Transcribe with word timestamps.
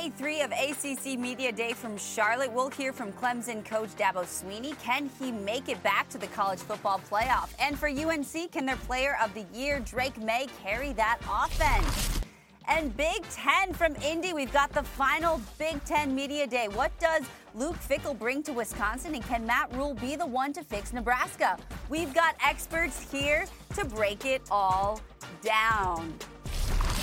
day 0.00 0.10
three 0.16 0.40
of 0.40 0.50
ACC 0.50 1.16
Media 1.18 1.52
Day 1.52 1.72
from 1.72 1.96
Charlotte. 1.96 2.52
We'll 2.52 2.70
hear 2.70 2.92
from 2.92 3.12
Clemson 3.12 3.64
coach 3.64 3.90
Dabo 3.90 4.24
Swinney. 4.24 4.76
Can 4.82 5.08
he 5.20 5.30
make 5.30 5.68
it 5.68 5.80
back 5.84 6.08
to 6.08 6.18
the 6.18 6.26
college 6.28 6.58
football 6.58 7.00
playoff? 7.08 7.50
And 7.60 7.78
for 7.78 7.88
UNC, 7.88 8.50
can 8.50 8.66
their 8.66 8.76
player 8.76 9.16
of 9.22 9.32
the 9.34 9.46
year, 9.56 9.78
Drake 9.78 10.20
Maye, 10.20 10.48
carry 10.64 10.92
that 10.94 11.18
offense? 11.30 12.22
And 12.66 12.96
Big 12.96 13.22
Ten 13.30 13.72
from 13.72 13.94
Indy, 13.96 14.32
we've 14.32 14.52
got 14.52 14.72
the 14.72 14.82
final 14.82 15.40
Big 15.58 15.84
Ten 15.84 16.12
Media 16.12 16.46
Day. 16.48 16.66
What 16.68 16.98
does 16.98 17.22
Luke 17.54 17.76
Fickell 17.76 18.18
bring 18.18 18.42
to 18.44 18.52
Wisconsin? 18.52 19.14
And 19.14 19.24
can 19.24 19.46
Matt 19.46 19.72
Rhule 19.76 19.94
be 19.94 20.16
the 20.16 20.26
one 20.26 20.52
to 20.54 20.64
fix 20.64 20.92
Nebraska? 20.92 21.56
We've 21.88 22.12
got 22.12 22.34
experts 22.44 23.12
here 23.12 23.44
to 23.76 23.84
break 23.84 24.24
it 24.24 24.42
all 24.50 25.00
down. 25.42 26.14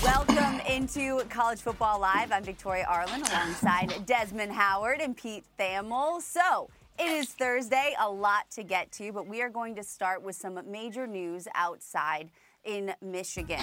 Welcome 0.02 0.60
into 0.68 1.22
College 1.28 1.60
Football 1.60 2.00
Live. 2.00 2.32
I'm 2.32 2.42
Victoria 2.42 2.84
Arlen 2.88 3.22
alongside 3.22 4.04
Desmond 4.04 4.50
Howard 4.50 5.00
and 5.00 5.16
Pete 5.16 5.44
Thamel. 5.56 6.20
So, 6.20 6.68
it 6.98 7.06
is 7.06 7.28
Thursday, 7.28 7.94
a 8.00 8.10
lot 8.10 8.50
to 8.50 8.64
get 8.64 8.90
to, 8.92 9.12
but 9.12 9.28
we 9.28 9.42
are 9.42 9.48
going 9.48 9.76
to 9.76 9.84
start 9.84 10.20
with 10.20 10.34
some 10.34 10.58
major 10.68 11.06
news 11.06 11.46
outside 11.54 12.30
in 12.64 12.92
Michigan. 13.00 13.62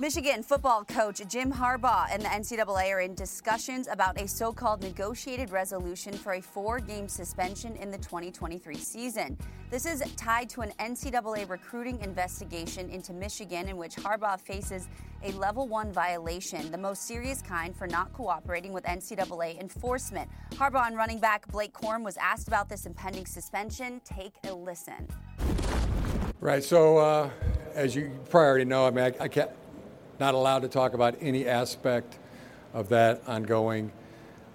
Michigan 0.00 0.44
football 0.44 0.84
coach 0.84 1.20
Jim 1.26 1.52
Harbaugh 1.52 2.06
and 2.12 2.22
the 2.22 2.28
NCAA 2.28 2.94
are 2.94 3.00
in 3.00 3.16
discussions 3.16 3.88
about 3.88 4.20
a 4.20 4.28
so 4.28 4.52
called 4.52 4.80
negotiated 4.80 5.50
resolution 5.50 6.12
for 6.12 6.34
a 6.34 6.40
four 6.40 6.78
game 6.78 7.08
suspension 7.08 7.74
in 7.74 7.90
the 7.90 7.98
2023 7.98 8.76
season. 8.76 9.36
This 9.70 9.86
is 9.86 10.04
tied 10.14 10.48
to 10.50 10.60
an 10.60 10.70
NCAA 10.78 11.50
recruiting 11.50 11.98
investigation 12.00 12.88
into 12.90 13.12
Michigan 13.12 13.68
in 13.68 13.76
which 13.76 13.96
Harbaugh 13.96 14.38
faces 14.38 14.88
a 15.24 15.32
level 15.32 15.66
one 15.66 15.90
violation, 15.90 16.70
the 16.70 16.78
most 16.78 17.08
serious 17.08 17.42
kind 17.42 17.74
for 17.74 17.88
not 17.88 18.12
cooperating 18.12 18.72
with 18.72 18.84
NCAA 18.84 19.60
enforcement. 19.60 20.30
Harbaugh 20.52 20.86
and 20.86 20.96
running 20.96 21.18
back 21.18 21.48
Blake 21.48 21.72
Corum 21.72 22.04
was 22.04 22.16
asked 22.18 22.46
about 22.46 22.68
this 22.68 22.86
impending 22.86 23.26
suspension. 23.26 24.00
Take 24.04 24.34
a 24.44 24.54
listen. 24.54 25.08
Right. 26.40 26.62
So, 26.62 26.98
uh, 26.98 27.30
as 27.74 27.96
you 27.96 28.12
probably 28.30 28.46
already 28.46 28.64
know, 28.64 28.86
I 28.86 28.90
mean, 28.92 29.04
I, 29.04 29.24
I 29.24 29.26
can't 29.26 29.50
not 30.20 30.34
allowed 30.34 30.62
to 30.62 30.68
talk 30.68 30.94
about 30.94 31.16
any 31.20 31.46
aspect 31.46 32.18
of 32.74 32.88
that 32.90 33.22
ongoing 33.26 33.92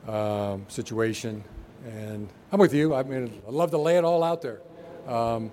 um, 0.08 0.66
situation. 0.68 1.44
And 1.86 2.30
I'm 2.52 2.60
with 2.60 2.74
you. 2.74 2.94
I 2.94 3.04
mean, 3.04 3.42
I'd 3.48 3.54
love 3.54 3.72
to 3.72 3.78
lay 3.78 3.98
it 3.98 4.04
all 4.04 4.24
out 4.24 4.42
there. 4.42 4.62
Um, 5.08 5.52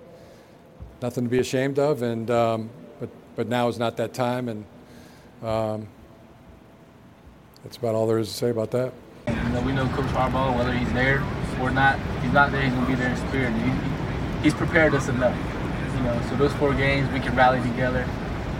nothing 1.01 1.23
to 1.25 1.29
be 1.29 1.39
ashamed 1.39 1.79
of, 1.79 2.01
and 2.01 2.29
um, 2.31 2.69
but 2.99 3.09
but 3.35 3.47
now 3.47 3.67
is 3.67 3.77
not 3.77 3.97
that 3.97 4.13
time, 4.13 4.47
and 4.47 4.65
um, 5.43 5.87
that's 7.63 7.77
about 7.77 7.95
all 7.95 8.07
there 8.07 8.19
is 8.19 8.29
to 8.29 8.33
say 8.33 8.49
about 8.49 8.71
that. 8.71 8.93
You 9.27 9.33
know, 9.49 9.61
we 9.61 9.73
know 9.73 9.85
Coach 9.87 10.05
Harbaugh, 10.11 10.55
whether 10.57 10.71
he's 10.71 10.91
there 10.93 11.21
or 11.59 11.69
not, 11.71 11.99
he's 12.21 12.31
not 12.31 12.51
there. 12.51 12.61
He's 12.61 12.73
gonna 12.73 12.87
be 12.87 12.95
there 12.95 13.09
in 13.09 13.17
spirit. 13.27 13.53
He, 13.53 14.43
he's 14.43 14.53
prepared 14.53 14.93
us 14.93 15.09
enough. 15.09 15.37
You 15.97 16.03
know, 16.03 16.21
so 16.29 16.37
those 16.37 16.53
four 16.53 16.73
games 16.73 17.11
we 17.11 17.19
can 17.19 17.35
rally 17.35 17.61
together. 17.61 18.07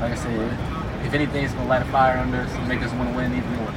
Like 0.02 0.12
I 0.12 0.16
said, 0.16 0.71
if 1.06 1.14
anything, 1.14 1.44
it's 1.44 1.54
going 1.54 1.66
to 1.66 1.70
light 1.70 1.82
a 1.82 1.86
fire 1.86 2.18
under 2.18 2.38
us 2.38 2.52
and 2.54 2.68
make 2.68 2.82
us 2.82 2.92
want 2.94 3.10
to 3.10 3.16
win 3.16 3.34
even 3.34 3.56
more. 3.56 3.74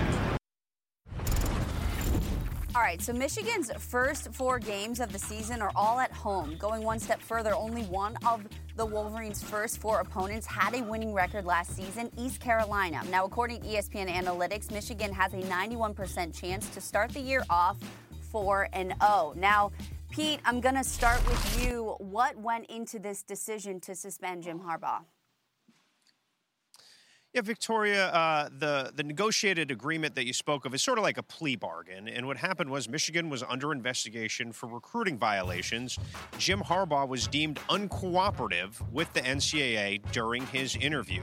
All 2.76 2.82
right, 2.82 3.00
so 3.00 3.12
Michigan's 3.12 3.70
first 3.78 4.34
four 4.34 4.58
games 4.58 4.98
of 4.98 5.12
the 5.12 5.18
season 5.18 5.62
are 5.62 5.70
all 5.76 6.00
at 6.00 6.10
home. 6.10 6.56
Going 6.58 6.82
one 6.82 6.98
step 6.98 7.20
further, 7.20 7.54
only 7.54 7.82
one 7.84 8.16
of 8.26 8.44
the 8.74 8.84
Wolverines' 8.84 9.40
first 9.40 9.78
four 9.78 10.00
opponents 10.00 10.44
had 10.44 10.74
a 10.74 10.82
winning 10.82 11.12
record 11.14 11.44
last 11.44 11.76
season, 11.76 12.10
East 12.18 12.40
Carolina. 12.40 13.00
Now, 13.10 13.26
according 13.26 13.62
to 13.62 13.68
ESPN 13.68 14.12
Analytics, 14.12 14.72
Michigan 14.72 15.12
has 15.12 15.32
a 15.34 15.42
91% 15.42 16.34
chance 16.34 16.68
to 16.70 16.80
start 16.80 17.12
the 17.12 17.20
year 17.20 17.44
off 17.48 17.78
4 18.32 18.68
and 18.72 18.92
0. 19.00 19.34
Now, 19.36 19.70
Pete, 20.10 20.40
I'm 20.44 20.60
going 20.60 20.74
to 20.74 20.82
start 20.82 21.24
with 21.28 21.64
you. 21.64 21.94
What 21.98 22.36
went 22.36 22.66
into 22.66 22.98
this 22.98 23.22
decision 23.22 23.78
to 23.82 23.94
suspend 23.94 24.42
Jim 24.42 24.58
Harbaugh? 24.58 25.04
Yeah, 27.34 27.40
Victoria, 27.40 28.10
uh, 28.10 28.48
the 28.56 28.92
the 28.94 29.02
negotiated 29.02 29.72
agreement 29.72 30.14
that 30.14 30.24
you 30.24 30.32
spoke 30.32 30.64
of 30.66 30.72
is 30.72 30.82
sort 30.82 30.98
of 30.98 31.02
like 31.02 31.18
a 31.18 31.22
plea 31.24 31.56
bargain. 31.56 32.06
And 32.06 32.28
what 32.28 32.36
happened 32.36 32.70
was 32.70 32.88
Michigan 32.88 33.28
was 33.28 33.42
under 33.42 33.72
investigation 33.72 34.52
for 34.52 34.68
recruiting 34.68 35.18
violations. 35.18 35.98
Jim 36.38 36.60
Harbaugh 36.60 37.08
was 37.08 37.26
deemed 37.26 37.58
uncooperative 37.68 38.80
with 38.92 39.12
the 39.14 39.20
NCAA 39.20 40.00
during 40.12 40.46
his 40.46 40.76
interview 40.76 41.22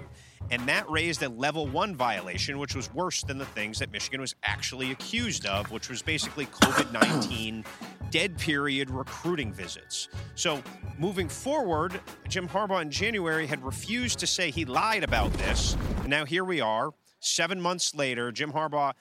and 0.51 0.67
that 0.67 0.89
raised 0.89 1.23
a 1.23 1.29
level 1.29 1.65
one 1.67 1.95
violation, 1.95 2.59
which 2.59 2.75
was 2.75 2.93
worse 2.93 3.23
than 3.23 3.37
the 3.37 3.45
things 3.45 3.79
that 3.79 3.91
Michigan 3.91 4.19
was 4.19 4.35
actually 4.43 4.91
accused 4.91 5.45
of, 5.45 5.71
which 5.71 5.89
was 5.89 6.01
basically 6.01 6.45
COVID 6.47 6.91
19 6.91 7.63
dead 8.11 8.37
period 8.37 8.89
recruiting 8.89 9.51
visits. 9.51 10.09
So, 10.35 10.61
moving 10.99 11.29
forward, 11.29 11.99
Jim 12.27 12.47
Harbaugh 12.47 12.81
in 12.81 12.91
January 12.91 13.47
had 13.47 13.63
refused 13.63 14.19
to 14.19 14.27
say 14.27 14.51
he 14.51 14.65
lied 14.65 15.03
about 15.03 15.33
this. 15.33 15.75
Now, 16.05 16.25
here 16.25 16.43
we 16.43 16.61
are, 16.61 16.91
seven 17.19 17.59
months 17.59 17.95
later, 17.95 18.31
Jim 18.31 18.51
Harbaugh 18.51 18.93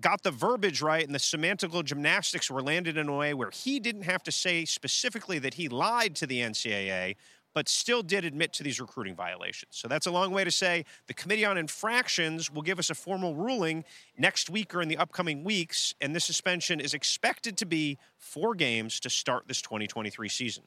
got 0.00 0.22
the 0.22 0.30
verbiage 0.30 0.82
right 0.82 1.04
and 1.04 1.14
the 1.14 1.18
semantical 1.18 1.84
gymnastics 1.84 2.50
were 2.50 2.62
landed 2.62 2.96
in 2.96 3.08
a 3.08 3.16
way 3.16 3.34
where 3.34 3.50
he 3.50 3.78
didn't 3.78 4.02
have 4.02 4.22
to 4.22 4.32
say 4.32 4.64
specifically 4.64 5.38
that 5.38 5.54
he 5.54 5.68
lied 5.68 6.16
to 6.16 6.26
the 6.26 6.40
NCAA, 6.40 7.16
but 7.54 7.68
still 7.68 8.02
did 8.02 8.24
admit 8.24 8.52
to 8.54 8.62
these 8.62 8.80
recruiting 8.80 9.14
violations. 9.14 9.76
So 9.76 9.88
that's 9.88 10.06
a 10.06 10.10
long 10.10 10.32
way 10.32 10.44
to 10.44 10.50
say 10.50 10.84
the 11.06 11.14
Committee 11.14 11.44
on 11.44 11.58
Infractions 11.58 12.50
will 12.50 12.62
give 12.62 12.78
us 12.78 12.90
a 12.90 12.94
formal 12.94 13.34
ruling 13.34 13.84
next 14.16 14.50
week 14.50 14.74
or 14.74 14.82
in 14.82 14.88
the 14.88 14.96
upcoming 14.96 15.44
weeks, 15.44 15.94
and 16.00 16.14
this 16.14 16.24
suspension 16.24 16.80
is 16.80 16.94
expected 16.94 17.56
to 17.58 17.66
be 17.66 17.98
four 18.16 18.54
games 18.54 19.00
to 19.00 19.10
start 19.10 19.48
this 19.48 19.60
2023 19.62 20.28
season. 20.28 20.64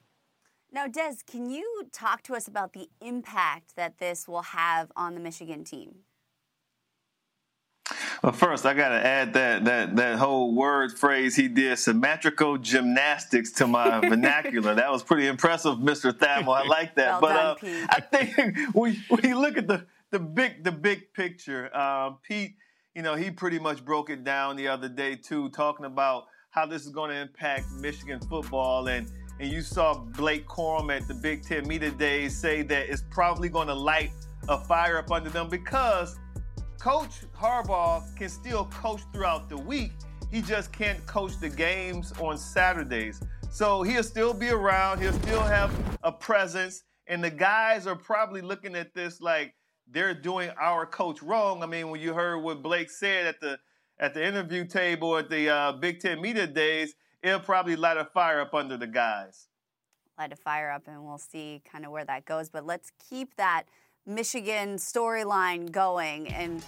Now, 0.71 0.87
Des, 0.87 1.17
can 1.29 1.51
you 1.51 1.87
talk 1.91 2.23
to 2.23 2.35
us 2.35 2.47
about 2.47 2.73
the 2.73 2.89
impact 2.99 3.75
that 3.75 3.99
this 3.99 4.27
will 4.27 4.41
have 4.41 4.91
on 4.95 5.13
the 5.13 5.19
Michigan 5.19 5.63
team? 5.63 5.97
Well, 8.23 8.31
first 8.31 8.65
I 8.65 8.73
gotta 8.73 9.05
add 9.05 9.33
that 9.33 9.65
that 9.65 9.95
that 9.97 10.17
whole 10.17 10.55
word 10.55 10.97
phrase 10.97 11.35
he 11.35 11.49
did 11.49 11.77
symmetrical 11.77 12.57
gymnastics 12.57 13.51
to 13.53 13.67
my 13.67 13.99
vernacular. 14.09 14.75
That 14.75 14.91
was 14.91 15.03
pretty 15.03 15.27
impressive, 15.27 15.77
Mr. 15.79 16.13
Thamel. 16.13 16.55
I 16.55 16.65
like 16.65 16.95
that. 16.95 17.21
Well 17.21 17.21
but 17.21 17.33
done, 17.33 17.45
uh, 17.45 17.55
Pete. 17.55 17.85
I 17.89 17.99
think 17.99 18.75
when, 18.75 18.95
when 19.09 19.25
you 19.25 19.37
look 19.37 19.57
at 19.57 19.67
the 19.67 19.85
the 20.11 20.19
big 20.19 20.63
the 20.63 20.71
big 20.71 21.13
picture, 21.13 21.75
um, 21.75 22.19
Pete, 22.23 22.55
you 22.95 23.01
know, 23.01 23.15
he 23.15 23.29
pretty 23.29 23.59
much 23.59 23.83
broke 23.83 24.09
it 24.09 24.23
down 24.23 24.55
the 24.55 24.69
other 24.69 24.87
day 24.87 25.15
too, 25.15 25.49
talking 25.49 25.85
about 25.85 26.27
how 26.51 26.65
this 26.65 26.85
is 26.85 26.91
going 26.91 27.09
to 27.09 27.17
impact 27.17 27.71
Michigan 27.71 28.19
football 28.21 28.87
and. 28.87 29.09
And 29.39 29.51
you 29.51 29.61
saw 29.61 29.95
Blake 29.95 30.47
Corum 30.47 30.95
at 30.95 31.07
the 31.07 31.15
Big 31.15 31.43
Ten 31.43 31.67
Media 31.67 31.89
Days 31.89 32.37
say 32.37 32.61
that 32.61 32.87
it's 32.87 33.03
probably 33.09 33.49
going 33.49 33.67
to 33.67 33.73
light 33.73 34.11
a 34.47 34.59
fire 34.59 34.99
up 34.99 35.11
under 35.11 35.31
them 35.31 35.49
because 35.49 36.19
Coach 36.83 37.21
Harbaugh 37.33 38.13
can 38.17 38.27
still 38.27 38.65
coach 38.65 38.99
throughout 39.13 39.47
the 39.47 39.55
week. 39.55 39.93
He 40.29 40.41
just 40.41 40.73
can't 40.73 40.99
coach 41.05 41.39
the 41.39 41.47
games 41.47 42.11
on 42.19 42.37
Saturdays. 42.37 43.21
So 43.51 43.83
he'll 43.83 44.03
still 44.03 44.33
be 44.33 44.49
around, 44.49 44.99
he'll 44.99 45.13
still 45.13 45.43
have 45.43 45.73
a 46.03 46.11
presence, 46.11 46.83
and 47.07 47.23
the 47.23 47.29
guys 47.29 47.87
are 47.87 47.95
probably 47.95 48.41
looking 48.41 48.75
at 48.75 48.93
this 48.93 49.21
like 49.21 49.55
they're 49.89 50.13
doing 50.13 50.49
our 50.59 50.85
coach 50.85 51.23
wrong. 51.23 51.63
I 51.63 51.67
mean, 51.67 51.89
when 51.89 52.01
you 52.01 52.13
heard 52.13 52.39
what 52.39 52.61
Blake 52.61 52.89
said 52.89 53.27
at 53.27 53.39
the 53.39 53.59
at 53.97 54.13
the 54.13 54.27
interview 54.27 54.67
table 54.67 55.15
at 55.15 55.29
the 55.29 55.49
uh, 55.49 55.71
Big 55.71 56.01
Ten 56.01 56.19
Media 56.19 56.47
Days, 56.47 56.95
it'll 57.21 57.39
probably 57.39 57.77
light 57.77 57.95
a 57.95 58.03
fire 58.03 58.41
up 58.41 58.53
under 58.53 58.75
the 58.75 58.87
guys. 58.87 59.47
Light 60.17 60.33
a 60.33 60.35
fire 60.35 60.69
up, 60.69 60.89
and 60.89 61.01
we'll 61.05 61.17
see 61.17 61.61
kind 61.63 61.85
of 61.85 61.91
where 61.91 62.03
that 62.03 62.25
goes. 62.25 62.49
But 62.49 62.65
let's 62.65 62.91
keep 63.09 63.37
that 63.37 63.67
Michigan 64.05 64.75
storyline 64.75 65.71
going. 65.71 66.27
And 66.27 66.61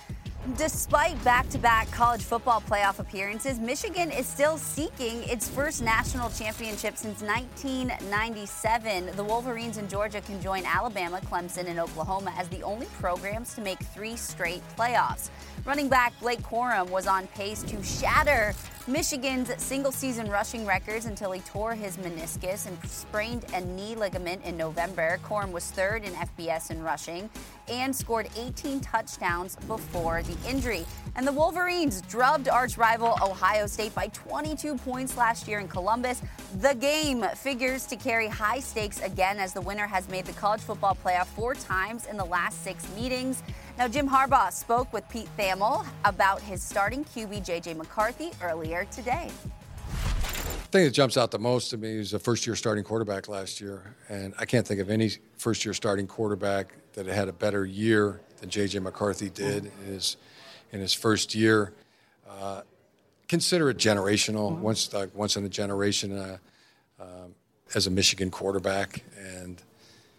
despite 0.58 1.22
back 1.26 1.50
to 1.50 1.58
back 1.58 1.92
college 1.92 2.22
football 2.22 2.62
playoff 2.62 3.00
appearances, 3.00 3.60
Michigan 3.60 4.10
is 4.10 4.26
still 4.26 4.58
seeking 4.58 5.22
its 5.24 5.50
first 5.50 5.82
national 5.82 6.30
championship 6.30 6.96
since 6.96 7.22
1997. 7.22 9.16
The 9.18 9.24
Wolverines 9.24 9.78
in 9.78 9.90
Georgia 9.90 10.22
can 10.22 10.42
join 10.42 10.66
Alabama, 10.66 11.20
Clemson, 11.26 11.68
and 11.68 11.78
Oklahoma 11.78 12.34
as 12.38 12.48
the 12.48 12.64
only 12.64 12.86
programs 13.00 13.54
to 13.56 13.62
make 13.62 13.80
three 13.80 14.16
straight 14.16 14.62
playoffs. 14.78 15.30
Running 15.66 15.90
back 15.90 16.18
Blake 16.22 16.42
Corum 16.42 16.90
was 16.90 17.06
on 17.06 17.28
pace 17.28 17.64
to 17.64 17.84
shatter 17.84 18.54
Michigan's 18.88 19.52
single 19.58 19.92
season 19.92 20.30
rushing 20.30 20.64
records 20.64 21.06
until 21.06 21.32
he 21.32 21.42
tore 21.42 21.74
his 21.74 21.98
meniscus 21.98 22.68
and 22.68 22.78
sprained 22.88 23.44
a 23.56 23.62
knee 23.62 23.96
ligament 23.96 24.46
in 24.46 24.56
November. 24.56 25.18
Corum 25.24 25.52
was 25.52 25.72
third 25.72 26.04
in 26.04 26.14
FBS 26.14 26.70
in 26.70 26.84
rushing 26.84 27.28
and 27.68 27.96
scored 27.96 28.30
18 28.38 28.82
touchdowns 28.82 29.56
before 29.68 30.22
the 30.22 30.38
injury. 30.48 30.86
And 31.18 31.26
the 31.26 31.32
Wolverines 31.32 32.02
drubbed 32.02 32.50
arch 32.50 32.78
rival 32.78 33.18
Ohio 33.24 33.68
State 33.68 33.96
by 33.96 34.08
22 34.08 34.76
points 34.76 35.16
last 35.16 35.48
year 35.48 35.60
in 35.60 35.68
Columbus. 35.70 36.22
The 36.60 36.74
game 36.74 37.24
figures 37.38 37.86
to 37.86 37.96
carry 37.96 38.28
high 38.28 38.60
stakes 38.60 39.00
again 39.02 39.40
as 39.40 39.54
the 39.54 39.62
winner 39.62 39.88
has 39.88 40.10
made 40.10 40.26
the 40.26 40.34
college 40.34 40.60
football 40.60 40.98
playoff 41.02 41.28
four 41.28 41.56
times 41.56 42.06
in 42.08 42.18
the 42.18 42.26
last 42.26 42.66
six 42.66 42.86
meetings. 42.98 43.44
Now, 43.78 43.88
Jim 43.88 44.10
Harbaugh 44.10 44.52
spoke 44.52 44.92
with 44.92 45.08
Pete 45.08 45.30
Thamel 45.38 45.86
about 46.04 46.42
his 46.42 46.62
starting 46.62 47.06
QB 47.06 47.46
JJ 47.46 47.78
McCarthy 47.78 48.32
earlier 48.44 48.86
today. 48.92 49.32
The 49.88 50.80
thing 50.80 50.84
that 50.84 50.92
jumps 50.92 51.16
out 51.16 51.32
the 51.32 51.40
most 51.40 51.70
to 51.70 51.78
me 51.78 51.92
is 51.92 52.14
a 52.14 52.20
first 52.20 52.46
year 52.46 52.58
starting 52.58 52.84
quarterback 52.84 53.30
last 53.30 53.62
year. 53.62 53.96
And 54.10 54.34
I 54.38 54.44
can't 54.44 54.68
think 54.68 54.82
of 54.82 54.90
any 54.90 55.12
first 55.38 55.64
year 55.64 55.74
starting 55.74 56.08
quarterback 56.08 56.74
that 56.94 57.06
had 57.06 57.30
a 57.30 57.34
better 57.34 57.66
year 57.66 58.20
than 58.42 58.50
J.J. 58.50 58.80
McCarthy 58.80 59.30
did 59.30 59.64
mm-hmm. 59.64 59.88
in 59.88 59.94
his, 59.94 60.18
in 60.76 60.82
his 60.82 60.94
first 60.94 61.34
year. 61.34 61.74
Uh, 62.30 62.62
consider 63.28 63.70
it 63.70 63.78
generational, 63.78 64.52
mm-hmm. 64.52 64.62
once, 64.62 64.94
like, 64.94 65.16
once 65.16 65.38
in 65.38 65.46
a 65.46 65.50
generation 65.50 66.16
uh, 66.18 66.38
um, 67.00 67.34
as 67.74 67.88
a 67.88 67.90
Michigan 67.90 68.30
quarterback. 68.30 69.04
And 69.18 69.62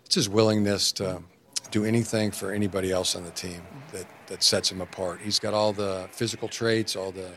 it's 0.05 0.15
his 0.15 0.29
willingness 0.29 0.93
to 0.93 1.23
do 1.71 1.85
anything 1.85 2.31
for 2.31 2.53
anybody 2.53 2.91
else 2.91 3.15
on 3.15 3.25
the 3.25 3.31
team 3.31 3.63
that, 3.93 4.07
that 4.29 4.43
sets 4.43 4.73
him 4.73 4.81
apart. 4.81 5.21
He's 5.23 5.39
got 5.39 5.53
all 5.53 5.73
the 5.73 6.09
physical 6.11 6.49
traits, 6.49 6.97
all 6.97 7.13
the 7.13 7.31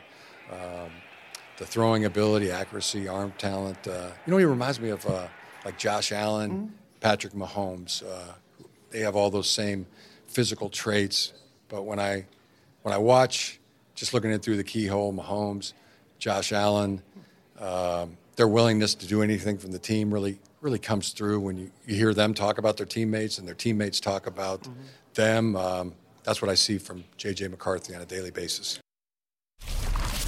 um, 0.51 0.89
the 1.57 1.65
throwing 1.65 2.05
ability, 2.05 2.51
accuracy, 2.51 3.07
arm 3.07 3.33
talent. 3.37 3.85
Uh, 3.85 4.07
you 4.25 4.31
know, 4.31 4.37
he 4.37 4.45
reminds 4.45 4.79
me 4.79 4.89
of 4.89 5.05
uh, 5.05 5.27
like 5.65 5.77
Josh 5.77 6.11
Allen, 6.11 6.51
mm-hmm. 6.51 6.67
Patrick 7.01 7.33
Mahomes. 7.33 8.01
Uh, 8.01 8.33
they 8.91 9.01
have 9.01 9.15
all 9.15 9.29
those 9.29 9.49
same 9.49 9.85
physical 10.25 10.69
traits. 10.69 11.33
But 11.67 11.83
when 11.83 11.99
I 11.99 12.25
when 12.89 12.95
I 12.95 12.99
watch, 12.99 13.59
just 13.93 14.15
looking 14.15 14.31
in 14.31 14.39
through 14.39 14.57
the 14.57 14.63
keyhole, 14.63 15.13
Mahomes, 15.13 15.73
Josh 16.17 16.51
Allen, 16.51 17.03
um, 17.59 18.17
their 18.35 18.47
willingness 18.47 18.95
to 18.95 19.05
do 19.05 19.21
anything 19.21 19.59
from 19.59 19.71
the 19.71 19.77
team 19.77 20.11
really 20.11 20.39
really 20.61 20.79
comes 20.79 21.11
through 21.11 21.39
when 21.39 21.55
you, 21.55 21.71
you 21.85 21.95
hear 21.95 22.13
them 22.13 22.33
talk 22.33 22.57
about 22.57 22.75
their 22.75 22.85
teammates 22.85 23.37
and 23.37 23.47
their 23.47 23.55
teammates 23.55 23.99
talk 23.99 24.25
about 24.27 24.63
mm-hmm. 24.63 24.81
them. 25.13 25.55
Um, 25.55 25.93
that's 26.23 26.41
what 26.41 26.49
I 26.49 26.55
see 26.55 26.77
from 26.77 27.03
J.J. 27.15 27.47
McCarthy 27.47 27.95
on 27.95 28.01
a 28.01 28.05
daily 28.05 28.31
basis. 28.31 28.79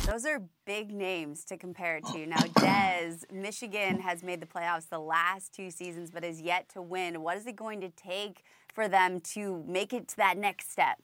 Those 0.05 0.25
are 0.25 0.41
big 0.65 0.93
names 0.93 1.43
to 1.45 1.57
compare 1.57 1.97
it 1.97 2.05
to. 2.13 2.25
Now, 2.27 2.37
Dez, 2.59 3.29
Michigan 3.31 3.99
has 3.99 4.23
made 4.23 4.39
the 4.39 4.45
playoffs 4.45 4.87
the 4.87 4.99
last 4.99 5.51
two 5.53 5.69
seasons, 5.71 6.11
but 6.11 6.23
is 6.23 6.39
yet 6.39 6.69
to 6.69 6.81
win. 6.81 7.21
What 7.23 7.37
is 7.37 7.47
it 7.47 7.55
going 7.55 7.81
to 7.81 7.89
take 7.89 8.43
for 8.73 8.87
them 8.87 9.19
to 9.33 9.63
make 9.67 9.91
it 9.93 10.07
to 10.09 10.17
that 10.17 10.37
next 10.37 10.71
step? 10.71 10.97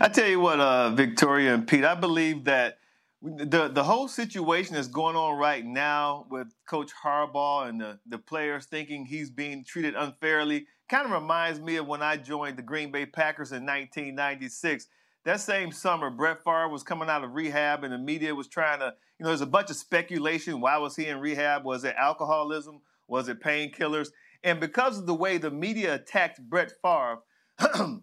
I 0.00 0.08
tell 0.08 0.28
you 0.28 0.40
what, 0.40 0.60
uh, 0.60 0.90
Victoria 0.90 1.54
and 1.54 1.66
Pete, 1.66 1.84
I 1.84 1.94
believe 1.94 2.44
that 2.44 2.78
the 3.22 3.68
the 3.68 3.84
whole 3.84 4.08
situation 4.08 4.74
that's 4.74 4.88
going 4.88 5.14
on 5.14 5.38
right 5.38 5.64
now 5.64 6.26
with 6.28 6.48
Coach 6.66 6.90
Harbaugh 7.04 7.68
and 7.68 7.80
the, 7.80 8.00
the 8.06 8.18
players 8.18 8.66
thinking 8.66 9.06
he's 9.06 9.30
being 9.30 9.64
treated 9.64 9.94
unfairly 9.94 10.66
kind 10.88 11.06
of 11.06 11.12
reminds 11.12 11.60
me 11.60 11.76
of 11.76 11.86
when 11.86 12.02
I 12.02 12.16
joined 12.16 12.56
the 12.56 12.62
Green 12.62 12.90
Bay 12.90 13.06
Packers 13.06 13.52
in 13.52 13.64
1996 13.64 14.88
that 15.24 15.40
same 15.40 15.70
summer, 15.70 16.10
Brett 16.10 16.42
Favre 16.42 16.68
was 16.68 16.82
coming 16.82 17.08
out 17.08 17.22
of 17.22 17.34
rehab, 17.34 17.84
and 17.84 17.92
the 17.92 17.98
media 17.98 18.34
was 18.34 18.48
trying 18.48 18.80
to, 18.80 18.94
you 19.18 19.24
know, 19.24 19.28
there's 19.28 19.40
a 19.40 19.46
bunch 19.46 19.70
of 19.70 19.76
speculation. 19.76 20.60
Why 20.60 20.78
was 20.78 20.96
he 20.96 21.06
in 21.06 21.20
rehab? 21.20 21.64
Was 21.64 21.84
it 21.84 21.94
alcoholism? 21.96 22.80
Was 23.06 23.28
it 23.28 23.40
painkillers? 23.40 24.08
And 24.42 24.58
because 24.58 24.98
of 24.98 25.06
the 25.06 25.14
way 25.14 25.38
the 25.38 25.50
media 25.50 25.94
attacked 25.94 26.40
Brett 26.40 26.72
Favre, 26.82 27.18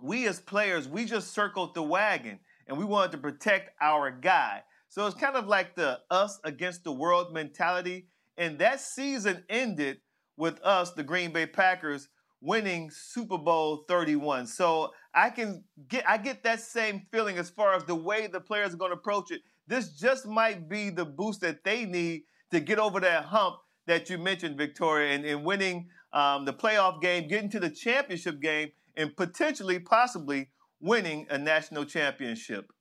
we 0.00 0.26
as 0.26 0.40
players, 0.40 0.88
we 0.88 1.04
just 1.04 1.32
circled 1.32 1.74
the 1.74 1.82
wagon 1.82 2.38
and 2.66 2.76
we 2.76 2.84
wanted 2.84 3.12
to 3.12 3.18
protect 3.18 3.70
our 3.80 4.10
guy. 4.10 4.62
So 4.88 5.06
it's 5.06 5.16
kind 5.16 5.36
of 5.36 5.46
like 5.46 5.74
the 5.74 6.00
us 6.10 6.38
against 6.44 6.84
the 6.84 6.92
world 6.92 7.32
mentality. 7.32 8.08
And 8.38 8.58
that 8.58 8.80
season 8.80 9.44
ended 9.48 9.98
with 10.36 10.60
us, 10.62 10.92
the 10.92 11.02
Green 11.02 11.32
Bay 11.32 11.46
Packers, 11.46 12.08
winning 12.40 12.90
Super 12.90 13.38
Bowl 13.38 13.84
31. 13.88 14.46
So 14.46 14.92
I 15.14 15.30
can 15.30 15.64
get 15.88 16.08
I 16.08 16.18
get 16.18 16.42
that 16.44 16.60
same 16.60 17.06
feeling 17.10 17.38
as 17.38 17.50
far 17.50 17.74
as 17.74 17.84
the 17.84 17.94
way 17.94 18.26
the 18.26 18.40
players 18.40 18.74
are 18.74 18.76
going 18.76 18.90
to 18.90 18.96
approach 18.96 19.30
it. 19.30 19.40
This 19.66 19.98
just 19.98 20.26
might 20.26 20.68
be 20.68 20.90
the 20.90 21.04
boost 21.04 21.40
that 21.40 21.64
they 21.64 21.84
need 21.84 22.22
to 22.50 22.60
get 22.60 22.78
over 22.78 23.00
that 23.00 23.24
hump 23.24 23.56
that 23.86 24.10
you 24.10 24.18
mentioned, 24.18 24.56
Victoria, 24.56 25.14
and, 25.14 25.24
and 25.24 25.44
winning 25.44 25.88
um, 26.12 26.44
the 26.44 26.52
playoff 26.52 27.00
game, 27.00 27.28
getting 27.28 27.50
to 27.50 27.60
the 27.60 27.70
championship 27.70 28.40
game, 28.40 28.70
and 28.96 29.16
potentially, 29.16 29.78
possibly 29.78 30.48
winning 30.80 31.26
a 31.30 31.38
national 31.38 31.84
championship. 31.84 32.72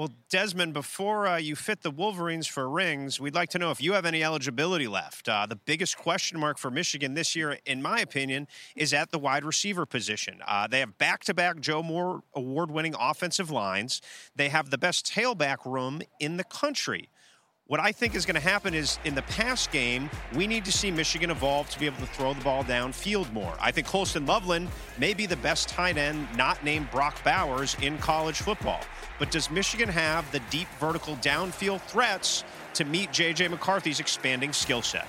Well, 0.00 0.08
Desmond, 0.30 0.72
before 0.72 1.26
uh, 1.26 1.36
you 1.36 1.54
fit 1.54 1.82
the 1.82 1.90
Wolverines 1.90 2.46
for 2.46 2.70
rings, 2.70 3.20
we'd 3.20 3.34
like 3.34 3.50
to 3.50 3.58
know 3.58 3.70
if 3.70 3.82
you 3.82 3.92
have 3.92 4.06
any 4.06 4.24
eligibility 4.24 4.88
left. 4.88 5.28
Uh, 5.28 5.44
the 5.44 5.56
biggest 5.56 5.98
question 5.98 6.40
mark 6.40 6.56
for 6.56 6.70
Michigan 6.70 7.12
this 7.12 7.36
year, 7.36 7.58
in 7.66 7.82
my 7.82 8.00
opinion, 8.00 8.48
is 8.74 8.94
at 8.94 9.10
the 9.10 9.18
wide 9.18 9.44
receiver 9.44 9.84
position. 9.84 10.40
Uh, 10.46 10.66
they 10.66 10.80
have 10.80 10.96
back 10.96 11.22
to 11.24 11.34
back 11.34 11.60
Joe 11.60 11.82
Moore 11.82 12.22
award 12.32 12.70
winning 12.70 12.94
offensive 12.98 13.50
lines, 13.50 14.00
they 14.34 14.48
have 14.48 14.70
the 14.70 14.78
best 14.78 15.04
tailback 15.04 15.66
room 15.66 16.00
in 16.18 16.38
the 16.38 16.44
country. 16.44 17.10
What 17.70 17.78
I 17.78 17.92
think 17.92 18.16
is 18.16 18.26
going 18.26 18.34
to 18.34 18.40
happen 18.40 18.74
is 18.74 18.98
in 19.04 19.14
the 19.14 19.22
pass 19.22 19.68
game, 19.68 20.10
we 20.34 20.48
need 20.48 20.64
to 20.64 20.72
see 20.72 20.90
Michigan 20.90 21.30
evolve 21.30 21.70
to 21.70 21.78
be 21.78 21.86
able 21.86 21.98
to 21.98 22.06
throw 22.06 22.34
the 22.34 22.42
ball 22.42 22.64
downfield 22.64 23.32
more. 23.32 23.54
I 23.60 23.70
think 23.70 23.86
Colston 23.86 24.26
Loveland 24.26 24.66
may 24.98 25.14
be 25.14 25.24
the 25.24 25.36
best 25.36 25.68
tight 25.68 25.96
end 25.96 26.26
not 26.36 26.64
named 26.64 26.90
Brock 26.90 27.22
Bowers 27.22 27.76
in 27.80 27.96
college 27.98 28.38
football. 28.38 28.80
But 29.20 29.30
does 29.30 29.52
Michigan 29.52 29.88
have 29.88 30.28
the 30.32 30.40
deep 30.50 30.66
vertical 30.80 31.14
downfield 31.18 31.80
threats 31.82 32.42
to 32.74 32.84
meet 32.84 33.12
J.J. 33.12 33.46
McCarthy's 33.46 34.00
expanding 34.00 34.52
skill 34.52 34.82
set? 34.82 35.06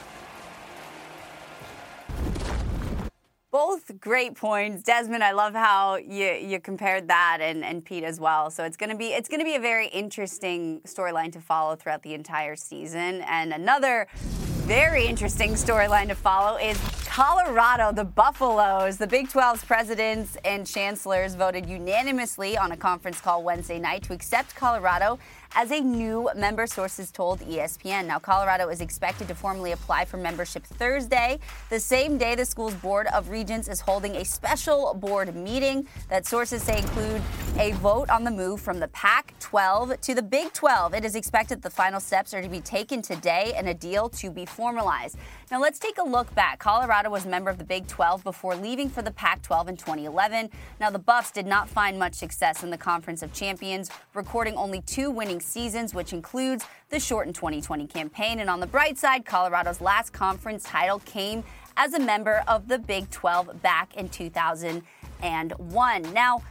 Both 3.52 4.00
great 4.00 4.36
points, 4.36 4.82
Desmond. 4.82 5.26
I 5.26 5.34
love 5.34 5.54
how 5.54 5.98
you 5.98 6.28
you 6.28 6.62
compared 6.62 7.10
that 7.10 7.40
and, 7.42 7.66
and 7.66 7.84
Pete 7.84 8.06
as 8.06 8.18
well. 8.18 8.50
So 8.50 8.64
it's 8.64 8.78
gonna 8.78 8.96
be 8.96 9.08
it's 9.08 9.28
gonna 9.28 9.44
be 9.44 9.56
a 9.56 9.60
very 9.60 9.88
interesting 9.88 10.80
storyline 10.86 11.34
to 11.34 11.42
follow 11.42 11.76
throughout 11.76 12.02
the 12.02 12.14
entire 12.14 12.56
season. 12.56 13.20
And 13.28 13.52
another 13.52 14.08
very 14.16 15.06
interesting 15.06 15.52
storyline 15.56 16.08
to 16.08 16.16
follow 16.16 16.56
is 16.56 16.80
Colorado, 17.06 17.92
the 17.92 18.06
Buffaloes. 18.06 18.96
The 18.96 19.06
Big 19.06 19.28
12's 19.28 19.66
presidents 19.66 20.38
and 20.46 20.66
chancellors 20.66 21.36
voted 21.36 21.66
unanimously 21.66 22.58
on 22.58 22.72
a 22.72 22.78
conference 22.78 23.20
call 23.20 23.44
Wednesday 23.44 23.80
night 23.80 24.04
to 24.04 24.14
accept 24.14 24.56
Colorado 24.56 25.20
as 25.54 25.72
a 25.72 25.80
new 25.80 26.30
member, 26.36 26.66
sources 26.66 27.12
told 27.12 27.40
ESPN. 27.42 28.06
Now, 28.06 28.20
Colorado 28.20 28.70
is 28.70 28.80
expected 28.80 29.28
to 29.28 29.36
formally 29.36 29.74
apply 29.74 30.06
for 30.06 30.18
membership 30.18 30.64
Thursday, 30.64 31.40
the 31.70 31.80
same 31.80 32.18
day 32.18 32.36
the 32.36 32.46
school's 32.46 32.74
Board 32.76 33.08
of 33.08 33.30
Regents 33.30 33.68
is 33.68 33.82
holding 33.82 34.16
a 34.16 34.26
special 34.26 34.94
board 34.94 35.36
meeting 35.36 35.88
that 36.10 36.26
sources 36.26 36.64
say 36.64 36.80
include 36.80 37.22
a 37.58 37.74
vote 37.74 38.10
on 38.10 38.24
the 38.24 38.32
move 38.32 38.62
from 38.62 38.80
the 38.80 38.88
Pac 38.90 39.34
12 39.40 40.00
to 40.02 40.16
the 40.16 40.22
Big 40.22 40.54
12. 40.54 40.94
It 40.94 41.06
is 41.06 41.16
expected 41.16 41.62
the 41.62 41.70
final 41.70 42.00
steps 42.00 42.34
are 42.34 42.42
to 42.42 42.50
be 42.50 42.62
taken 42.62 43.02
today 43.02 43.54
and 43.56 43.68
a 43.68 43.74
deal 43.74 44.10
to 44.10 44.32
be 44.32 44.46
formalized. 44.46 45.18
Now, 45.52 45.60
let's 45.60 45.80
take 45.80 45.98
a 45.98 46.04
look 46.04 46.34
back. 46.34 46.60
Colorado 46.60 47.10
was 47.10 47.26
a 47.26 47.28
member 47.28 47.50
of 47.50 47.58
the 47.58 47.66
Big 47.66 47.86
12 47.86 48.24
before 48.24 48.56
leaving 48.56 48.90
for 48.90 49.02
the 49.02 49.12
Pac 49.12 49.42
12 49.42 49.68
in 49.68 49.76
2011. 49.76 50.50
Now, 50.80 50.90
the 50.90 50.98
Buffs 50.98 51.30
did 51.30 51.46
not 51.46 51.68
find 51.68 52.00
much 52.00 52.14
success 52.14 52.64
in 52.64 52.70
the 52.70 52.78
Conference 52.78 53.22
of 53.22 53.34
Champions, 53.34 53.90
recording 54.14 54.56
only 54.56 54.80
two 54.80 55.12
winning 55.12 55.42
seasons, 55.42 55.94
which 55.94 56.14
includes 56.14 56.64
the 56.88 57.02
shortened 57.02 57.36
2020 57.36 57.86
campaign. 57.88 58.40
And 58.40 58.50
on 58.50 58.62
the 58.62 58.66
bright 58.66 58.98
side, 58.98 59.26
Colorado's 59.26 59.82
last 59.82 60.14
conference 60.14 60.64
title 60.64 61.00
came 61.00 61.44
as 61.76 61.94
a 61.94 62.00
member 62.00 62.46
of 62.48 62.70
the 62.70 62.80
Big 62.80 63.10
12 63.10 63.62
back 63.62 63.98
in 63.98 64.08
2001. 64.08 66.14
Now, 66.14 66.44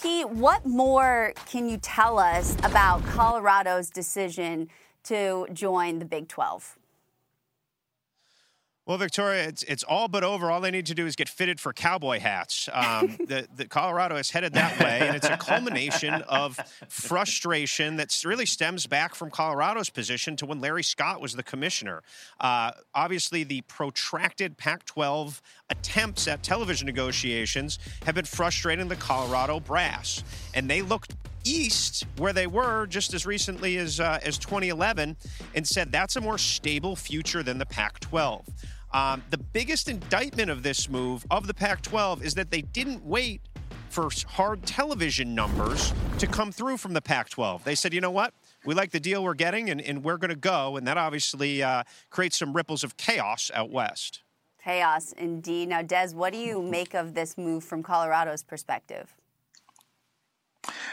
Pete, 0.00 0.30
what 0.30 0.64
more 0.64 1.32
can 1.46 1.68
you 1.68 1.78
tell 1.78 2.20
us 2.20 2.54
about 2.62 3.04
Colorado's 3.06 3.90
decision 3.90 4.68
to 5.02 5.48
join 5.52 5.98
the 5.98 6.04
Big 6.04 6.28
12? 6.28 6.78
Well, 8.86 8.98
Victoria, 8.98 9.48
it's 9.48 9.62
it's 9.62 9.82
all 9.82 10.08
but 10.08 10.24
over. 10.24 10.50
All 10.50 10.60
they 10.60 10.70
need 10.70 10.84
to 10.86 10.94
do 10.94 11.06
is 11.06 11.16
get 11.16 11.26
fitted 11.26 11.58
for 11.58 11.72
cowboy 11.72 12.20
hats. 12.20 12.68
Um, 12.70 13.16
the, 13.26 13.48
the 13.56 13.66
Colorado 13.66 14.16
is 14.16 14.30
headed 14.30 14.52
that 14.52 14.78
way, 14.78 15.00
and 15.00 15.16
it's 15.16 15.26
a 15.26 15.38
culmination 15.38 16.12
of 16.28 16.58
frustration 16.90 17.96
that 17.96 18.14
really 18.26 18.44
stems 18.44 18.86
back 18.86 19.14
from 19.14 19.30
Colorado's 19.30 19.88
position 19.88 20.36
to 20.36 20.44
when 20.44 20.60
Larry 20.60 20.82
Scott 20.82 21.22
was 21.22 21.32
the 21.32 21.42
commissioner. 21.42 22.02
Uh, 22.38 22.72
obviously, 22.94 23.42
the 23.42 23.62
protracted 23.62 24.58
Pac-12 24.58 25.40
attempts 25.70 26.28
at 26.28 26.42
television 26.42 26.84
negotiations 26.84 27.78
have 28.04 28.14
been 28.14 28.26
frustrating 28.26 28.88
the 28.88 28.96
Colorado 28.96 29.60
brass, 29.60 30.22
and 30.52 30.68
they 30.68 30.82
looked 30.82 31.14
east 31.44 32.06
where 32.18 32.32
they 32.32 32.46
were 32.46 32.86
just 32.86 33.14
as 33.14 33.26
recently 33.26 33.76
as 33.78 34.00
uh, 34.00 34.18
as 34.22 34.38
2011 34.38 35.16
and 35.54 35.66
said 35.66 35.92
that's 35.92 36.16
a 36.16 36.20
more 36.20 36.38
stable 36.38 36.96
future 36.96 37.42
than 37.42 37.58
the 37.58 37.66
Pac-12. 37.66 38.44
Um, 38.94 39.24
the 39.30 39.38
biggest 39.38 39.88
indictment 39.88 40.50
of 40.50 40.62
this 40.62 40.88
move 40.88 41.26
of 41.28 41.48
the 41.48 41.54
Pac 41.54 41.82
12 41.82 42.24
is 42.24 42.34
that 42.34 42.52
they 42.52 42.62
didn't 42.62 43.04
wait 43.04 43.40
for 43.90 44.08
hard 44.28 44.64
television 44.64 45.34
numbers 45.34 45.92
to 46.18 46.28
come 46.28 46.52
through 46.52 46.76
from 46.76 46.92
the 46.92 47.02
Pac 47.02 47.28
12. 47.28 47.64
They 47.64 47.74
said, 47.74 47.92
you 47.92 48.00
know 48.00 48.12
what? 48.12 48.34
We 48.64 48.74
like 48.74 48.92
the 48.92 49.00
deal 49.00 49.22
we're 49.22 49.34
getting, 49.34 49.70
and, 49.70 49.80
and 49.80 50.04
we're 50.04 50.16
going 50.16 50.30
to 50.30 50.36
go. 50.36 50.76
And 50.76 50.86
that 50.86 50.96
obviously 50.96 51.62
uh, 51.62 51.82
creates 52.10 52.38
some 52.38 52.52
ripples 52.52 52.82
of 52.82 52.96
chaos 52.96 53.50
out 53.52 53.70
west. 53.70 54.22
Chaos, 54.62 55.12
indeed. 55.12 55.68
Now, 55.68 55.82
Des, 55.82 56.10
what 56.12 56.32
do 56.32 56.38
you 56.38 56.62
make 56.62 56.94
of 56.94 57.14
this 57.14 57.36
move 57.36 57.64
from 57.64 57.82
Colorado's 57.82 58.42
perspective? 58.42 59.14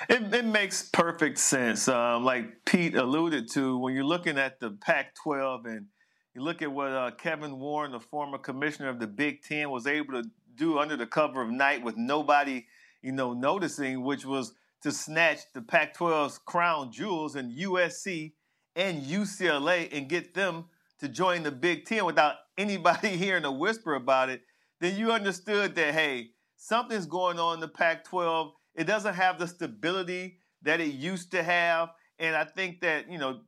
It, 0.09 0.33
it 0.33 0.45
makes 0.45 0.89
perfect 0.89 1.37
sense. 1.37 1.87
Um, 1.87 2.23
like 2.23 2.65
Pete 2.65 2.95
alluded 2.95 3.49
to, 3.51 3.77
when 3.77 3.93
you're 3.93 4.03
looking 4.03 4.37
at 4.37 4.59
the 4.59 4.71
Pac 4.71 5.15
12 5.15 5.65
and 5.65 5.85
you 6.33 6.41
look 6.41 6.61
at 6.61 6.71
what 6.71 6.91
uh, 6.91 7.11
Kevin 7.11 7.59
Warren, 7.59 7.91
the 7.91 7.99
former 7.99 8.37
commissioner 8.37 8.89
of 8.89 8.99
the 8.99 9.07
Big 9.07 9.43
Ten, 9.43 9.69
was 9.69 9.87
able 9.87 10.21
to 10.21 10.29
do 10.55 10.79
under 10.79 10.97
the 10.97 11.05
cover 11.05 11.41
of 11.41 11.49
night 11.49 11.83
with 11.83 11.97
nobody, 11.97 12.65
you 13.01 13.11
know, 13.11 13.33
noticing, 13.33 14.03
which 14.03 14.25
was 14.25 14.53
to 14.83 14.91
snatch 14.91 15.39
the 15.53 15.61
Pac 15.61 15.95
12's 15.95 16.39
crown 16.39 16.91
jewels 16.91 17.35
and 17.35 17.57
USC 17.57 18.33
and 18.75 19.03
UCLA 19.03 19.89
and 19.91 20.09
get 20.09 20.33
them 20.33 20.65
to 20.99 21.07
join 21.07 21.43
the 21.43 21.51
Big 21.51 21.85
Ten 21.85 22.05
without 22.05 22.35
anybody 22.57 23.09
hearing 23.09 23.45
a 23.45 23.51
whisper 23.51 23.95
about 23.95 24.29
it, 24.29 24.41
then 24.79 24.97
you 24.97 25.11
understood 25.11 25.75
that, 25.75 25.93
hey, 25.93 26.29
something's 26.55 27.05
going 27.05 27.39
on 27.39 27.55
in 27.55 27.59
the 27.59 27.67
Pac 27.67 28.03
12. 28.05 28.53
It 28.75 28.85
doesn't 28.85 29.15
have 29.15 29.39
the 29.39 29.47
stability 29.47 30.37
that 30.61 30.79
it 30.79 30.93
used 30.93 31.31
to 31.31 31.43
have. 31.43 31.89
And 32.19 32.35
I 32.35 32.45
think 32.45 32.81
that, 32.81 33.11
you 33.11 33.17
know, 33.17 33.41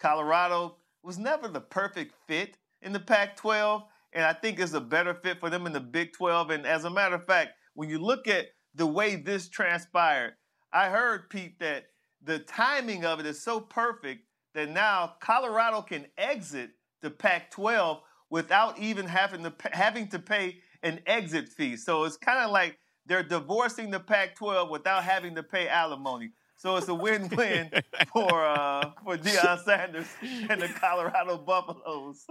Colorado 0.00 0.76
was 1.02 1.18
never 1.18 1.48
the 1.48 1.60
perfect 1.60 2.14
fit 2.26 2.56
in 2.82 2.92
the 2.92 3.00
Pac 3.00 3.36
12. 3.36 3.82
And 4.12 4.24
I 4.24 4.32
think 4.32 4.58
it's 4.58 4.72
a 4.72 4.80
better 4.80 5.14
fit 5.14 5.40
for 5.40 5.50
them 5.50 5.66
in 5.66 5.72
the 5.72 5.80
Big 5.80 6.12
12. 6.12 6.50
And 6.50 6.66
as 6.66 6.84
a 6.84 6.90
matter 6.90 7.14
of 7.14 7.26
fact, 7.26 7.50
when 7.74 7.88
you 7.88 7.98
look 7.98 8.26
at 8.26 8.46
the 8.74 8.86
way 8.86 9.16
this 9.16 9.48
transpired, 9.48 10.34
I 10.72 10.88
heard, 10.88 11.30
Pete, 11.30 11.58
that 11.60 11.86
the 12.22 12.38
timing 12.38 13.04
of 13.04 13.20
it 13.20 13.26
is 13.26 13.42
so 13.42 13.60
perfect 13.60 14.24
that 14.54 14.70
now 14.70 15.14
Colorado 15.20 15.82
can 15.82 16.06
exit 16.18 16.70
the 17.02 17.10
Pac 17.10 17.50
12 17.50 18.00
without 18.30 18.78
even 18.78 19.06
having 19.06 19.42
to, 19.42 19.52
having 19.72 20.08
to 20.08 20.18
pay 20.18 20.58
an 20.82 21.00
exit 21.06 21.48
fee. 21.48 21.76
So 21.76 22.04
it's 22.04 22.16
kind 22.16 22.38
of 22.38 22.50
like 22.50 22.78
they're 23.10 23.24
divorcing 23.24 23.90
the 23.90 23.98
Pac 23.98 24.36
12 24.36 24.70
without 24.70 25.02
having 25.02 25.34
to 25.34 25.42
pay 25.42 25.66
alimony. 25.66 26.30
So 26.56 26.76
it's 26.76 26.86
a 26.86 26.94
win-win 26.94 27.70
for 28.12 28.46
uh, 28.46 28.92
for 29.02 29.16
Deion 29.16 29.64
Sanders 29.64 30.06
and 30.48 30.62
the 30.62 30.68
Colorado 30.68 31.36
Buffaloes. 31.38 32.24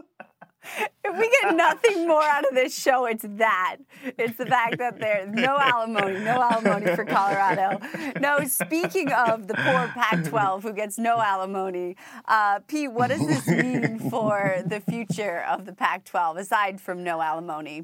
if 1.03 1.17
we 1.17 1.29
get 1.41 1.53
nothing 1.55 2.07
more 2.07 2.23
out 2.23 2.45
of 2.47 2.55
this 2.55 2.77
show, 2.77 3.07
it's 3.07 3.25
that. 3.27 3.77
It's 4.17 4.37
the 4.37 4.45
fact 4.45 4.77
that 4.77 5.01
there's 5.01 5.27
no 5.35 5.57
alimony, 5.57 6.19
no 6.19 6.41
alimony 6.41 6.95
for 6.95 7.03
Colorado. 7.03 7.81
No, 8.21 8.45
speaking 8.45 9.11
of 9.11 9.49
the 9.49 9.55
poor 9.55 9.91
Pac 9.93 10.23
12 10.23 10.63
who 10.63 10.71
gets 10.71 10.97
no 10.97 11.19
alimony, 11.19 11.97
uh, 12.25 12.59
Pete, 12.67 12.93
what 12.93 13.09
does 13.09 13.27
this 13.27 13.45
mean 13.47 13.99
for 14.09 14.63
the 14.65 14.79
future 14.79 15.43
of 15.43 15.65
the 15.65 15.73
Pac 15.73 16.05
12 16.05 16.37
aside 16.37 16.79
from 16.79 17.03
no 17.03 17.21
alimony? 17.21 17.83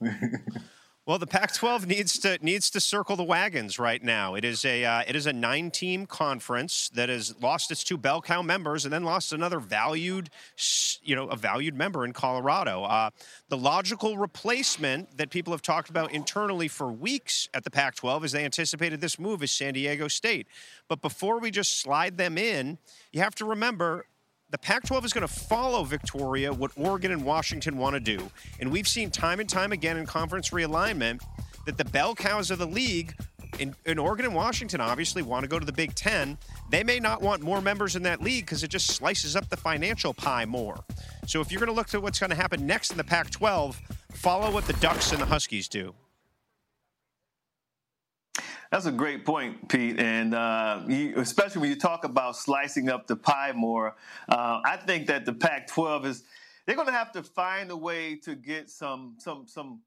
Well, 1.06 1.18
the 1.18 1.26
Pac-12 1.26 1.86
needs 1.86 2.18
to 2.20 2.38
needs 2.40 2.70
to 2.70 2.80
circle 2.80 3.14
the 3.14 3.24
wagons 3.24 3.78
right 3.78 4.02
now. 4.02 4.36
It 4.36 4.44
is 4.44 4.64
a 4.64 4.86
uh, 4.86 5.02
it 5.06 5.14
is 5.14 5.26
a 5.26 5.34
nine-team 5.34 6.06
conference 6.06 6.88
that 6.94 7.10
has 7.10 7.38
lost 7.42 7.70
its 7.70 7.84
two 7.84 7.98
bell 7.98 8.22
cow 8.22 8.40
members 8.40 8.86
and 8.86 8.92
then 8.92 9.04
lost 9.04 9.30
another 9.34 9.60
valued, 9.60 10.30
you 11.02 11.14
know, 11.14 11.26
a 11.26 11.36
valued 11.36 11.74
member 11.74 12.06
in 12.06 12.14
Colorado. 12.14 12.84
Uh, 12.84 13.10
the 13.50 13.56
logical 13.58 14.16
replacement 14.16 15.18
that 15.18 15.28
people 15.28 15.52
have 15.52 15.60
talked 15.60 15.90
about 15.90 16.10
internally 16.10 16.68
for 16.68 16.90
weeks 16.90 17.50
at 17.52 17.64
the 17.64 17.70
Pac-12 17.70 18.24
as 18.24 18.32
they 18.32 18.42
anticipated 18.42 19.02
this 19.02 19.18
move 19.18 19.42
is 19.42 19.52
San 19.52 19.74
Diego 19.74 20.08
State. 20.08 20.46
But 20.88 21.02
before 21.02 21.38
we 21.38 21.50
just 21.50 21.82
slide 21.82 22.16
them 22.16 22.38
in, 22.38 22.78
you 23.12 23.20
have 23.20 23.34
to 23.34 23.44
remember 23.44 24.06
the 24.54 24.58
Pac 24.58 24.84
12 24.84 25.06
is 25.06 25.12
going 25.12 25.26
to 25.26 25.34
follow 25.34 25.82
Victoria, 25.82 26.52
what 26.52 26.70
Oregon 26.76 27.10
and 27.10 27.24
Washington 27.24 27.76
want 27.76 27.94
to 27.94 27.98
do. 27.98 28.30
And 28.60 28.70
we've 28.70 28.86
seen 28.86 29.10
time 29.10 29.40
and 29.40 29.48
time 29.48 29.72
again 29.72 29.96
in 29.96 30.06
conference 30.06 30.50
realignment 30.50 31.24
that 31.66 31.76
the 31.76 31.84
bell 31.84 32.14
cows 32.14 32.52
of 32.52 32.60
the 32.60 32.66
league, 32.66 33.16
in, 33.58 33.74
in 33.84 33.98
Oregon 33.98 34.26
and 34.26 34.32
Washington, 34.32 34.80
obviously 34.80 35.22
want 35.22 35.42
to 35.42 35.48
go 35.48 35.58
to 35.58 35.66
the 35.66 35.72
Big 35.72 35.96
Ten. 35.96 36.38
They 36.70 36.84
may 36.84 37.00
not 37.00 37.20
want 37.20 37.42
more 37.42 37.60
members 37.60 37.96
in 37.96 38.04
that 38.04 38.20
league 38.20 38.46
because 38.46 38.62
it 38.62 38.68
just 38.68 38.86
slices 38.86 39.34
up 39.34 39.48
the 39.48 39.56
financial 39.56 40.14
pie 40.14 40.44
more. 40.44 40.84
So 41.26 41.40
if 41.40 41.50
you're 41.50 41.58
going 41.58 41.66
to 41.66 41.74
look 41.74 41.92
at 41.92 42.00
what's 42.00 42.20
going 42.20 42.30
to 42.30 42.36
happen 42.36 42.64
next 42.64 42.92
in 42.92 42.96
the 42.96 43.02
Pac 43.02 43.30
12, 43.30 43.80
follow 44.12 44.52
what 44.52 44.68
the 44.68 44.74
Ducks 44.74 45.10
and 45.10 45.20
the 45.20 45.26
Huskies 45.26 45.66
do. 45.66 45.96
That's 48.70 48.86
a 48.86 48.92
great 48.92 49.24
point, 49.24 49.68
Pete. 49.68 49.98
And 49.98 50.34
uh, 50.34 50.82
you, 50.88 51.14
especially 51.16 51.60
when 51.60 51.70
you 51.70 51.76
talk 51.76 52.04
about 52.04 52.36
slicing 52.36 52.88
up 52.88 53.06
the 53.06 53.16
pie 53.16 53.52
more, 53.54 53.96
uh, 54.28 54.60
I 54.64 54.76
think 54.76 55.06
that 55.08 55.24
the 55.24 55.32
Pac-12 55.32 56.06
is 56.06 56.24
they're 56.66 56.76
going 56.76 56.88
to 56.88 56.94
have 56.94 57.12
to 57.12 57.22
find 57.22 57.70
a 57.70 57.76
way 57.76 58.16
to 58.16 58.34
get 58.34 58.70
some 58.70 59.16
some 59.18 59.46
some 59.46 59.80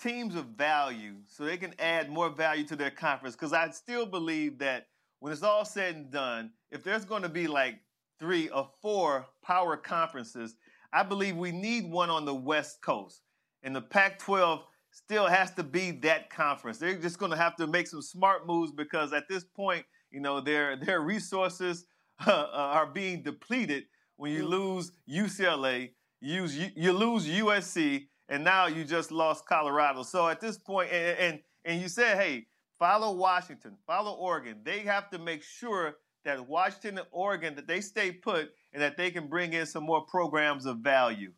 teams 0.00 0.34
of 0.34 0.46
value 0.46 1.14
so 1.26 1.44
they 1.44 1.56
can 1.56 1.74
add 1.78 2.10
more 2.10 2.28
value 2.28 2.64
to 2.64 2.76
their 2.76 2.90
conference. 2.90 3.36
Because 3.36 3.52
I 3.52 3.70
still 3.70 4.06
believe 4.06 4.58
that 4.58 4.88
when 5.20 5.32
it's 5.32 5.42
all 5.42 5.64
said 5.64 5.94
and 5.94 6.10
done, 6.10 6.50
if 6.70 6.82
there's 6.82 7.04
going 7.04 7.22
to 7.22 7.28
be 7.28 7.46
like 7.46 7.76
three 8.18 8.48
or 8.48 8.68
four 8.82 9.26
power 9.42 9.76
conferences, 9.76 10.56
I 10.92 11.02
believe 11.02 11.36
we 11.36 11.52
need 11.52 11.90
one 11.90 12.10
on 12.10 12.24
the 12.24 12.34
West 12.34 12.82
Coast. 12.82 13.22
And 13.62 13.74
the 13.74 13.80
Pac-12 13.80 14.62
still 14.94 15.26
has 15.26 15.50
to 15.54 15.62
be 15.62 15.90
that 15.90 16.30
conference. 16.30 16.78
They're 16.78 16.94
just 16.96 17.18
going 17.18 17.32
to 17.32 17.36
have 17.36 17.56
to 17.56 17.66
make 17.66 17.88
some 17.88 18.00
smart 18.00 18.46
moves 18.46 18.72
because 18.72 19.12
at 19.12 19.28
this 19.28 19.44
point, 19.44 19.84
you 20.10 20.20
know, 20.20 20.40
their 20.40 20.76
their 20.76 21.00
resources 21.00 21.86
uh, 22.26 22.48
are 22.52 22.86
being 22.86 23.22
depleted 23.22 23.84
when 24.16 24.32
you 24.32 24.44
mm. 24.44 24.50
lose 24.50 24.92
UCLA, 25.10 25.90
you 26.20 26.44
you 26.76 26.92
lose 26.92 27.26
USC, 27.26 28.06
and 28.28 28.44
now 28.44 28.66
you 28.66 28.84
just 28.84 29.10
lost 29.10 29.46
Colorado. 29.46 30.04
So 30.04 30.28
at 30.28 30.40
this 30.40 30.56
point, 30.56 30.90
and 30.92 31.18
and, 31.18 31.40
and 31.64 31.82
you 31.82 31.88
said, 31.88 32.16
hey, 32.16 32.46
follow 32.78 33.12
Washington, 33.12 33.76
follow 33.86 34.12
Oregon. 34.12 34.60
They 34.62 34.80
have 34.80 35.10
to 35.10 35.18
make 35.18 35.42
sure 35.42 35.96
that 36.24 36.48
Washington 36.48 36.98
and 36.98 37.06
Oregon 37.10 37.56
that 37.56 37.66
they 37.66 37.80
stay 37.80 38.12
put 38.12 38.50
and 38.72 38.80
that 38.80 38.96
they 38.96 39.10
can 39.10 39.26
bring 39.26 39.52
in 39.52 39.66
some 39.66 39.84
more 39.84 40.06
programs 40.06 40.66
of 40.66 40.78
value 40.78 41.32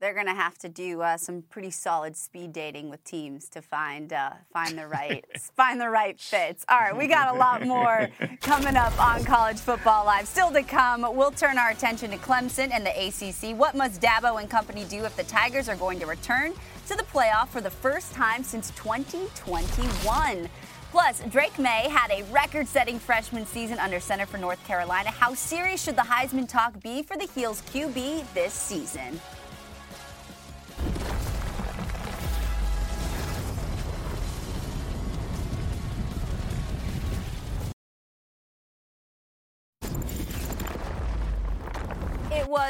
they're 0.00 0.14
going 0.14 0.26
to 0.26 0.34
have 0.34 0.56
to 0.58 0.68
do 0.68 1.02
uh, 1.02 1.16
some 1.16 1.42
pretty 1.42 1.70
solid 1.70 2.16
speed 2.16 2.52
dating 2.52 2.88
with 2.88 3.04
teams 3.04 3.48
to 3.50 3.60
find 3.60 4.12
uh, 4.12 4.30
find 4.52 4.78
the 4.78 4.86
right 4.86 5.24
find 5.56 5.80
the 5.80 5.88
right 5.88 6.18
fits. 6.18 6.64
All 6.68 6.78
right, 6.78 6.96
we 6.96 7.06
got 7.06 7.34
a 7.34 7.38
lot 7.38 7.66
more 7.66 8.08
coming 8.40 8.76
up 8.76 8.98
on 8.98 9.24
College 9.24 9.58
Football 9.58 10.06
Live. 10.06 10.26
Still 10.26 10.50
to 10.52 10.62
come, 10.62 11.02
we'll 11.14 11.30
turn 11.30 11.58
our 11.58 11.70
attention 11.70 12.10
to 12.10 12.16
Clemson 12.16 12.70
and 12.72 12.84
the 12.84 12.90
ACC. 12.90 13.56
What 13.56 13.74
must 13.74 14.00
Dabo 14.00 14.40
and 14.40 14.48
company 14.48 14.84
do 14.84 15.04
if 15.04 15.14
the 15.16 15.24
Tigers 15.24 15.68
are 15.68 15.76
going 15.76 16.00
to 16.00 16.06
return 16.06 16.54
to 16.88 16.96
the 16.96 17.04
playoff 17.04 17.48
for 17.48 17.60
the 17.60 17.70
first 17.70 18.12
time 18.12 18.42
since 18.42 18.70
2021? 18.70 20.48
Plus, 20.90 21.22
Drake 21.30 21.56
Maye 21.56 21.88
had 21.88 22.10
a 22.10 22.24
record 22.32 22.66
setting 22.66 22.98
freshman 22.98 23.46
season 23.46 23.78
under 23.78 24.00
center 24.00 24.26
for 24.26 24.38
North 24.38 24.64
Carolina. 24.66 25.10
How 25.10 25.34
serious 25.34 25.80
should 25.84 25.94
the 25.94 26.02
Heisman 26.02 26.48
talk 26.48 26.82
be 26.82 27.04
for 27.04 27.16
the 27.16 27.28
Heels 27.32 27.62
QB 27.72 28.24
this 28.34 28.52
season? 28.52 29.20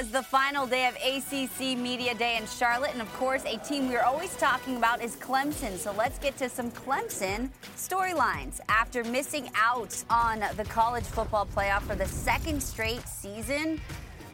Was 0.01 0.11
the 0.11 0.23
final 0.23 0.67
day 0.67 0.87
of 0.87 0.97
ACC 0.97 1.77
Media 1.77 2.15
Day 2.15 2.39
in 2.39 2.47
Charlotte, 2.47 2.93
and 2.95 3.03
of 3.03 3.13
course, 3.19 3.45
a 3.45 3.59
team 3.59 3.91
we're 3.91 4.01
always 4.01 4.35
talking 4.37 4.79
about 4.79 5.03
is 5.03 5.15
Clemson. 5.17 5.77
So 5.77 5.93
let's 5.93 6.19
get 6.19 6.39
to 6.39 6.49
some 6.49 6.71
Clemson 6.71 7.51
storylines. 7.77 8.61
After 8.71 9.05
missing 9.05 9.51
out 9.55 10.03
on 10.09 10.43
the 10.57 10.65
college 10.65 11.05
football 11.05 11.45
playoff 11.45 11.83
for 11.83 11.97
the 11.97 12.07
second 12.07 12.63
straight 12.63 13.07
season, 13.07 13.79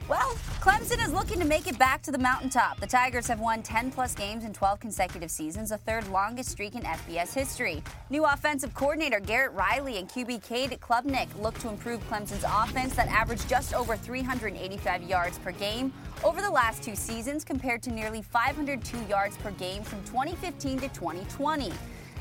well, 0.09 0.35
Clemson 0.61 1.05
is 1.05 1.13
looking 1.13 1.41
to 1.41 1.45
make 1.45 1.67
it 1.67 1.79
back 1.79 2.01
to 2.03 2.13
the 2.13 2.19
mountaintop. 2.19 2.79
The 2.79 2.87
Tigers 2.87 3.27
have 3.27 3.41
won 3.41 3.63
10 3.63 3.91
plus 3.91 4.15
games 4.15 4.45
in 4.45 4.53
12 4.53 4.79
consecutive 4.79 5.31
seasons, 5.31 5.71
the 5.71 5.79
third 5.79 6.07
longest 6.09 6.51
streak 6.51 6.77
in 6.77 6.83
FBS 6.83 7.35
history. 7.35 7.83
New 8.09 8.25
offensive 8.25 8.73
coordinator 8.73 9.19
Garrett 9.19 9.53
Riley 9.53 9.99
and 9.99 10.09
QB 10.09 10.45
Cade 10.45 10.79
Klubnik 10.81 11.29
look 11.41 11.59
to 11.59 11.69
improve 11.69 12.09
Clemson's 12.09 12.45
offense 12.47 12.95
that 12.95 13.09
averaged 13.09 13.49
just 13.49 13.75
over 13.75 13.97
385 13.97 15.03
yards 15.03 15.39
per 15.39 15.51
game 15.51 15.93
over 16.23 16.41
the 16.41 16.51
last 16.51 16.85
two 16.85 16.95
seasons 16.95 17.45
compared 17.45 17.83
to 17.83 17.91
nearly 17.91 18.23
502 18.23 18.99
yards 19.09 19.37
per 19.39 19.51
game 19.53 19.83
from 19.83 20.03
2015 20.05 20.79
to 20.81 20.89
2020. 20.89 21.73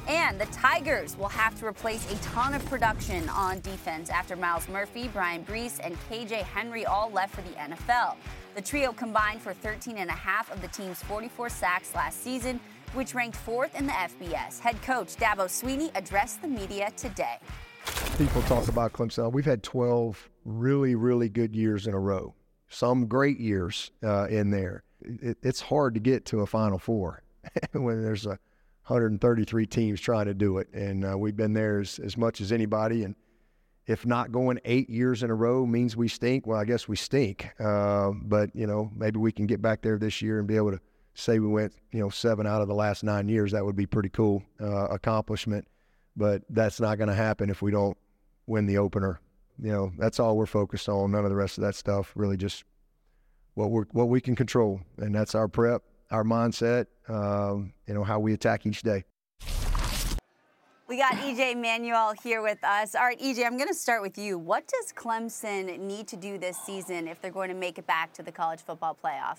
And 0.08 0.40
the 0.40 0.46
Tigers 0.48 1.18
will 1.18 1.30
have 1.30 1.58
to 1.60 1.66
replace 1.66 2.12
a 2.12 2.16
ton 2.18 2.54
of 2.54 2.64
production 2.66 3.28
on 3.30 3.60
defense 3.62 4.10
after 4.10 4.36
Myles 4.36 4.68
Murphy, 4.70 5.08
Bryan 5.08 5.44
Bresee, 5.44 5.80
and 5.84 5.98
KJ 6.10 6.44
Henry 6.44 6.86
all 6.86 7.10
left 7.12 7.34
for 7.36 7.42
the 7.42 7.56
NFL. 7.56 8.16
The 8.54 8.62
trio 8.62 8.94
combined 8.94 9.42
for 9.42 9.54
13 9.54 9.98
and 9.98 10.10
a 10.10 10.14
half 10.14 10.52
of 10.52 10.62
the 10.62 10.68
team's 10.68 11.02
44 11.04 11.50
sacks 11.50 11.94
last 11.96 12.22
season. 12.24 12.60
which 12.94 13.14
ranked 13.14 13.36
fourth 13.36 13.78
in 13.78 13.86
the 13.88 13.92
FBS. 13.92 14.60
Head 14.60 14.82
coach 14.82 15.16
Dabo 15.18 15.48
Swinney 15.48 15.92
addressed 15.96 16.42
the 16.42 16.48
media 16.48 16.92
today. 16.96 17.40
People 18.18 18.42
talk 18.44 18.70
about 18.70 18.94
Clemson. 18.94 19.34
We've 19.34 19.44
had 19.44 19.64
12 19.64 20.30
really, 20.46 20.96
really 20.96 21.28
good 21.28 21.54
years 21.56 21.88
in 21.88 21.94
a 21.94 22.00
row, 22.00 22.34
some 22.70 23.08
great 23.08 23.38
years 23.40 23.92
uh, 24.02 24.28
in 24.30 24.50
there. 24.50 24.84
It, 25.02 25.38
it's 25.44 25.60
hard 25.60 25.94
to 25.96 26.00
get 26.00 26.26
to 26.28 26.40
a 26.40 26.46
Final 26.48 26.80
Four 26.80 27.22
when 27.74 28.02
there's 28.02 28.26
a 28.26 28.40
133 28.86 29.66
teams 29.66 30.00
trying 30.00 30.26
to 30.26 30.34
do 30.34 30.60
it, 30.60 30.68
and 30.74 31.06
uh, 31.06 31.18
we've 31.18 31.36
been 31.36 31.54
there 31.54 31.80
as, 31.80 32.00
as 32.00 32.18
much 32.18 32.40
as 32.40 32.52
anybody. 32.52 33.04
And 33.04 33.16
if 33.88 34.06
not 34.06 34.32
going 34.32 34.60
eight 34.66 34.90
years 34.90 35.24
in 35.24 35.30
a 35.30 35.36
row 35.36 35.66
means 35.66 35.96
we 35.96 36.08
stink, 36.08 36.46
well, 36.46 36.60
I 36.60 36.66
guess 36.66 36.88
we 36.88 36.96
stink. 36.96 37.50
Uh, 37.60 38.12
but 38.22 38.56
you 38.56 38.68
know, 38.68 38.92
maybe 38.96 39.20
we 39.20 39.32
can 39.32 39.48
get 39.48 39.62
back 39.62 39.82
there 39.82 39.98
this 39.98 40.22
year 40.22 40.40
and 40.40 40.48
be 40.48 40.56
able 40.56 40.72
to 40.72 40.80
say 41.16 41.40
we 41.40 41.48
went, 41.48 41.74
you 41.92 42.00
know, 42.00 42.10
seven 42.10 42.46
out 42.46 42.62
of 42.62 42.68
the 42.68 42.76
last 42.76 43.04
nine 43.04 43.28
years. 43.28 43.52
That 43.52 43.66
would 43.66 43.76
be 43.76 43.86
pretty 43.86 44.10
cool 44.10 44.44
uh, 44.62 44.88
accomplishment. 44.88 45.68
But 46.16 46.44
that's 46.50 46.80
not 46.80 46.98
going 46.98 47.10
to 47.10 47.16
happen 47.16 47.50
if 47.50 47.62
we 47.62 47.72
don't 47.72 47.98
win 48.48 48.66
the 48.66 48.78
opener. 48.78 49.20
You 49.62 49.72
know, 49.72 49.92
that's 49.98 50.20
all 50.20 50.38
we're 50.38 50.46
focused 50.46 50.88
on. 50.90 51.12
None 51.12 51.24
of 51.24 51.30
the 51.30 51.36
rest 51.36 51.58
of 51.58 51.64
that 51.64 51.76
stuff. 51.76 52.12
Really, 52.16 52.38
just 52.38 52.64
what 53.56 53.72
we 53.72 53.82
what 53.92 54.10
we 54.10 54.22
can 54.22 54.36
control, 54.36 54.82
and 54.98 55.16
that's 55.16 55.36
our 55.36 55.48
prep, 55.48 55.84
our 56.12 56.24
mindset. 56.24 56.88
Um, 57.08 57.74
you 57.88 57.94
know, 57.94 58.04
how 58.04 58.20
we 58.20 58.34
attack 58.34 58.66
each 58.66 58.82
day. 58.82 59.04
We 60.88 60.98
got 60.98 61.14
EJ 61.14 61.60
Manuel 61.60 62.14
here 62.24 62.44
with 62.44 62.64
us. 62.64 62.94
All 62.94 63.04
right, 63.04 63.20
EJ, 63.20 63.44
I'm 63.44 63.58
going 63.58 63.68
to 63.68 63.74
start 63.74 64.04
with 64.04 64.20
you. 64.20 64.38
What 64.38 64.68
does 64.68 64.94
Clemson 64.94 65.80
need 65.80 66.08
to 66.10 66.16
do 66.16 66.38
this 66.38 66.58
season 66.58 67.08
if 67.08 67.20
they're 67.22 67.32
going 67.32 67.50
to 67.50 67.56
make 67.56 67.80
it 67.80 67.88
back 67.88 68.14
to 68.14 68.24
the 68.24 68.32
college 68.32 68.62
football 68.62 68.96
playoff? 69.04 69.38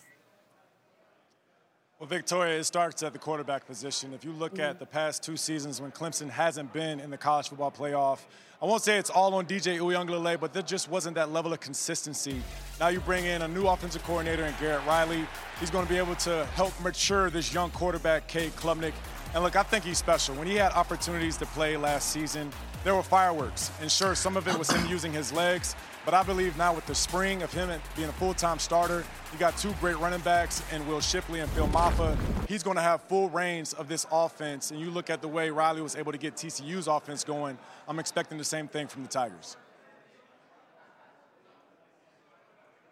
Well, 1.99 2.07
Victoria, 2.07 2.59
it 2.59 2.65
starts 2.65 3.03
at 3.03 3.15
the 3.15 3.19
quarterback 3.19 3.67
position. 3.67 4.12
If 4.12 4.23
you 4.23 4.33
look 4.33 4.53
mm-hmm. 4.53 4.61
at 4.61 4.79
the 4.79 4.85
past 4.85 5.23
two 5.23 5.38
seasons 5.38 5.81
when 5.81 5.91
Clemson 5.93 6.29
hasn't 6.29 6.71
been 6.75 7.00
in 7.00 7.11
the 7.11 7.17
college 7.17 7.49
football 7.49 7.71
playoff, 7.71 8.19
I 8.61 8.67
won't 8.67 8.83
say 8.83 8.99
it's 8.99 9.09
all 9.09 9.33
on 9.33 9.47
DJ 9.47 9.79
Uiagalelei, 9.79 10.38
but 10.38 10.53
there 10.53 10.62
just 10.62 10.91
wasn't 10.91 11.15
that 11.15 11.33
level 11.33 11.55
of 11.55 11.61
consistency. 11.61 12.43
Now 12.79 12.88
you 12.88 13.00
bring 13.00 13.25
in 13.25 13.41
a 13.41 13.49
new 13.49 13.67
offensive 13.67 14.03
coordinator 14.05 14.45
in 14.45 14.53
Garrett 14.61 14.85
Riley. 14.87 15.25
He's 15.59 15.71
going 15.71 15.87
to 15.87 15.91
be 15.91 15.97
able 15.97 16.17
to 16.17 16.45
help 16.55 16.79
mature 16.83 17.31
this 17.31 17.55
young 17.55 17.71
quarterback, 17.71 18.29
Cade 18.29 18.55
Klubnik. 18.57 18.93
And 19.33 19.43
look, 19.43 19.57
I 19.57 19.62
think 19.62 19.83
he's 19.83 19.97
special. 19.97 20.35
When 20.35 20.47
he 20.47 20.57
had 20.57 20.73
opportunities 20.73 21.38
to 21.38 21.47
play 21.47 21.79
last 21.79 22.11
season, 22.11 22.50
there 22.85 22.95
were 22.95 23.03
fireworks. 23.03 23.71
And 23.81 23.91
sure, 23.91 24.15
some 24.15 24.37
of 24.37 24.47
it 24.49 24.59
was 24.59 24.71
him 24.71 24.87
using 24.87 25.15
his 25.15 25.33
legs, 25.33 25.75
but 26.07 26.15
I 26.15 26.23
believe 26.23 26.57
now 26.57 26.73
with 26.73 26.87
the 26.87 26.95
spring 26.95 27.43
of 27.43 27.53
him 27.53 27.69
being 27.97 28.09
a 28.09 28.13
full-time 28.13 28.61
starter, 28.61 29.05
you 29.33 29.39
got 29.41 29.59
two 29.59 29.73
great 29.81 29.99
running 29.99 30.21
backs 30.21 30.63
and 30.71 30.87
Will 30.87 31.01
Shipley 31.01 31.41
and 31.41 31.51
Phil 31.51 31.67
Mafah. 31.67 32.17
He's 32.49 32.63
going 32.63 32.77
to 32.77 32.83
have 32.83 33.03
full 33.03 33.29
reins 33.29 33.73
of 33.73 33.89
this 33.89 34.07
offense. 34.13 34.71
And 34.71 34.79
you 34.79 34.89
look 34.89 35.11
at 35.11 35.21
the 35.21 35.27
way 35.27 35.51
Riley 35.51 35.83
was 35.83 35.97
able 35.97 36.13
to 36.13 36.19
get 36.19 36.37
TCU's 36.37 36.87
offense 36.87 37.25
going, 37.25 37.59
I'm 37.89 37.99
expecting 37.99 38.39
the 38.39 38.45
same 38.45 38.69
thing 38.69 38.87
from 38.87 39.03
the 39.03 39.09
Tigers. 39.09 39.57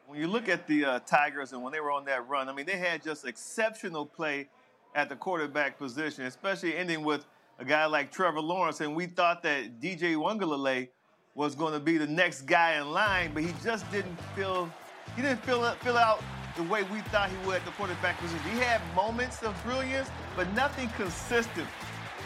When 0.09 0.18
you 0.18 0.26
look 0.26 0.49
at 0.49 0.66
the 0.66 0.85
uh, 0.85 0.99
Tigers 1.06 1.52
and 1.52 1.62
when 1.62 1.73
they 1.73 1.80
were 1.80 1.92
on 1.92 2.04
that 2.06 2.28
run, 2.28 2.49
I 2.49 2.52
mean, 2.52 2.66
they 2.66 2.78
had 2.78 3.00
just 3.00 3.25
exceptional 3.25 4.06
play 4.06 4.49
at 4.97 5.09
the 5.09 5.14
quarterback 5.14 5.78
position, 5.78 6.25
especially 6.25 6.76
ending 6.76 7.04
with 7.04 7.25
a 7.61 7.64
guy 7.64 7.87
like 7.87 8.11
Trevor 8.11 8.40
Lawrence. 8.40 8.80
And 8.80 8.97
we 8.97 9.06
thought 9.06 9.44
that 9.44 9.80
DJ 9.80 10.16
Uiagalelei– 10.16 10.88
was 11.34 11.54
going 11.54 11.72
to 11.72 11.80
be 11.80 11.98
the 11.98 12.06
next 12.06 12.42
guy 12.42 12.76
in 12.80 12.92
line, 12.92 13.32
but 13.34 13.42
he 13.42 13.52
just 13.62 13.90
didn't 13.90 14.18
feel 14.36 14.70
he 15.16 15.22
didn't 15.22 15.42
fill 15.44 15.68
fill 15.82 15.96
out 15.96 16.22
the 16.56 16.62
way 16.64 16.84
we 16.84 17.00
thought 17.00 17.28
he 17.28 17.46
would 17.46 17.56
at 17.56 17.64
the 17.64 17.72
quarterback 17.72 18.18
position. 18.18 18.40
He 18.50 18.58
had 18.58 18.80
moments 18.94 19.42
of 19.42 19.60
brilliance, 19.64 20.08
but 20.36 20.52
nothing 20.54 20.88
consistent. 20.90 21.66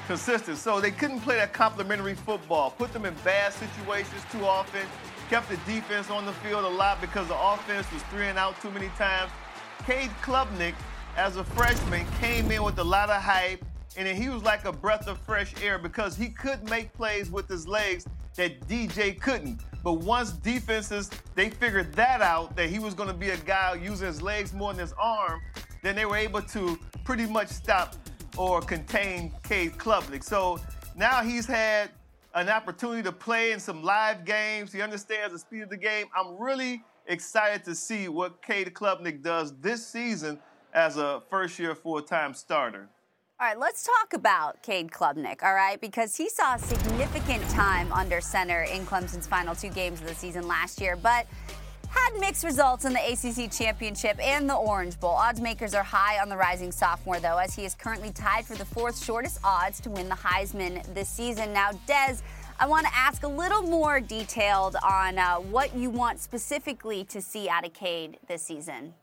Consistent. 0.06 0.58
So 0.58 0.80
they 0.80 0.90
couldn't 0.90 1.20
play 1.20 1.36
that 1.36 1.52
complimentary 1.52 2.14
football. 2.14 2.70
Put 2.70 2.92
them 2.92 3.06
in 3.06 3.14
bad 3.24 3.52
situations 3.54 4.22
too 4.30 4.44
often. 4.44 4.86
Kept 5.30 5.48
the 5.48 5.56
defense 5.70 6.10
on 6.10 6.26
the 6.26 6.32
field 6.34 6.64
a 6.64 6.68
lot 6.68 7.00
because 7.00 7.28
the 7.28 7.38
offense 7.38 7.90
was 7.92 8.02
three 8.04 8.26
and 8.26 8.38
out 8.38 8.60
too 8.60 8.70
many 8.70 8.88
times. 8.98 9.30
Cade 9.86 10.10
Klubnik, 10.22 10.74
as 11.16 11.36
a 11.36 11.44
freshman, 11.44 12.06
came 12.20 12.50
in 12.50 12.62
with 12.62 12.78
a 12.78 12.84
lot 12.84 13.08
of 13.10 13.22
hype, 13.22 13.64
and 13.96 14.06
he 14.06 14.28
was 14.28 14.42
like 14.42 14.64
a 14.66 14.72
breath 14.72 15.08
of 15.08 15.18
fresh 15.18 15.54
air 15.62 15.78
because 15.78 16.16
he 16.16 16.28
could 16.28 16.68
make 16.68 16.92
plays 16.92 17.30
with 17.30 17.48
his 17.48 17.66
legs 17.66 18.06
that 18.38 18.66
DJ 18.68 19.20
couldn't. 19.20 19.60
But 19.84 19.94
once 19.94 20.32
defenses 20.32 21.10
they 21.34 21.50
figured 21.50 21.92
that 21.94 22.22
out 22.22 22.56
that 22.56 22.70
he 22.70 22.78
was 22.78 22.94
going 22.94 23.08
to 23.08 23.14
be 23.14 23.30
a 23.30 23.36
guy 23.36 23.74
using 23.74 24.06
his 24.06 24.22
legs 24.22 24.52
more 24.54 24.72
than 24.72 24.80
his 24.80 24.94
arm, 24.98 25.42
then 25.82 25.94
they 25.94 26.06
were 26.06 26.16
able 26.16 26.40
to 26.42 26.78
pretty 27.04 27.26
much 27.26 27.48
stop 27.48 27.94
or 28.36 28.60
contain 28.60 29.32
Cade 29.42 29.72
Klubnik. 29.72 30.24
So 30.24 30.60
now 30.96 31.22
he's 31.22 31.46
had 31.46 31.90
an 32.34 32.48
opportunity 32.48 33.02
to 33.02 33.12
play 33.12 33.52
in 33.52 33.60
some 33.60 33.82
live 33.82 34.24
games. 34.24 34.72
He 34.72 34.80
understands 34.80 35.32
the 35.32 35.38
speed 35.38 35.62
of 35.62 35.70
the 35.70 35.76
game. 35.76 36.06
I'm 36.16 36.38
really 36.38 36.82
excited 37.06 37.64
to 37.64 37.74
see 37.74 38.08
what 38.08 38.40
Cade 38.42 38.72
Klubnik 38.72 39.22
does 39.22 39.58
this 39.60 39.84
season 39.86 40.38
as 40.74 40.96
a 40.96 41.22
first 41.28 41.58
year 41.58 41.74
full 41.74 42.00
time 42.02 42.34
starter. 42.34 42.88
All 43.40 43.46
right, 43.46 43.56
let's 43.56 43.84
talk 43.84 44.14
about 44.14 44.60
Cade 44.64 44.90
Klubnik, 44.90 45.44
all 45.44 45.54
right, 45.54 45.80
because 45.80 46.16
he 46.16 46.28
saw 46.28 46.56
significant 46.56 47.48
time 47.50 47.92
under 47.92 48.20
center 48.20 48.62
in 48.62 48.84
Clemson's 48.84 49.28
final 49.28 49.54
two 49.54 49.68
games 49.68 50.00
of 50.00 50.08
the 50.08 50.14
season 50.16 50.48
last 50.48 50.80
year, 50.80 50.96
but 50.96 51.24
had 51.88 52.18
mixed 52.18 52.42
results 52.42 52.84
in 52.84 52.92
the 52.92 52.98
ACC 52.98 53.48
Championship 53.48 54.18
and 54.20 54.50
the 54.50 54.56
Orange 54.56 54.98
Bowl. 54.98 55.12
Odds 55.12 55.40
makers 55.40 55.72
are 55.72 55.84
high 55.84 56.20
on 56.20 56.28
the 56.28 56.36
rising 56.36 56.72
sophomore, 56.72 57.20
though, 57.20 57.38
as 57.38 57.54
he 57.54 57.64
is 57.64 57.76
currently 57.76 58.10
tied 58.10 58.44
for 58.44 58.56
the 58.56 58.64
fourth 58.64 59.00
shortest 59.00 59.38
odds 59.44 59.78
to 59.82 59.90
win 59.90 60.08
the 60.08 60.16
Heisman 60.16 60.82
this 60.92 61.08
season. 61.08 61.52
Now, 61.52 61.70
Dez, 61.86 62.22
I 62.58 62.66
want 62.66 62.88
to 62.88 62.92
ask 62.92 63.22
a 63.22 63.28
little 63.28 63.62
more 63.62 64.00
detailed 64.00 64.74
on 64.82 65.16
uh, 65.16 65.36
what 65.36 65.76
you 65.76 65.90
want 65.90 66.18
specifically 66.18 67.04
to 67.04 67.22
see 67.22 67.48
out 67.48 67.64
of 67.64 67.72
Cade 67.72 68.18
this 68.26 68.42
season. 68.42 68.94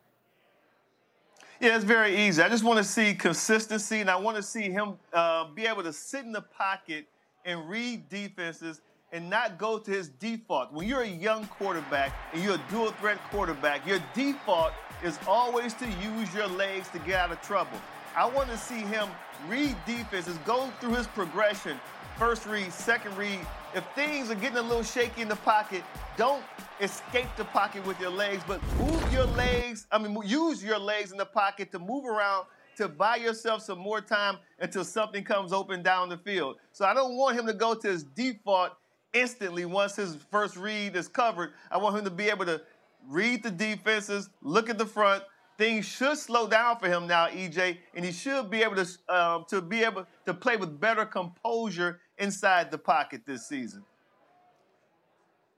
Yeah, 1.65 1.77
it's 1.77 1.83
very 1.83 2.15
easy. 2.15 2.43
I 2.43 2.47
just 2.47 2.63
want 2.63 2.77
to 2.77 2.83
see 2.83 3.15
consistency, 3.15 3.99
and 3.99 4.07
I 4.07 4.17
want 4.17 4.37
to 4.37 4.43
see 4.43 4.69
him 4.69 4.99
uh, 5.11 5.45
be 5.45 5.65
able 5.65 5.81
to 5.81 5.91
sit 5.91 6.23
in 6.23 6.31
the 6.31 6.43
pocket 6.43 7.07
and 7.43 7.67
read 7.67 8.07
defenses 8.07 8.81
and 9.11 9.31
not 9.31 9.57
go 9.57 9.79
to 9.79 9.89
his 9.89 10.09
default. 10.09 10.71
When 10.71 10.87
you're 10.87 11.01
a 11.01 11.07
young 11.07 11.47
quarterback 11.47 12.13
and 12.33 12.43
you're 12.43 12.53
a 12.53 12.61
dual 12.69 12.91
threat 12.91 13.17
quarterback, 13.31 13.87
your 13.87 13.97
default 14.13 14.73
is 15.03 15.17
always 15.27 15.73
to 15.75 15.87
use 15.87 16.31
your 16.35 16.45
legs 16.45 16.87
to 16.89 16.99
get 16.99 17.19
out 17.19 17.31
of 17.31 17.41
trouble. 17.41 17.81
I 18.15 18.27
want 18.27 18.51
to 18.51 18.57
see 18.59 18.81
him 18.81 19.09
read 19.47 19.75
defenses, 19.87 20.37
go 20.45 20.69
through 20.79 20.93
his 20.93 21.07
progression, 21.07 21.79
first 22.17 22.45
read, 22.45 22.71
second 22.71 23.15
read. 23.17 23.39
If 23.73 23.85
things 23.93 24.31
are 24.31 24.35
getting 24.35 24.57
a 24.57 24.61
little 24.61 24.83
shaky 24.83 25.21
in 25.21 25.27
the 25.27 25.35
pocket, 25.37 25.83
don't 26.17 26.43
escape 26.79 27.27
the 27.37 27.45
pocket 27.45 27.85
with 27.85 27.99
your 27.99 28.09
legs, 28.09 28.43
but 28.47 28.61
move 28.77 29.13
your 29.13 29.25
legs. 29.25 29.85
I 29.91 29.97
mean, 29.97 30.17
use 30.25 30.63
your 30.63 30.79
legs 30.79 31.11
in 31.11 31.17
the 31.17 31.25
pocket 31.25 31.71
to 31.71 31.79
move 31.79 32.05
around 32.05 32.45
to 32.77 32.87
buy 32.87 33.15
yourself 33.15 33.61
some 33.61 33.79
more 33.79 34.01
time 34.01 34.37
until 34.59 34.83
something 34.83 35.23
comes 35.23 35.53
open 35.53 35.81
down 35.81 36.09
the 36.09 36.17
field. 36.17 36.57
So 36.71 36.85
I 36.85 36.93
don't 36.93 37.15
want 37.15 37.37
him 37.37 37.45
to 37.47 37.53
go 37.53 37.73
to 37.73 37.87
his 37.87 38.03
default 38.03 38.73
instantly 39.13 39.65
once 39.65 39.95
his 39.95 40.17
first 40.29 40.57
read 40.57 40.95
is 40.95 41.07
covered. 41.07 41.53
I 41.71 41.77
want 41.77 41.97
him 41.97 42.03
to 42.03 42.11
be 42.11 42.29
able 42.29 42.45
to 42.45 42.61
read 43.07 43.43
the 43.43 43.51
defenses, 43.51 44.29
look 44.41 44.69
at 44.69 44.77
the 44.77 44.85
front. 44.85 45.23
Things 45.57 45.85
should 45.85 46.17
slow 46.17 46.49
down 46.49 46.79
for 46.79 46.89
him 46.89 47.07
now, 47.07 47.27
EJ, 47.27 47.77
and 47.93 48.03
he 48.03 48.11
should 48.11 48.49
be 48.49 48.61
able 48.61 48.75
to 48.75 48.87
um, 49.07 49.45
to 49.47 49.61
be 49.61 49.85
able 49.85 50.05
to 50.25 50.33
play 50.33 50.57
with 50.57 50.81
better 50.81 51.05
composure 51.05 52.01
inside 52.17 52.71
the 52.71 52.77
pocket 52.77 53.21
this 53.25 53.47
season. 53.47 53.83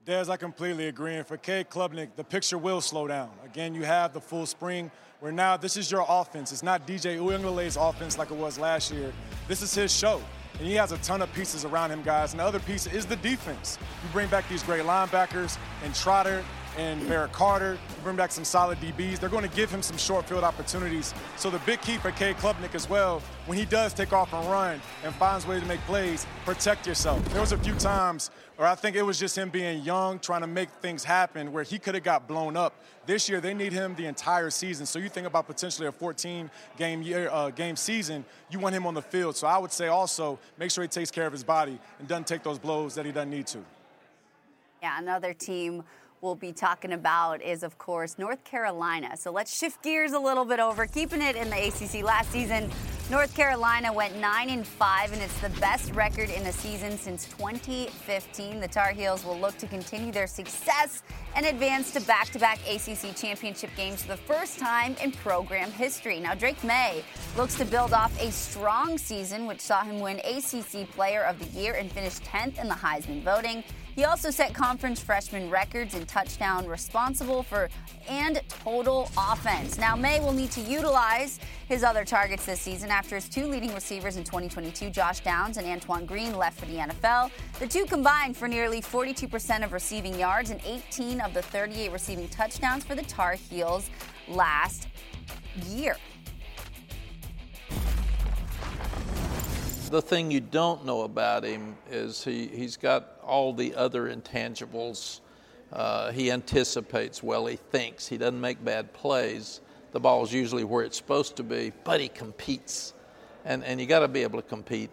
Des, 0.06 0.30
I 0.30 0.38
completely 0.38 0.88
agree. 0.88 1.16
And 1.16 1.28
for 1.28 1.36
Cade 1.36 1.70
Klubnik, 1.70 2.16
the 2.16 2.24
picture 2.24 2.58
will 2.58 2.80
slow 2.80 3.08
down. 3.08 3.30
Again, 3.44 3.76
you 3.76 3.84
have 3.84 4.14
the 4.14 4.22
full 4.22 4.46
spring 4.46 4.90
where 5.20 5.34
now 5.34 5.58
this 5.58 5.76
is 5.76 5.92
your 5.92 6.06
offense. 6.08 6.54
It's 6.54 6.64
not 6.64 6.88
DJ 6.88 7.18
Uiagalelei's 7.18 7.76
offense 7.76 8.18
like 8.18 8.32
it 8.32 8.38
was 8.38 8.58
last 8.58 8.90
year. 8.90 9.12
This 9.50 9.62
is 9.62 9.74
his 9.74 9.94
show. 9.94 10.22
And 10.60 10.66
he 10.66 10.76
has 10.76 10.92
a 10.92 10.98
ton 11.00 11.22
of 11.22 11.32
pieces 11.34 11.66
around 11.66 11.92
him, 11.92 12.04
guys. 12.04 12.32
And 12.32 12.40
the 12.40 12.46
other 12.46 12.60
piece 12.60 12.88
is 12.88 13.06
the 13.06 13.18
defense. 13.18 13.78
You 14.02 14.10
bring 14.14 14.30
back 14.30 14.48
these 14.48 14.64
great 14.64 14.84
linebackers 14.84 15.58
and 15.84 15.94
Trotter 15.94 16.44
and 16.78 17.06
Barrett 17.08 17.32
Carter. 17.32 17.78
Bring 18.04 18.16
back 18.16 18.32
some 18.32 18.46
solid 18.46 18.80
DBs. 18.80 19.20
They're 19.20 19.30
going 19.30 19.48
to 19.48 19.56
give 19.56 19.70
him 19.70 19.82
some 19.82 19.98
short 19.98 20.30
field 20.30 20.44
opportunities. 20.44 21.14
So 21.36 21.50
the 21.50 21.60
big 21.60 21.82
key 21.82 21.98
for 21.98 22.12
K. 22.12 22.34
Klubnik 22.36 22.76
as 22.76 22.90
well, 22.90 23.22
when 23.48 23.58
he 23.58 23.66
does 23.66 23.94
take 23.94 24.14
off 24.14 24.32
and 24.34 24.46
run 24.50 24.80
and 25.04 25.14
finds 25.16 25.46
ways 25.48 25.62
to 25.62 25.68
make 25.68 25.80
plays, 25.82 26.26
protect 26.46 26.86
yourself. 26.86 27.24
There 27.30 27.42
was 27.42 27.52
a 27.52 27.58
few 27.58 27.74
times 27.76 28.30
where 28.58 28.68
I 28.68 28.76
think 28.76 28.96
it 28.96 29.02
was 29.02 29.20
just 29.20 29.38
him 29.38 29.50
being 29.50 29.84
young, 29.84 30.20
trying 30.20 30.42
to 30.42 30.48
make 30.48 30.70
things 30.82 31.04
happen, 31.04 31.52
where 31.52 31.64
he 31.64 31.80
could 31.80 31.96
have 31.96 32.04
got 32.04 32.28
blown 32.28 32.56
up. 32.56 32.76
This 33.06 33.30
year, 33.30 33.40
they 33.40 33.54
need 33.54 33.72
him 33.72 33.96
the 33.96 34.06
entire 34.06 34.50
season. 34.50 34.86
So 34.86 35.00
you 35.00 35.10
think 35.10 35.28
about 35.28 35.48
potentially 35.48 35.88
a 35.88 35.92
14 35.92 36.50
game 36.78 37.02
year, 37.02 37.30
uh, 37.32 37.50
game 37.50 37.76
season, 37.76 38.26
you 38.50 38.60
want 38.60 38.76
him 38.76 38.86
on 38.86 38.94
the 38.94 39.02
field. 39.02 39.36
So 39.36 39.48
I 39.48 39.58
would 39.58 39.72
say 39.72 39.88
also 39.88 40.38
make 40.58 40.72
sure 40.72 40.84
he 40.84 40.88
takes 40.88 41.12
care 41.12 41.26
of 41.26 41.34
his 41.34 41.44
body 41.44 41.80
and 42.00 42.08
doesn't 42.08 42.28
take 42.28 42.44
those 42.44 42.60
blows 42.60 42.96
that 42.96 43.06
he 43.06 43.12
doesn't 43.12 43.30
need 43.30 43.48
to. 43.48 43.60
Yeah, 44.82 45.00
another 45.00 45.34
team 45.34 45.84
we'll 46.22 46.36
be 46.36 46.52
talking 46.52 46.94
about 46.94 47.42
is, 47.42 47.64
of 47.64 47.78
course, 47.78 48.18
North 48.18 48.44
Carolina. 48.44 49.16
So 49.18 49.32
let's 49.32 49.58
shift 49.58 49.84
gears 49.84 50.14
a 50.14 50.20
little 50.20 50.46
bit 50.46 50.60
over, 50.60 50.86
keeping 50.86 51.22
it 51.22 51.36
in 51.36 51.50
the 51.50 51.68
ACC 51.68 52.04
last 52.04 52.32
season. 52.32 52.70
North 53.10 53.34
Carolina 53.34 53.94
went 53.94 54.18
9 54.18 54.50
and 54.50 54.68
5 54.68 55.14
and 55.14 55.22
it's 55.22 55.40
the 55.40 55.50
best 55.62 55.96
record 55.96 56.30
in 56.30 56.46
a 56.46 56.52
season 56.52 56.98
since 56.98 57.26
2015. 57.38 58.60
The 58.60 58.68
Tar 58.68 58.90
Heels 58.90 59.24
will 59.24 59.40
look 59.40 59.58
to 59.60 59.68
continue 59.68 60.12
their 60.12 60.28
success 60.28 61.04
and 61.34 61.46
advance 61.46 61.94
to 61.94 62.02
back-to-back 62.02 62.60
ACC 62.68 63.16
championship 63.16 63.70
games 63.78 64.02
for 64.02 64.10
the 64.10 64.18
first 64.18 64.60
time 64.60 64.94
in 65.02 65.14
program 65.14 65.72
history. 65.72 66.20
Now 66.20 66.36
Drake 66.36 66.62
Maye 66.66 67.02
looks 67.38 67.56
to 67.60 67.66
build 67.66 67.94
off 67.94 68.12
a 68.22 68.30
strong 68.30 68.98
season 68.98 69.46
which 69.46 69.62
saw 69.62 69.84
him 69.84 70.02
win 70.02 70.20
ACC 70.26 70.92
Player 70.92 71.24
of 71.24 71.40
the 71.40 71.58
Year 71.58 71.76
and 71.76 71.90
finish 71.90 72.16
10th 72.20 72.60
in 72.60 72.68
the 72.68 72.76
Heisman 72.76 73.24
voting. 73.24 73.64
He 73.98 74.06
also 74.06 74.30
set 74.30 74.54
conference 74.54 75.02
freshman 75.02 75.50
records 75.50 75.96
in 75.96 76.06
touchdown 76.06 76.68
responsible 76.68 77.42
for 77.42 77.68
and 78.08 78.40
total 78.48 79.10
offense. 79.18 79.80
Now, 79.80 79.96
Maye 79.96 80.20
will 80.20 80.34
need 80.34 80.52
to 80.52 80.62
utilize 80.62 81.40
his 81.68 81.84
other 81.84 82.06
targets 82.06 82.46
this 82.46 82.62
season 82.62 82.92
after 82.92 83.16
his 83.16 83.28
two 83.28 83.48
leading 83.48 83.74
receivers 83.74 84.16
in 84.16 84.24
2022, 84.24 84.92
Josh 84.92 85.22
Downs 85.22 85.58
and 85.58 85.66
Antoine 85.66 86.06
Green, 86.06 86.38
left 86.38 86.60
for 86.60 86.68
the 86.68 86.76
NFL. 86.76 87.32
The 87.58 87.66
two 87.66 87.86
combined 87.86 88.38
for 88.38 88.48
nearly 88.48 88.82
42% 88.82 89.64
of 89.64 89.74
receiving 89.74 90.20
yards 90.20 90.52
and 90.52 90.62
18 90.64 91.20
of 91.20 91.34
the 91.34 91.42
38 91.42 91.92
receiving 91.92 92.28
touchdowns 92.28 92.84
for 92.84 92.94
the 92.94 93.02
Tar 93.02 93.34
Heels 93.34 93.90
last 94.28 94.90
year. 95.66 95.98
The 99.90 100.04
thing 100.04 100.30
you 100.30 100.42
don't 100.42 100.86
know 100.86 101.02
about 101.02 101.44
him 101.44 101.76
is 101.90 102.24
he, 102.24 102.46
he's 102.46 102.78
got 102.78 103.17
all 103.28 103.54
the 103.54 103.76
other 103.76 104.14
intangibles. 104.14 105.22
Uh, 105.72 106.12
he 106.12 106.32
anticipates 106.32 107.22
well, 107.22 107.46
he 107.46 107.58
thinks, 107.58 108.08
he 108.08 108.18
doesn't 108.18 108.40
make 108.40 108.64
bad 108.64 108.94
plays. 108.94 109.62
The 109.92 110.00
ball 110.00 110.24
is 110.24 110.34
usually 110.34 110.64
where 110.64 110.84
it's 110.84 110.98
supposed 110.98 111.36
to 111.38 111.44
be, 111.44 111.72
but 111.84 112.00
he 112.00 112.08
competes. 112.08 112.94
And, 113.46 113.64
and 113.64 113.80
you 113.80 113.88
got 113.88 114.00
to 114.00 114.08
be 114.08 114.24
able 114.24 114.42
to 114.42 114.48
compete. 114.48 114.90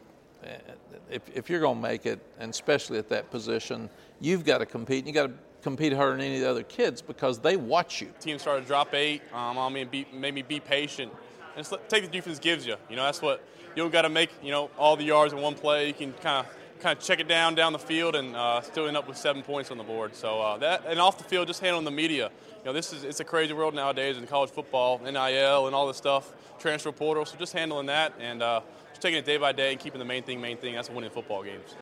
If, 1.11 1.23
if 1.35 1.49
you're 1.49 1.61
going 1.61 1.77
to 1.77 1.83
make 1.83 2.07
it, 2.07 2.21
and 2.39 2.51
especially 2.51 2.99
at 2.99 3.09
that 3.09 3.31
position, 3.31 3.89
you've 4.21 4.45
got 4.45 4.59
to 4.59 4.67
compete. 4.67 4.99
And 4.99 5.09
you 5.09 5.15
got 5.15 5.27
to 5.27 5.35
compete 5.63 5.93
harder 5.93 6.13
than 6.13 6.21
any 6.21 6.37
of 6.37 6.43
the 6.43 6.51
other 6.51 6.63
kids 6.63 7.03
because 7.03 7.39
they 7.39 7.57
watch 7.57 8.01
you. 8.01 8.13
Team 8.21 8.39
started 8.39 8.63
to 8.63 8.67
drop 8.67 8.95
eight. 8.95 9.23
Um, 9.33 9.59
I 9.59 9.69
mean, 9.69 9.89
be, 9.89 10.07
made 10.13 10.35
me 10.35 10.43
be 10.43 10.61
patient 10.61 11.13
and 11.57 11.67
take 11.89 12.05
the 12.05 12.11
defense 12.11 12.39
gives 12.39 12.67
you. 12.67 12.77
You 12.89 12.97
know, 12.97 13.05
that's 13.05 13.23
what 13.23 13.43
you 13.75 13.83
don't 13.83 13.93
got 13.93 14.03
to 14.03 14.09
make. 14.09 14.31
You 14.43 14.51
know, 14.51 14.71
all 14.79 14.97
the 14.97 15.05
yards 15.05 15.33
in 15.33 15.41
one 15.41 15.55
play. 15.55 15.89
You 15.89 15.95
can 15.95 16.13
kind 16.15 16.47
of 16.47 16.55
kind 16.81 16.97
of 16.97 17.05
check 17.05 17.21
it 17.21 17.29
down 17.29 17.55
down 17.55 17.73
the 17.73 17.79
field 17.79 18.15
and 18.15 18.35
uh, 18.37 18.61
still 18.61 18.87
end 18.87 18.97
up 18.97 19.09
with 19.09 19.17
seven 19.17 19.43
points 19.43 19.71
on 19.71 19.79
the 19.79 19.85
board. 19.85 20.15
So 20.15 20.41
uh, 20.41 20.59
that 20.59 20.85
and 20.87 21.01
off 21.01 21.19
the 21.19 21.25
field, 21.25 21.47
just 21.47 21.61
handling 21.61 21.85
the 21.85 21.91
media. 21.91 22.31
You 22.59 22.65
know, 22.67 22.73
this 22.73 22.93
is 22.93 23.05
it's 23.05 23.21
a 23.21 23.25
crazy 23.25 23.53
world 23.53 23.75
nowadays 23.75 24.17
in 24.17 24.27
college 24.27 24.51
football, 24.51 24.99
NIL, 24.99 25.67
and 25.67 25.75
all 25.75 25.87
this 25.87 25.97
stuff, 25.97 26.35
transfer 26.59 26.93
portal. 26.93 27.25
So 27.25 27.37
just 27.37 27.53
handling 27.53 27.87
that 27.87 28.13
and 28.21 28.43
uh, 28.43 28.61
just 28.91 29.03
taking 29.03 29.19
it 29.19 29.25
day 29.25 29.37
by 29.37 29.53
day 29.53 29.73
and 29.73 29.81
keeping 29.81 29.99
the 29.99 30.05
main 30.05 30.23
thing 30.23 30.41
main 30.41 30.57
thing. 30.57 30.75
That's 30.75 30.91
winning 30.91 31.11
football 31.11 31.43
games. 31.43 31.75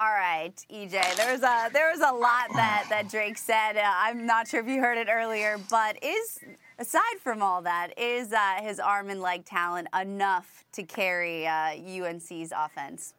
All 0.00 0.10
right, 0.10 0.52
EJ. 0.68 1.14
There 1.14 1.32
was 1.32 1.42
a 1.42 1.70
there 1.72 1.88
was 1.90 2.00
a 2.00 2.12
lot 2.12 2.48
that 2.54 2.86
that 2.88 3.08
Drake 3.08 3.38
said. 3.38 3.76
Uh, 3.76 3.82
I'm 3.84 4.26
not 4.26 4.48
sure 4.48 4.60
if 4.60 4.66
you 4.66 4.80
heard 4.80 4.98
it 4.98 5.06
earlier, 5.08 5.58
but 5.70 5.96
is 6.02 6.40
aside 6.78 7.20
from 7.20 7.40
all 7.40 7.62
that, 7.62 7.96
is 7.96 8.32
uh, 8.32 8.56
his 8.60 8.80
arm 8.80 9.10
and 9.10 9.20
leg 9.20 9.44
talent 9.44 9.86
enough 9.98 10.64
to 10.72 10.82
carry 10.82 11.46
uh, 11.46 11.76
UNC's 11.76 12.52
offense? 12.54 13.14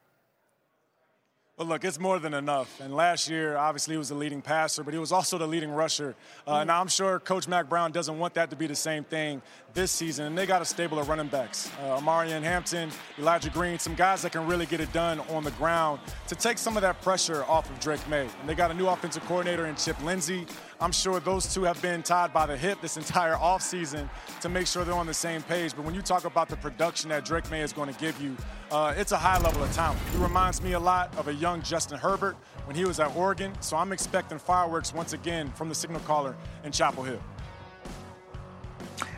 Well, 1.55 1.67
look, 1.67 1.85
it's 1.85 1.99
more 1.99 2.17
than 2.17 2.33
enough. 2.33 2.81
And 2.81 2.95
last 2.95 3.29
year, 3.29 3.57
obviously, 3.57 3.93
he 3.93 3.99
was 3.99 4.09
the 4.09 4.15
leading 4.15 4.41
passer, 4.41 4.83
but 4.83 4.91
he 4.91 4.99
was 4.99 5.11
also 5.11 5.37
the 5.37 5.45
leading 5.45 5.69
rusher. 5.69 6.15
Uh, 6.47 6.57
mm-hmm. 6.57 6.67
Now, 6.67 6.81
I'm 6.81 6.87
sure 6.87 7.19
Coach 7.19 7.47
Mack 7.47 7.69
Brown 7.69 7.91
doesn't 7.91 8.17
want 8.17 8.33
that 8.33 8.49
to 8.49 8.55
be 8.55 8.65
the 8.65 8.75
same 8.75 9.03
thing 9.03 9.39
this 9.73 9.91
season, 9.91 10.27
and 10.27 10.37
they 10.37 10.45
got 10.45 10.61
a 10.61 10.65
stable 10.65 10.99
of 10.99 11.09
running 11.09 11.27
backs. 11.27 11.71
Uh, 11.81 11.99
Omarion 11.99 12.43
Hampton, 12.43 12.91
Elijah 13.17 13.49
Green, 13.49 13.79
some 13.79 13.95
guys 13.95 14.21
that 14.21 14.31
can 14.31 14.45
really 14.45 14.65
get 14.65 14.79
it 14.79 14.91
done 14.93 15.19
on 15.31 15.43
the 15.43 15.51
ground 15.51 15.99
to 16.27 16.35
take 16.35 16.57
some 16.57 16.77
of 16.77 16.81
that 16.81 17.01
pressure 17.01 17.43
off 17.45 17.69
of 17.69 17.79
Drake 17.79 18.07
Maye. 18.07 18.29
And 18.39 18.47
they 18.49 18.55
got 18.55 18.69
a 18.69 18.73
new 18.73 18.87
offensive 18.87 19.25
coordinator 19.25 19.65
in 19.65 19.75
Chip 19.75 20.01
Lindsey. 20.03 20.45
I'm 20.79 20.91
sure 20.91 21.19
those 21.19 21.51
two 21.51 21.63
have 21.63 21.81
been 21.81 22.03
tied 22.03 22.33
by 22.33 22.45
the 22.45 22.55
hip 22.55 22.81
this 22.81 22.97
entire 23.03 23.35
offseason 23.35 24.09
to 24.41 24.49
make 24.49 24.67
sure 24.67 24.83
they're 24.83 24.93
on 24.93 25.07
the 25.07 25.13
same 25.13 25.41
page. 25.41 25.75
But 25.75 25.85
when 25.85 25.95
you 25.95 26.01
talk 26.01 26.25
about 26.25 26.49
the 26.49 26.57
production 26.57 27.09
that 27.09 27.25
Drake 27.25 27.49
Maye 27.49 27.61
is 27.61 27.73
going 27.73 27.91
to 27.91 27.99
give 27.99 28.21
you, 28.21 28.37
uh, 28.71 28.93
it's 28.95 29.11
a 29.11 29.17
high 29.17 29.39
level 29.39 29.63
of 29.63 29.73
talent. 29.73 29.99
He 30.11 30.17
reminds 30.17 30.61
me 30.61 30.73
a 30.73 30.79
lot 30.79 31.15
of 31.17 31.27
a 31.27 31.33
young 31.33 31.61
Justin 31.61 31.97
Herbert 31.97 32.35
when 32.65 32.75
he 32.75 32.85
was 32.85 32.99
at 32.99 33.15
Oregon. 33.15 33.53
So 33.59 33.77
I'm 33.77 33.91
expecting 33.91 34.37
fireworks 34.37 34.93
once 34.93 35.13
again 35.13 35.51
from 35.51 35.69
the 35.69 35.75
signal 35.75 36.01
caller 36.01 36.35
in 36.63 36.71
Chapel 36.71 37.03
Hill. 37.03 37.19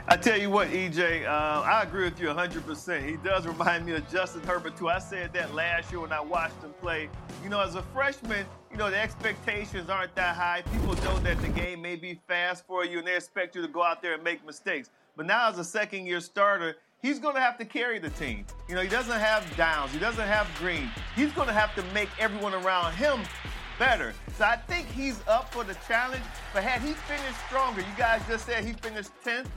I 0.08 0.16
tell 0.18 0.40
you 0.40 0.52
what, 0.52 0.68
EJ, 0.68 1.26
uh, 1.26 1.62
I 1.62 1.82
agree 1.82 2.04
with 2.04 2.20
you 2.20 2.28
100%. 2.28 3.10
He 3.10 3.18
does 3.28 3.48
remind 3.48 3.88
me 3.88 3.94
of 3.94 4.08
Justin 4.08 4.44
Herbert, 4.44 4.78
too. 4.78 4.88
I 4.88 5.00
said 5.00 5.34
that 5.34 5.56
last 5.56 5.92
year 5.92 6.00
when 6.00 6.12
I 6.12 6.22
watched 6.22 6.62
him 6.62 6.76
play. 6.80 7.10
You 7.44 7.50
know, 7.50 7.60
as 7.60 7.74
a 7.74 7.82
freshman, 7.82 8.46
you 8.70 8.78
know, 8.78 8.92
the 8.92 9.00
expectations 9.00 9.90
aren't 9.90 10.14
that 10.14 10.36
high. 10.36 10.62
People 10.72 10.94
know 11.04 11.18
that 11.22 11.42
the 11.42 11.48
game 11.48 11.82
may 11.82 11.96
be 11.96 12.20
fast 12.28 12.68
for 12.68 12.86
you 12.86 13.00
and 13.00 13.08
they 13.08 13.16
expect 13.16 13.56
you 13.56 13.64
to 13.64 13.68
go 13.68 13.82
out 13.82 14.04
there 14.04 14.14
and 14.14 14.24
make 14.24 14.46
mistakes. 14.46 14.92
But 15.18 15.26
now, 15.26 15.50
as 15.50 15.58
a 15.58 15.64
second 15.64 16.06
year 16.06 16.20
starter, 16.20 16.76
he's 17.02 17.18
going 17.18 17.34
to 17.34 17.42
have 17.42 17.58
to 17.58 17.66
carry 17.66 17.98
the 17.98 18.12
team. 18.12 18.46
You 18.70 18.76
know, 18.76 18.82
he 18.82 18.90
doesn't 18.90 19.20
have 19.20 19.44
downs, 19.58 19.92
he 19.92 19.98
doesn't 19.98 20.28
have 20.28 20.48
green. 20.60 20.88
He's 21.16 21.32
going 21.32 21.48
to 21.48 21.54
have 21.54 21.74
to 21.74 21.84
make 21.96 22.10
everyone 22.20 22.54
around 22.54 22.94
him 22.94 23.22
better. 23.80 24.14
So 24.38 24.46
I 24.46 24.58
think 24.58 24.88
he's 24.88 25.20
up 25.28 25.52
for 25.52 25.64
the 25.64 25.76
challenge. 25.88 26.24
But 26.54 26.64
had 26.64 26.84
he 26.84 26.94
finished 26.94 27.40
stronger, 27.48 27.82
you 27.82 27.98
guys 27.98 28.22
just 28.28 28.46
said 28.46 28.64
he 28.64 28.74
finished 28.74 29.10
10th 29.26 29.48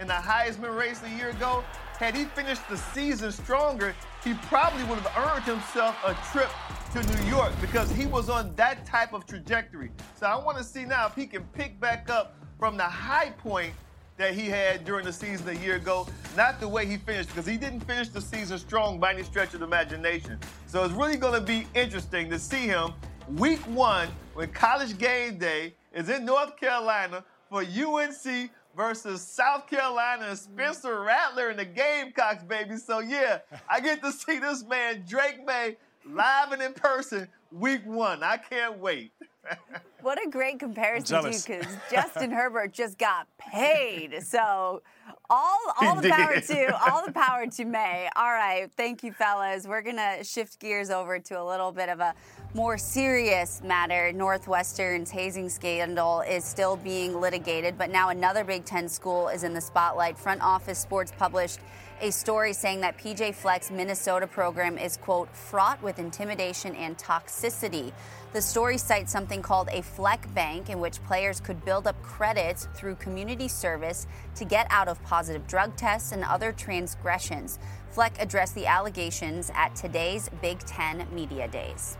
in 0.00 0.06
the 0.06 0.14
Heisman 0.14 0.76
race 0.76 1.00
a 1.02 1.10
year 1.16 1.30
ago, 1.30 1.64
had 1.98 2.14
he 2.14 2.24
finished 2.24 2.68
the 2.68 2.76
season 2.76 3.32
stronger, 3.32 3.94
he 4.22 4.34
probably 4.34 4.84
would 4.84 4.98
have 4.98 5.34
earned 5.34 5.44
himself 5.44 5.96
a 6.04 6.14
trip 6.30 6.50
to 6.92 7.02
New 7.16 7.28
York 7.28 7.52
because 7.60 7.90
he 7.90 8.06
was 8.06 8.28
on 8.28 8.54
that 8.56 8.84
type 8.84 9.12
of 9.12 9.26
trajectory. 9.26 9.90
So 10.18 10.26
I 10.26 10.36
want 10.36 10.58
to 10.58 10.64
see 10.64 10.84
now 10.84 11.06
if 11.06 11.14
he 11.14 11.26
can 11.26 11.44
pick 11.54 11.80
back 11.80 12.10
up 12.10 12.36
from 12.58 12.76
the 12.76 12.84
high 12.84 13.30
point 13.30 13.72
that 14.16 14.34
he 14.34 14.46
had 14.46 14.84
during 14.84 15.04
the 15.04 15.12
season 15.12 15.48
a 15.48 15.60
year 15.60 15.76
ago, 15.76 16.06
not 16.36 16.58
the 16.60 16.68
way 16.68 16.86
he 16.86 16.96
finished, 16.96 17.28
because 17.28 17.46
he 17.46 17.56
didn't 17.56 17.80
finish 17.80 18.08
the 18.08 18.20
season 18.20 18.58
strong 18.58 18.98
by 18.98 19.12
any 19.12 19.22
stretch 19.22 19.52
of 19.54 19.60
the 19.60 19.66
imagination. 19.66 20.38
So 20.66 20.84
it's 20.84 20.94
really 20.94 21.16
going 21.16 21.34
to 21.34 21.46
be 21.46 21.66
interesting 21.74 22.30
to 22.30 22.38
see 22.38 22.66
him 22.66 22.92
week 23.36 23.60
one 23.66 24.08
when 24.34 24.50
college 24.52 24.96
game 24.98 25.38
day 25.38 25.74
is 25.92 26.08
in 26.08 26.24
North 26.24 26.56
Carolina 26.58 27.24
for 27.50 27.62
UNC 27.62 28.50
versus 28.76 29.22
South 29.22 29.66
Carolina 29.66 30.26
and 30.28 30.38
Spencer 30.38 31.00
Rattler 31.00 31.50
in 31.50 31.56
the 31.56 31.64
Gamecocks, 31.64 32.44
baby. 32.44 32.76
So 32.76 33.00
yeah, 33.00 33.38
I 33.68 33.80
get 33.80 34.02
to 34.02 34.12
see 34.12 34.38
this 34.38 34.64
man 34.64 35.04
Drake 35.08 35.44
Maye, 35.46 35.76
live 36.04 36.52
and 36.52 36.62
in 36.62 36.74
person 36.74 37.28
week 37.50 37.84
one. 37.84 38.22
I 38.22 38.36
can't 38.36 38.78
wait. 38.78 39.12
what 40.02 40.24
a 40.24 40.28
great 40.28 40.58
comparison 40.58 41.22
too, 41.22 41.30
because 41.30 41.66
Justin 41.90 42.30
Herbert 42.30 42.72
just 42.72 42.98
got 42.98 43.26
paid. 43.38 44.22
So 44.22 44.82
all 45.30 45.58
all 45.80 45.96
the 45.96 46.10
power 46.10 46.40
to 46.40 46.90
all 46.90 47.06
the 47.06 47.12
power 47.12 47.46
to 47.46 47.64
Maye. 47.64 48.08
All 48.16 48.32
right, 48.32 48.70
thank 48.76 49.02
you, 49.02 49.12
fellas. 49.12 49.66
We're 49.66 49.82
gonna 49.82 50.22
shift 50.22 50.58
gears 50.58 50.90
over 50.90 51.18
to 51.18 51.40
a 51.40 51.44
little 51.44 51.72
bit 51.72 51.88
of 51.88 52.00
a 52.00 52.14
more 52.56 52.78
serious 52.78 53.60
matter. 53.62 54.10
Northwestern's 54.14 55.10
hazing 55.10 55.50
scandal 55.50 56.22
is 56.22 56.42
still 56.42 56.76
being 56.78 57.20
litigated, 57.20 57.76
but 57.76 57.90
now 57.90 58.08
another 58.08 58.44
Big 58.44 58.64
Ten 58.64 58.88
school 58.88 59.28
is 59.28 59.44
in 59.44 59.52
the 59.52 59.60
spotlight. 59.60 60.16
Front 60.16 60.40
Office 60.40 60.78
Sports 60.78 61.12
published 61.18 61.60
a 62.00 62.10
story 62.10 62.54
saying 62.54 62.80
that 62.80 62.96
PJ 62.96 63.34
Fleck's 63.34 63.70
Minnesota 63.70 64.26
program 64.26 64.78
is, 64.78 64.96
quote, 64.96 65.28
fraught 65.36 65.82
with 65.82 65.98
intimidation 65.98 66.74
and 66.76 66.96
toxicity. 66.96 67.92
The 68.32 68.40
story 68.40 68.78
cites 68.78 69.12
something 69.12 69.42
called 69.42 69.68
a 69.70 69.82
Fleck 69.82 70.26
Bank, 70.34 70.70
in 70.70 70.80
which 70.80 71.04
players 71.04 71.40
could 71.40 71.62
build 71.62 71.86
up 71.86 72.02
credits 72.02 72.68
through 72.74 72.94
community 72.94 73.48
service 73.48 74.06
to 74.34 74.46
get 74.46 74.66
out 74.70 74.88
of 74.88 75.02
positive 75.02 75.46
drug 75.46 75.76
tests 75.76 76.12
and 76.12 76.24
other 76.24 76.52
transgressions. 76.52 77.58
Fleck 77.90 78.14
addressed 78.18 78.54
the 78.54 78.64
allegations 78.64 79.50
at 79.54 79.76
today's 79.76 80.30
Big 80.40 80.58
Ten 80.60 81.06
Media 81.12 81.48
Days. 81.48 81.98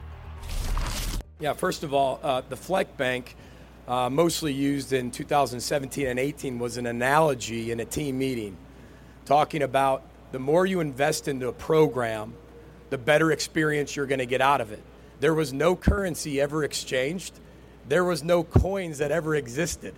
Yeah, 1.39 1.53
first 1.53 1.83
of 1.83 1.93
all, 1.93 2.19
uh, 2.23 2.41
the 2.49 2.57
Fleck 2.57 2.97
Bank, 2.97 3.37
uh, 3.87 4.09
mostly 4.09 4.55
used 4.55 4.95
in 4.95 5.11
2017 5.11 6.07
and 6.07 6.19
18, 6.19 6.59
was 6.59 6.79
an 6.79 6.87
analogy 6.87 7.71
in 7.71 7.79
a 7.79 7.85
team 7.85 8.17
meeting 8.17 8.57
talking 9.27 9.61
about 9.61 10.03
the 10.33 10.39
more 10.39 10.65
you 10.65 10.81
invest 10.81 11.29
into 11.29 11.49
a 11.49 11.53
program, 11.53 12.33
the 12.89 12.97
better 12.97 13.33
experience 13.33 13.95
you're 13.95 14.07
going 14.07 14.21
to 14.21 14.27
get 14.27 14.41
out 14.41 14.63
of 14.63 14.73
it. 14.73 14.83
There 15.21 15.35
was 15.35 15.53
no 15.53 15.77
currency 15.77 16.41
ever 16.41 16.65
exchanged. 16.65 17.39
There 17.87 18.05
was 18.05 18.25
no 18.25 18.43
coins 18.43 18.97
that 18.99 19.11
ever 19.11 19.35
existed. 19.35 19.95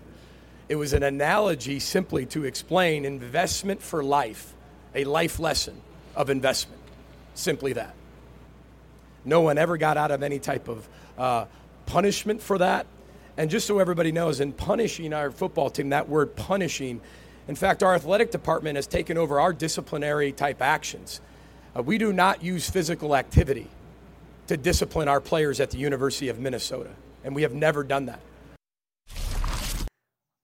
It 0.68 0.74
was 0.74 0.92
an 0.92 1.05
analogy 1.05 1.79
simply 1.79 2.27
to 2.27 2.46
explain 2.46 3.05
investment 3.05 3.81
for 3.81 4.03
life, 4.03 4.55
a 4.92 5.05
life 5.05 5.38
lesson 5.38 5.81
of 6.16 6.31
investment. 6.31 6.81
Simply 7.35 7.74
that. 7.74 7.94
No 9.24 9.40
one 9.42 9.57
ever 9.57 9.77
got 9.77 9.96
out 9.96 10.11
of 10.11 10.24
any 10.24 10.40
type 10.40 10.66
of 10.66 10.88
uh, 11.18 11.46
punishment 11.87 12.40
for 12.40 12.59
that. 12.59 12.87
And 13.37 13.50
just 13.50 13.66
so 13.66 13.78
everybody 13.78 14.12
knows, 14.12 14.40
in 14.40 14.52
punishing 14.52 15.12
our 15.12 15.31
football 15.31 15.70
team, 15.70 15.90
that 15.90 16.09
word 16.09 16.35
punishing 16.37 17.00
In 17.48 17.54
fact, 17.54 17.83
our 17.83 17.94
athletic 17.94 18.31
department 18.31 18.76
has 18.76 18.87
taken 18.87 19.16
over 19.16 19.40
our 19.40 19.54
disciplinary 19.54 20.33
type 20.33 20.61
actions. 20.61 21.22
Uh, 21.74 21.83
we 21.83 21.96
do 21.96 22.12
not 22.12 22.42
use 22.42 22.68
physical 22.68 23.16
activity 23.16 23.68
to 24.48 24.57
discipline 24.59 25.09
our 25.09 25.20
players 25.20 25.59
at 25.59 25.70
the 25.70 25.78
University 25.78 26.28
of 26.28 26.38
Minnesota, 26.38 26.90
and 27.24 27.35
we 27.35 27.40
have 27.42 27.54
never 27.54 27.83
done 27.83 28.07
that. 28.07 28.20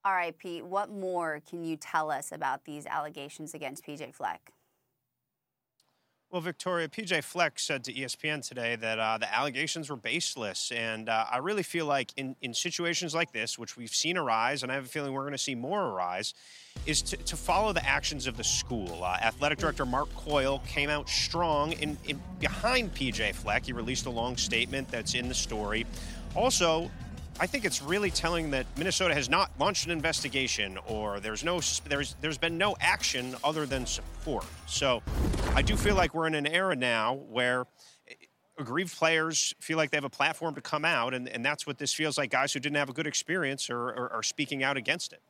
All 0.06 0.12
right, 0.12 0.36
Pete, 0.36 0.64
what 0.64 0.90
more 0.90 1.42
can 1.48 1.62
you 1.62 1.76
tell 1.76 2.10
us 2.10 2.32
about 2.32 2.64
these 2.64 2.86
allegations 2.86 3.52
against 3.52 3.86
PJ 3.86 4.14
Fleck? 4.14 4.53
Well, 6.34 6.40
Victoria, 6.40 6.88
PJ 6.88 7.22
Fleck 7.22 7.60
said 7.60 7.84
to 7.84 7.92
ESPN 7.92 8.44
today 8.44 8.74
that 8.74 8.98
uh, 8.98 9.18
the 9.18 9.32
allegations 9.32 9.88
were 9.88 9.94
baseless. 9.94 10.72
And 10.72 11.08
uh, 11.08 11.26
I 11.30 11.38
really 11.38 11.62
feel 11.62 11.86
like 11.86 12.12
in, 12.16 12.34
in 12.42 12.52
situations 12.52 13.14
like 13.14 13.30
this, 13.30 13.56
which 13.56 13.76
we've 13.76 13.94
seen 13.94 14.16
arise, 14.16 14.64
and 14.64 14.72
I 14.72 14.74
have 14.74 14.84
a 14.84 14.88
feeling 14.88 15.12
we're 15.12 15.20
going 15.20 15.30
to 15.30 15.38
see 15.38 15.54
more 15.54 15.80
arise, 15.80 16.34
is 16.86 17.02
to, 17.02 17.16
to 17.18 17.36
follow 17.36 17.72
the 17.72 17.88
actions 17.88 18.26
of 18.26 18.36
the 18.36 18.42
school. 18.42 19.04
Uh, 19.04 19.16
Athletic 19.22 19.58
Director 19.58 19.86
Mark 19.86 20.12
Coyle 20.16 20.60
came 20.66 20.90
out 20.90 21.08
strong 21.08 21.70
in, 21.74 21.96
in 22.04 22.20
behind 22.40 22.92
PJ 22.96 23.36
Fleck. 23.36 23.66
He 23.66 23.72
released 23.72 24.06
a 24.06 24.10
long 24.10 24.36
statement 24.36 24.88
that's 24.90 25.14
in 25.14 25.28
the 25.28 25.34
story. 25.34 25.86
Also, 26.34 26.90
I 27.38 27.46
think 27.46 27.64
it's 27.64 27.80
really 27.80 28.10
telling 28.10 28.50
that 28.50 28.66
Minnesota 28.76 29.14
has 29.14 29.28
not 29.28 29.52
launched 29.60 29.86
an 29.86 29.92
investigation 29.92 30.78
or 30.88 31.20
there's 31.20 31.44
no 31.44 31.60
there's 31.88 32.14
there's 32.20 32.38
been 32.38 32.58
no 32.58 32.76
action 32.80 33.34
other 33.42 33.66
than 33.66 33.86
support. 33.86 34.46
So 34.66 35.02
I 35.56 35.62
do 35.62 35.76
feel 35.76 35.94
like 35.94 36.14
we're 36.14 36.26
in 36.26 36.34
an 36.34 36.48
era 36.48 36.74
now 36.74 37.14
where 37.14 37.64
aggrieved 38.58 38.96
players 38.96 39.54
feel 39.60 39.76
like 39.76 39.92
they 39.92 39.96
have 39.96 40.04
a 40.04 40.10
platform 40.10 40.56
to 40.56 40.60
come 40.60 40.84
out 40.84 41.14
and, 41.14 41.28
and 41.28 41.44
that's 41.44 41.64
what 41.64 41.78
this 41.78 41.94
feels 41.94 42.18
like 42.18 42.30
guys 42.30 42.52
who 42.52 42.58
didn't 42.58 42.76
have 42.76 42.88
a 42.88 42.92
good 42.92 43.06
experience 43.06 43.70
are, 43.70 43.88
are, 43.90 44.12
are 44.14 44.22
speaking 44.22 44.64
out 44.64 44.76
against 44.76 45.12
it. 45.12 45.22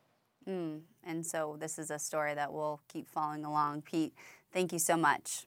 Mm, 0.49 0.81
and 1.03 1.23
so 1.23 1.57
this 1.59 1.77
is 1.77 1.91
a 1.91 1.99
story 1.99 2.33
that 2.33 2.51
we'll 2.51 2.81
keep 2.87 3.07
following 3.07 3.45
along. 3.45 3.83
Pete, 3.83 4.13
thank 4.51 4.73
you 4.73 4.79
so 4.79 4.97
much. 4.97 5.45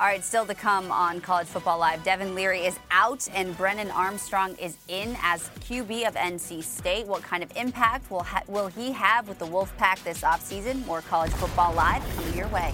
All 0.00 0.06
right, 0.06 0.24
still 0.24 0.46
to 0.46 0.54
come 0.54 0.90
on 0.92 1.20
College 1.20 1.48
Football 1.48 1.78
Live. 1.78 2.02
Devin 2.04 2.34
Leary 2.34 2.60
is 2.60 2.78
out 2.92 3.28
and 3.34 3.56
Brennan 3.56 3.90
Armstrong 3.90 4.54
is 4.56 4.76
in 4.88 5.16
as 5.20 5.50
QB 5.68 6.06
of 6.06 6.14
NC 6.14 6.62
State. 6.62 7.06
What 7.08 7.22
kind 7.22 7.42
of 7.42 7.54
impact 7.56 8.08
will, 8.10 8.22
ha- 8.22 8.44
will 8.46 8.68
he 8.68 8.92
have 8.92 9.28
with 9.28 9.40
the 9.40 9.46
Wolfpack 9.46 10.02
this 10.04 10.22
offseason? 10.22 10.86
More 10.86 11.02
College 11.02 11.32
Football 11.32 11.74
Live 11.74 12.02
coming 12.16 12.36
your 12.36 12.48
way. 12.48 12.72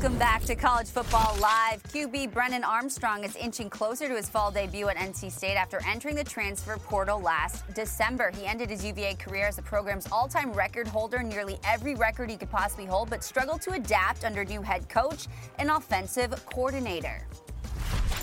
Welcome 0.00 0.18
back 0.20 0.44
to 0.44 0.54
College 0.54 0.86
Football 0.86 1.36
Live. 1.40 1.82
QB 1.82 2.32
Brennan 2.32 2.62
Armstrong 2.62 3.24
is 3.24 3.34
inching 3.34 3.68
closer 3.68 4.06
to 4.06 4.14
his 4.14 4.28
fall 4.28 4.52
debut 4.52 4.88
at 4.88 4.96
NC 4.96 5.32
State 5.32 5.56
after 5.56 5.80
entering 5.84 6.14
the 6.14 6.22
transfer 6.22 6.76
portal 6.76 7.18
last 7.20 7.64
December. 7.74 8.30
He 8.32 8.46
ended 8.46 8.70
his 8.70 8.84
UVA 8.84 9.16
career 9.16 9.48
as 9.48 9.56
the 9.56 9.62
program's 9.62 10.06
all 10.12 10.28
time 10.28 10.52
record 10.52 10.86
holder, 10.86 11.20
nearly 11.24 11.58
every 11.64 11.96
record 11.96 12.30
he 12.30 12.36
could 12.36 12.48
possibly 12.48 12.86
hold, 12.86 13.10
but 13.10 13.24
struggled 13.24 13.60
to 13.62 13.72
adapt 13.72 14.24
under 14.24 14.44
new 14.44 14.62
head 14.62 14.88
coach 14.88 15.26
and 15.58 15.68
offensive 15.68 16.46
coordinator. 16.46 17.26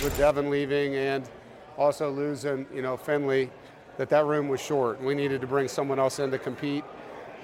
With 0.02 0.18
Devin 0.18 0.50
leaving 0.50 0.96
and 0.96 1.30
also 1.78 2.10
losing, 2.10 2.66
you 2.74 2.84
know, 2.84 2.96
Finley, 2.96 3.52
that 3.98 4.08
that 4.12 4.24
room 4.24 4.48
was 4.48 4.62
short. 4.62 5.04
We 5.04 5.14
needed 5.14 5.42
to 5.42 5.48
bring 5.48 5.68
someone 5.68 6.00
else 6.00 6.20
in 6.20 6.32
to 6.32 6.40
compete. 6.40 6.86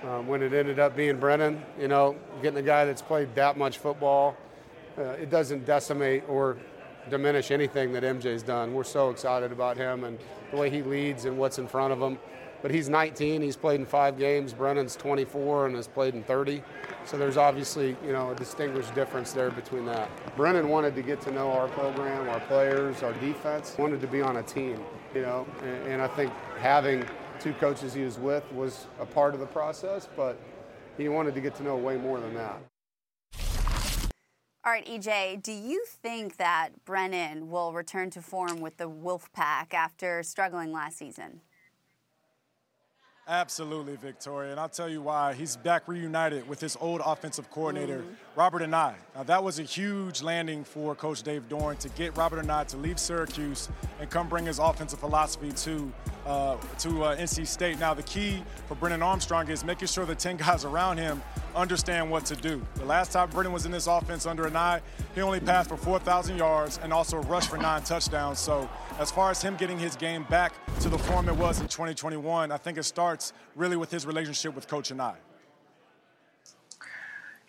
Um, 0.03 0.27
when 0.27 0.41
it 0.41 0.51
ended 0.51 0.79
up 0.79 0.95
being 0.95 1.17
Brennan, 1.17 1.61
you 1.79 1.87
know, 1.87 2.15
getting 2.41 2.57
a 2.57 2.63
guy 2.63 2.85
that's 2.85 3.03
played 3.03 3.35
that 3.35 3.55
much 3.55 3.77
football, 3.77 4.35
uh, 4.97 5.03
it 5.11 5.29
doesn't 5.29 5.65
decimate 5.65 6.23
or 6.27 6.57
diminish 7.09 7.51
anything 7.51 7.91
that 7.93 8.03
MJ's 8.03 8.43
done. 8.43 8.73
We're 8.73 8.83
so 8.83 9.09
excited 9.09 9.51
about 9.51 9.77
him 9.77 10.03
and 10.03 10.17
the 10.49 10.57
way 10.57 10.69
he 10.69 10.81
leads 10.81 11.25
and 11.25 11.37
what's 11.37 11.59
in 11.59 11.67
front 11.67 11.93
of 11.93 12.01
him. 12.01 12.17
But 12.61 12.71
he's 12.71 12.89
19. 12.89 13.41
He's 13.41 13.55
played 13.55 13.79
in 13.79 13.85
five 13.85 14.17
games. 14.17 14.53
Brennan's 14.53 14.95
24 14.95 15.67
and 15.67 15.75
has 15.75 15.87
played 15.87 16.13
in 16.13 16.23
30. 16.23 16.61
So 17.05 17.17
there's 17.17 17.37
obviously, 17.37 17.95
you 18.05 18.11
know, 18.11 18.31
a 18.31 18.35
distinguished 18.35 18.93
difference 18.93 19.33
there 19.33 19.49
between 19.49 19.85
that. 19.85 20.09
Brennan 20.35 20.69
wanted 20.69 20.95
to 20.95 21.01
get 21.01 21.21
to 21.21 21.31
know 21.31 21.51
our 21.51 21.67
program, 21.69 22.29
our 22.29 22.39
players, 22.41 23.01
our 23.01 23.13
defense. 23.13 23.75
Wanted 23.79 24.01
to 24.01 24.07
be 24.07 24.21
on 24.21 24.37
a 24.37 24.43
team, 24.43 24.79
you 25.15 25.21
know, 25.21 25.47
and, 25.63 25.93
and 25.93 26.01
I 26.01 26.07
think 26.07 26.31
having 26.59 27.03
two 27.41 27.53
coaches 27.53 27.93
he 27.93 28.03
was 28.03 28.19
with 28.19 28.43
was 28.53 28.85
a 28.99 29.05
part 29.05 29.33
of 29.33 29.39
the 29.39 29.45
process, 29.47 30.07
but 30.15 30.39
he 30.97 31.09
wanted 31.09 31.33
to 31.33 31.41
get 31.41 31.55
to 31.55 31.63
know 31.63 31.75
way 31.75 31.97
more 31.97 32.19
than 32.19 32.33
that. 32.35 32.57
All 34.63 34.71
right, 34.71 34.85
EJ, 34.85 35.41
do 35.41 35.51
you 35.51 35.83
think 36.03 36.37
that 36.37 36.69
Brennan 36.85 37.49
will 37.49 37.73
return 37.73 38.11
to 38.11 38.21
form 38.21 38.61
with 38.61 38.77
the 38.77 38.87
Wolfpack 38.87 39.73
after 39.73 40.21
struggling 40.21 40.71
last 40.71 40.99
season? 40.99 41.41
Absolutely, 43.27 43.95
Victoria. 43.95 44.51
And 44.51 44.59
I'll 44.59 44.69
tell 44.69 44.89
you 44.89 45.01
why. 45.01 45.33
He's 45.33 45.55
back 45.55 45.87
reunited 45.87 46.47
with 46.47 46.59
his 46.59 46.77
old 46.79 47.01
offensive 47.03 47.49
coordinator, 47.49 47.99
mm-hmm. 47.99 48.30
Robert 48.35 48.61
Anae. 48.61 48.95
Now, 49.13 49.23
that 49.23 49.43
was 49.43 49.59
a 49.59 49.63
huge 49.63 50.21
landing 50.21 50.63
for 50.63 50.95
Coach 50.95 51.21
Dave 51.21 51.49
Doeren 51.49 51.77
to 51.79 51.89
get 51.89 52.15
Robert 52.15 52.45
Anae 52.45 52.65
to 52.67 52.77
leave 52.77 52.97
Syracuse 52.97 53.67
and 53.99 54.09
come 54.09 54.29
bring 54.29 54.45
his 54.45 54.57
offensive 54.57 54.99
philosophy 54.99 55.51
to, 55.51 55.91
uh, 56.25 56.55
to 56.79 57.03
uh, 57.03 57.17
NC 57.17 57.45
State. 57.45 57.77
Now, 57.77 57.93
the 57.93 58.03
key 58.03 58.41
for 58.67 58.75
Brennan 58.75 59.01
Armstrong 59.01 59.49
is 59.49 59.65
making 59.65 59.89
sure 59.89 60.05
the 60.05 60.15
10 60.15 60.37
guys 60.37 60.63
around 60.63 60.97
him 60.97 61.21
understand 61.55 62.09
what 62.09 62.25
to 62.25 62.37
do. 62.37 62.65
The 62.75 62.85
last 62.85 63.11
time 63.11 63.29
Brennan 63.29 63.51
was 63.51 63.65
in 63.65 63.71
this 63.71 63.87
offense 63.87 64.25
under 64.25 64.49
Anae, 64.49 64.81
he 65.13 65.21
only 65.21 65.41
passed 65.41 65.67
for 65.67 65.75
4,000 65.75 66.37
yards 66.37 66.79
and 66.81 66.93
also 66.93 67.17
rushed 67.23 67.49
for 67.49 67.57
nine 67.57 67.83
touchdowns. 67.83 68.39
So, 68.39 68.69
as 68.97 69.11
far 69.11 69.31
as 69.31 69.41
him 69.41 69.57
getting 69.57 69.77
his 69.77 69.97
game 69.97 70.23
back 70.29 70.53
to 70.79 70.87
the 70.87 70.97
form 70.97 71.27
it 71.27 71.35
was 71.35 71.59
in 71.59 71.67
2021, 71.67 72.49
I 72.49 72.57
think 72.57 72.77
it 72.77 72.83
starts 72.83 73.33
really 73.57 73.75
with 73.75 73.91
his 73.91 74.05
relationship 74.05 74.55
with 74.55 74.69
Coach 74.69 74.89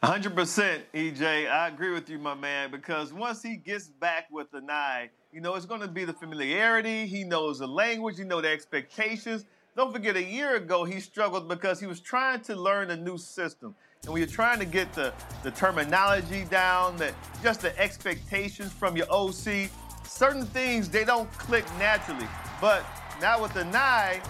Anae. 0.02 0.22
100% 0.22 0.80
EJ. 0.94 1.50
I 1.50 1.68
agree 1.68 1.92
with 1.92 2.08
you, 2.10 2.18
my 2.18 2.34
man, 2.34 2.70
because 2.70 3.12
once 3.12 3.42
he 3.42 3.56
gets 3.56 3.88
back 3.88 4.26
with 4.30 4.50
Anae, 4.52 5.10
you 5.32 5.40
know, 5.40 5.54
it's 5.54 5.66
going 5.66 5.80
to 5.80 5.88
be 5.88 6.04
the 6.04 6.12
familiarity. 6.12 7.06
He 7.06 7.24
knows 7.24 7.60
the 7.60 7.66
language, 7.68 8.18
You 8.18 8.24
know 8.24 8.40
the 8.40 8.48
expectations. 8.48 9.44
Don't 9.76 9.92
forget, 9.92 10.16
a 10.16 10.22
year 10.22 10.56
ago, 10.56 10.84
he 10.84 11.00
struggled 11.00 11.48
because 11.48 11.80
he 11.80 11.86
was 11.86 12.00
trying 12.00 12.40
to 12.42 12.56
learn 12.56 12.90
a 12.90 12.96
new 12.96 13.16
system. 13.16 13.74
And 14.02 14.12
when 14.12 14.20
you're 14.20 14.28
trying 14.30 14.58
to 14.58 14.66
get 14.66 14.92
the, 14.92 15.14
the 15.44 15.50
terminology 15.52 16.44
down, 16.50 16.96
that 16.98 17.14
just 17.42 17.62
the 17.62 17.78
expectations 17.78 18.72
from 18.72 18.96
your 18.96 19.06
OC, 19.10 19.70
certain 20.04 20.44
things 20.46 20.88
they 20.88 21.04
don't 21.04 21.30
click 21.32 21.64
naturally. 21.78 22.26
But 22.60 22.84
now 23.20 23.40
with 23.40 23.52
Anae, 23.52 24.20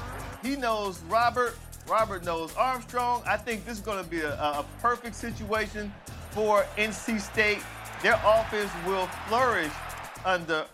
he 0.42 0.54
knows 0.54 1.00
Robert. 1.08 1.56
Robert 1.88 2.24
knows 2.24 2.54
Armstrong. 2.56 3.22
I 3.26 3.36
think 3.36 3.64
this 3.64 3.78
is 3.78 3.84
going 3.84 4.02
to 4.02 4.08
be 4.08 4.20
a, 4.20 4.34
a 4.34 4.64
perfect 4.80 5.14
situation 5.14 5.92
for 6.30 6.64
NC 6.76 7.20
State. 7.20 7.58
Their 8.02 8.20
offense 8.24 8.70
will 8.86 9.06
flourish 9.28 9.72
under 10.24 10.66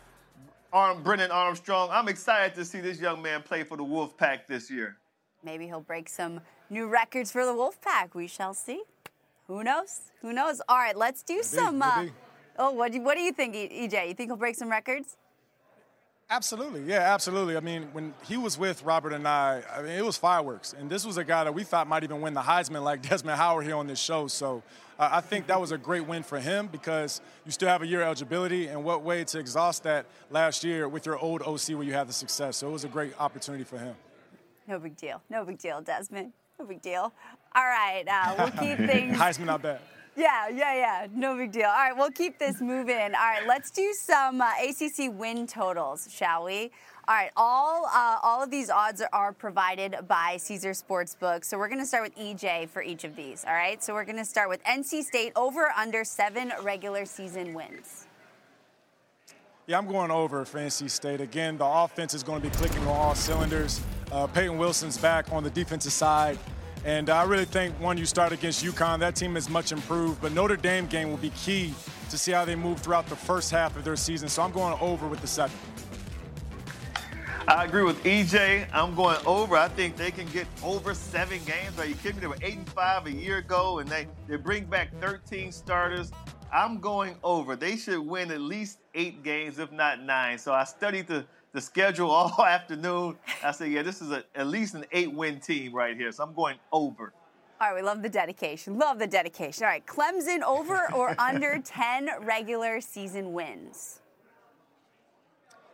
Arm, 0.73 1.03
Brennan 1.03 1.31
Armstrong. 1.31 1.89
I'm 1.91 2.09
excited 2.09 2.55
to 2.57 2.65
see 2.65 2.81
this 2.81 3.01
young 3.01 3.23
man 3.23 3.43
play 3.43 3.65
for 3.65 3.77
the 3.77 3.85
Wolfpack 3.85 4.47
this 4.47 4.71
year. 4.71 4.97
Maybe 5.43 5.67
he'll 5.67 5.81
break 5.81 6.09
some 6.09 6.41
new 6.69 6.87
records 6.89 7.33
for 7.33 7.45
the 7.47 7.53
Wolfpack. 7.53 8.15
We 8.15 8.27
shall 8.27 8.55
see. 8.55 8.83
Who 9.47 9.65
knows? 9.65 10.11
Who 10.21 10.33
knows? 10.33 10.61
All 10.69 10.77
right, 10.77 10.97
let's 10.97 11.23
do 11.23 11.35
maybe, 11.35 11.45
some. 11.45 11.81
Uh, 11.81 12.07
oh, 12.59 12.73
what 12.73 12.93
do, 12.93 13.01
what 13.01 13.17
do 13.17 13.23
you 13.23 13.33
think, 13.33 13.55
EJ? 13.55 14.09
You 14.09 14.15
think 14.15 14.29
he'll 14.29 14.37
break 14.37 14.57
some 14.57 14.71
records? 14.71 15.17
Absolutely, 16.31 16.83
yeah, 16.83 17.15
absolutely. 17.15 17.57
I 17.57 17.61
mean, 17.61 17.89
when 17.93 18.13
he 18.27 18.37
was 18.37 18.59
with 18.59 18.83
Robert 18.83 19.15
Anae, 19.15 19.65
I 19.75 19.81
mean, 19.81 19.93
it 19.93 20.05
was 20.05 20.19
fireworks. 20.19 20.75
And 20.79 20.91
this 20.91 21.07
was 21.07 21.17
a 21.17 21.25
guy 21.25 21.45
that 21.45 21.55
we 21.55 21.65
thought 21.65 21.87
might 21.87 22.05
even 22.05 22.21
win 22.21 22.35
the 22.35 22.43
Heisman, 22.43 22.85
like 22.85 23.01
Desmond 23.09 23.39
Howard 23.39 23.65
here 23.65 23.77
on 23.77 23.87
this 23.87 23.99
show. 23.99 24.27
So 24.27 24.63
uh, 24.99 25.09
I 25.11 25.23
think 25.23 25.47
that 25.47 25.59
was 25.59 25.73
a 25.73 25.79
great 25.79 26.07
win 26.07 26.23
for 26.23 26.39
him 26.39 26.67
because 26.67 27.23
you 27.47 27.51
still 27.51 27.71
have 27.71 27.81
a 27.81 27.87
year 27.87 28.03
eligibility, 28.03 28.67
and 28.67 28.85
what 28.85 29.03
way 29.03 29.25
to 29.25 29.39
exhaust 29.39 29.85
that 29.85 30.05
last 30.31 30.65
year 30.65 30.87
with 30.87 31.07
your 31.07 31.19
old 31.19 31.41
OC 31.41 31.71
where 31.71 31.85
you 31.85 31.95
had 31.95 32.07
the 32.07 32.13
success. 32.13 32.59
So 32.59 32.69
it 32.69 32.73
was 32.73 32.85
a 32.85 32.89
great 32.89 33.19
opportunity 33.19 33.65
for 33.65 33.79
him. 33.79 33.95
No 34.67 34.79
big 34.79 34.97
deal. 34.97 35.23
No 35.31 35.47
big 35.47 35.57
deal, 35.57 35.81
Desmond. 35.81 36.35
No 36.59 36.67
big 36.67 36.83
deal. 36.83 37.11
All 37.55 37.65
right, 37.65 38.05
uh, 38.07 38.35
we'll 38.37 38.51
keep 38.51 38.77
things. 38.91 39.17
Heisman 39.17 39.47
not 39.47 39.63
bad. 39.63 39.81
Yeah, 40.19 40.49
yeah, 40.49 40.75
yeah. 40.75 41.07
No 41.15 41.37
big 41.37 41.53
deal. 41.53 41.67
All 41.67 41.77
right, 41.77 41.97
we'll 41.97 42.11
keep 42.11 42.41
this 42.41 42.61
moving. 42.61 42.97
All 42.97 43.13
right, 43.13 43.47
let's 43.47 43.71
do 43.71 43.95
some 43.95 44.41
uh, 44.41 44.51
ACC 44.61 45.17
win 45.17 45.47
totals, 45.47 46.09
shall 46.13 46.43
we? 46.43 46.73
All 47.07 47.15
right, 47.15 47.31
all 47.37 47.87
uh, 47.87 48.19
all 48.21 48.43
of 48.43 48.51
these 48.51 48.69
odds 48.69 49.01
are, 49.01 49.09
are, 49.13 49.33
provided 49.33 49.95
by 50.09 50.37
Caesar 50.39 50.73
Sportsbook. 50.73 51.45
So 51.45 51.57
we're 51.57 51.69
going 51.69 51.81
to 51.81 51.87
start 51.87 52.03
with 52.03 52.17
EJ 52.17 52.69
for 52.69 52.83
each 52.83 53.05
of 53.05 53.15
these. 53.15 53.45
All 53.47 53.55
right, 53.55 53.81
so 53.81 53.95
we're 53.95 54.05
going 54.05 54.19
to 54.19 54.25
start 54.25 54.49
with 54.49 54.61
NC 54.65 55.05
State 55.05 55.33
over 55.37 55.73
under 55.77 56.03
seven 56.03 56.53
regular 56.63 57.05
season 57.05 57.55
wins. 57.55 58.09
Yeah, 59.69 59.79
I'm 59.79 59.87
going 59.87 60.11
over 60.11 60.45
for 60.45 60.59
NC 60.59 60.91
State. 60.91 61.21
Again, 61.21 61.59
the 61.59 61.65
offense 61.65 62.13
is 62.13 62.25
going 62.25 62.43
to 62.43 62.49
be 62.49 62.55
clicking 62.57 62.81
on 62.81 62.89
all 62.89 63.15
cylinders. 63.15 63.81
Uh, 64.11 64.27
Peyton 64.27 64.59
Wilson's 64.59 64.99
back 64.99 65.31
on 65.31 65.45
the 65.45 65.51
defensive 65.51 65.93
side. 65.93 66.39
And 66.85 67.11
I 67.11 67.25
really 67.25 67.45
think 67.45 67.75
when 67.77 67.99
you 67.99 68.07
start 68.07 68.33
against 68.33 68.65
UConn, 68.65 69.01
that 69.01 69.17
team 69.17 69.37
is 69.37 69.49
much 69.49 69.73
improved. 69.73 70.21
But 70.21 70.33
Notre 70.33 70.57
Dame 70.57 70.87
game 70.87 71.11
will 71.11 71.17
be 71.19 71.31
key 71.31 71.75
to 72.11 72.19
see 72.19 72.33
how 72.33 72.45
they 72.45 72.55
move 72.55 72.81
throughout 72.81 73.07
the 73.07 73.17
first 73.17 73.51
half 73.51 73.77
of 73.77 73.85
their 73.85 73.97
season. 73.97 74.29
So 74.29 74.43
I'm 74.43 74.53
going 74.53 74.79
over 74.81 75.07
with 75.07 75.21
the 75.21 75.27
seven. 75.27 75.57
I 77.49 77.65
agree 77.65 77.83
with 77.83 78.03
EJ. 78.05 78.69
I'm 78.75 78.95
going 78.95 79.17
over. 79.25 79.57
I 79.57 79.69
think 79.69 79.97
they 79.97 80.11
can 80.11 80.27
get 80.29 80.47
over 80.63 80.93
seven 80.93 81.41
games. 81.47 81.79
Are 81.79 81.87
you 81.87 81.95
kidding 81.95 82.17
me? 82.17 82.21
They 82.21 82.27
were 82.27 82.37
eight 82.43 82.59
and 82.59 82.69
five 82.69 83.07
a 83.07 83.11
year 83.11 83.39
ago, 83.39 83.79
and 83.79 83.89
they, 83.89 84.07
they 84.29 84.37
bring 84.37 84.67
back 84.67 84.91
13 85.01 85.51
starters. 85.51 86.13
I'm 86.53 86.79
going 86.79 87.17
over. 87.23 87.57
They 87.57 87.77
should 87.77 88.01
win 88.01 88.31
at 88.31 88.41
least 88.43 88.81
eight 88.95 89.23
games, 89.23 89.59
if 89.59 89.73
not 89.73 90.03
nine. 90.03 90.39
So 90.39 90.53
I 90.53 90.65
studied 90.65 91.07
the, 91.07 91.25
the 91.53 91.61
schedule 91.61 92.11
all 92.11 92.45
afternoon. 92.45 93.17
I 93.43 93.53
said, 93.53 93.71
yeah, 93.71 93.83
this 93.83 94.01
is 94.03 94.11
a, 94.11 94.25
at 94.35 94.47
least 94.47 94.75
an 94.75 94.85
eight 94.93 95.13
win 95.13 95.41
team 95.41 95.75
right 95.75 95.97
here. 95.97 96.13
So 96.13 96.25
I'm 96.25 96.35
going 96.35 96.59
over. 96.73 97.13
All 97.61 97.69
right, 97.69 97.75
we 97.75 97.83
love 97.83 98.03
the 98.03 98.09
dedication. 98.09 98.79
Love 98.79 98.99
the 98.99 99.07
dedication. 99.07 99.65
All 99.65 99.71
right, 99.71 99.85
Clemson 99.85 100.43
over 100.43 100.93
or 100.93 101.15
under 101.21 101.61
10 101.65 102.09
regular 102.23 102.81
season 102.81 103.33
wins? 103.33 104.01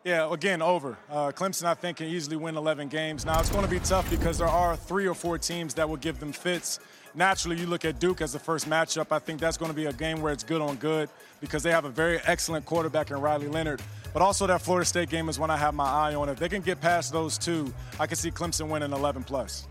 Yeah, 0.03 0.31
again, 0.33 0.61
over. 0.61 0.99
Uh, 1.11 1.33
Clemson, 1.33 1.65
I 1.65 1.75
think, 1.75 1.97
can 1.97 2.07
easily 2.07 2.37
win 2.37 2.57
11 2.57 2.89
games. 2.89 3.25
Now, 3.25 3.41
it's 3.41 3.49
going 3.49 3.65
to 3.65 3.71
be 3.71 3.81
tough 3.81 4.09
because 4.11 4.37
there 4.37 4.49
are 4.49 4.77
three 4.77 5.07
or 5.07 5.15
four 5.15 5.39
teams 5.39 5.73
that 5.75 5.89
will 5.89 5.97
give 5.97 6.21
them 6.21 6.33
fits. 6.33 6.79
Naturally, 7.15 7.61
you 7.61 7.67
look 7.67 7.85
at 7.85 8.01
Duke 8.01 8.21
as 8.21 8.33
the 8.33 8.39
first 8.41 8.69
matchup. 8.69 9.07
I 9.13 9.21
think 9.21 9.39
that's 9.39 9.57
going 9.57 9.71
to 9.71 9.77
be 9.77 9.87
a 9.87 9.93
game 9.93 10.21
where 10.21 10.33
it's 10.33 10.43
good 10.43 10.61
on 10.61 10.77
good 10.77 11.09
because 11.41 11.63
they 11.63 11.71
have 11.71 11.85
a 11.85 11.91
very 11.91 12.19
excellent 12.25 12.67
quarterback 12.67 13.11
in 13.11 13.21
Riley 13.21 13.47
Leonard. 13.47 13.81
But 14.13 14.23
also, 14.23 14.47
that 14.49 14.63
Florida 14.63 14.85
State 14.85 15.11
game 15.11 15.29
is 15.29 15.39
one 15.39 15.51
I 15.51 15.57
have 15.57 15.75
my 15.75 15.89
eye 15.89 16.15
on. 16.15 16.29
If 16.29 16.39
they 16.39 16.49
can 16.49 16.63
get 16.63 16.81
past 16.81 17.13
those 17.13 17.39
two, 17.39 17.73
I 18.01 18.07
can 18.07 18.17
see 18.17 18.31
Clemson 18.31 18.69
winning 18.69 18.93
11 18.93 19.25
plus. 19.25 19.69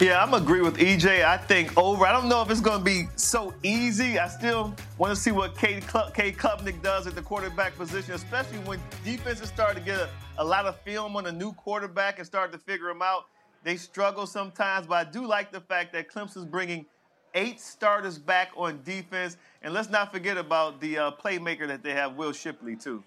Yeah, 0.00 0.22
I'm 0.22 0.34
agree 0.34 0.62
with 0.62 0.78
EJ. 0.78 1.24
I 1.24 1.36
think 1.36 1.76
over. 1.78 2.06
I 2.06 2.12
don't 2.12 2.28
know 2.28 2.42
if 2.42 2.50
it's 2.50 2.60
going 2.60 2.78
to 2.78 2.84
be 2.84 3.08
so 3.16 3.54
easy. 3.62 4.18
I 4.18 4.28
still 4.28 4.74
want 4.98 5.14
to 5.14 5.20
see 5.20 5.30
what 5.30 5.56
Cade, 5.56 5.84
Cade 6.14 6.36
Klubnik 6.36 6.82
does 6.82 7.06
at 7.06 7.14
the 7.14 7.22
quarterback 7.22 7.76
position, 7.76 8.14
especially 8.14 8.58
when 8.60 8.80
defenses 9.04 9.48
start 9.48 9.76
to 9.76 9.82
get 9.82 9.98
a, 9.98 10.08
a 10.38 10.44
lot 10.44 10.66
of 10.66 10.80
film 10.80 11.14
on 11.16 11.26
a 11.26 11.32
new 11.32 11.52
quarterback 11.52 12.18
and 12.18 12.26
start 12.26 12.52
to 12.52 12.58
figure 12.58 12.88
him 12.88 13.02
out. 13.02 13.26
They 13.64 13.76
struggle 13.76 14.26
sometimes, 14.26 14.86
but 14.86 14.94
I 15.06 15.10
do 15.10 15.26
like 15.26 15.52
the 15.52 15.60
fact 15.60 15.92
that 15.92 16.10
Clemson's 16.10 16.46
bringing 16.46 16.86
eight 17.34 17.60
starters 17.60 18.18
back 18.18 18.50
on 18.56 18.80
defense. 18.84 19.36
And 19.62 19.72
let's 19.72 19.88
not 19.88 20.12
forget 20.12 20.36
about 20.36 20.80
the 20.80 20.98
uh, 20.98 21.10
playmaker 21.12 21.66
that 21.68 21.82
they 21.82 21.92
have, 21.92 22.16
Will 22.16 22.32
Shipley, 22.32 22.76
too. 22.76 23.02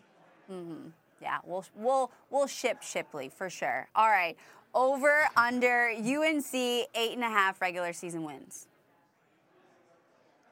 Mm-hmm. 0.52 0.90
Yeah, 1.22 1.38
we'll, 1.44 1.66
we'll, 1.76 2.12
we'll 2.30 2.48
ship 2.48 2.82
Shipley 2.82 3.30
for 3.30 3.50
sure. 3.50 3.88
All 3.96 4.10
right. 4.10 4.38
Over, 4.74 5.28
under, 5.38 5.90
UNC, 5.90 6.54
eight 6.54 7.14
and 7.14 7.24
a 7.24 7.30
half 7.30 7.62
regular 7.62 7.94
season 7.94 8.24
wins. 8.24 8.68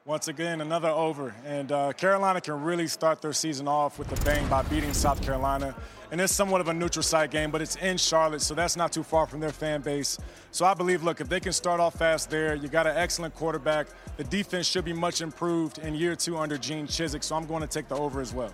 Once 0.06 0.28
again, 0.28 0.60
another 0.60 0.90
over. 0.90 1.34
And 1.46 1.72
uh, 1.72 1.90
Carolina 1.94 2.38
can 2.38 2.62
really 2.62 2.86
start 2.86 3.22
their 3.22 3.32
season 3.32 3.66
off 3.66 3.98
with 3.98 4.12
a 4.12 4.22
bang 4.22 4.46
by 4.48 4.60
beating 4.60 4.92
South 4.92 5.22
Carolina. 5.22 5.74
And 6.12 6.20
it's 6.20 6.30
somewhat 6.30 6.60
of 6.60 6.68
a 6.68 6.74
neutral 6.74 7.02
site 7.02 7.30
game, 7.30 7.50
but 7.50 7.62
it's 7.62 7.76
in 7.76 7.96
Charlotte, 7.96 8.42
so 8.42 8.52
that's 8.52 8.76
not 8.76 8.92
too 8.92 9.02
far 9.02 9.26
from 9.26 9.40
their 9.40 9.50
fan 9.50 9.80
base. 9.80 10.18
So 10.50 10.66
I 10.66 10.74
believe, 10.74 11.02
look, 11.02 11.22
if 11.22 11.30
they 11.30 11.40
can 11.40 11.54
start 11.54 11.80
off 11.80 11.94
fast 11.94 12.28
there, 12.28 12.54
you 12.54 12.68
got 12.68 12.86
an 12.86 12.94
excellent 12.98 13.34
quarterback. 13.34 13.86
The 14.18 14.24
defense 14.24 14.66
should 14.66 14.84
be 14.84 14.92
much 14.92 15.22
improved 15.22 15.78
in 15.78 15.94
year 15.94 16.14
two 16.14 16.36
under 16.36 16.58
Gene 16.58 16.86
Chizik, 16.86 17.24
so 17.24 17.34
I'm 17.34 17.46
going 17.46 17.62
to 17.62 17.66
take 17.66 17.88
the 17.88 17.96
over 17.96 18.20
as 18.20 18.34
well. 18.34 18.52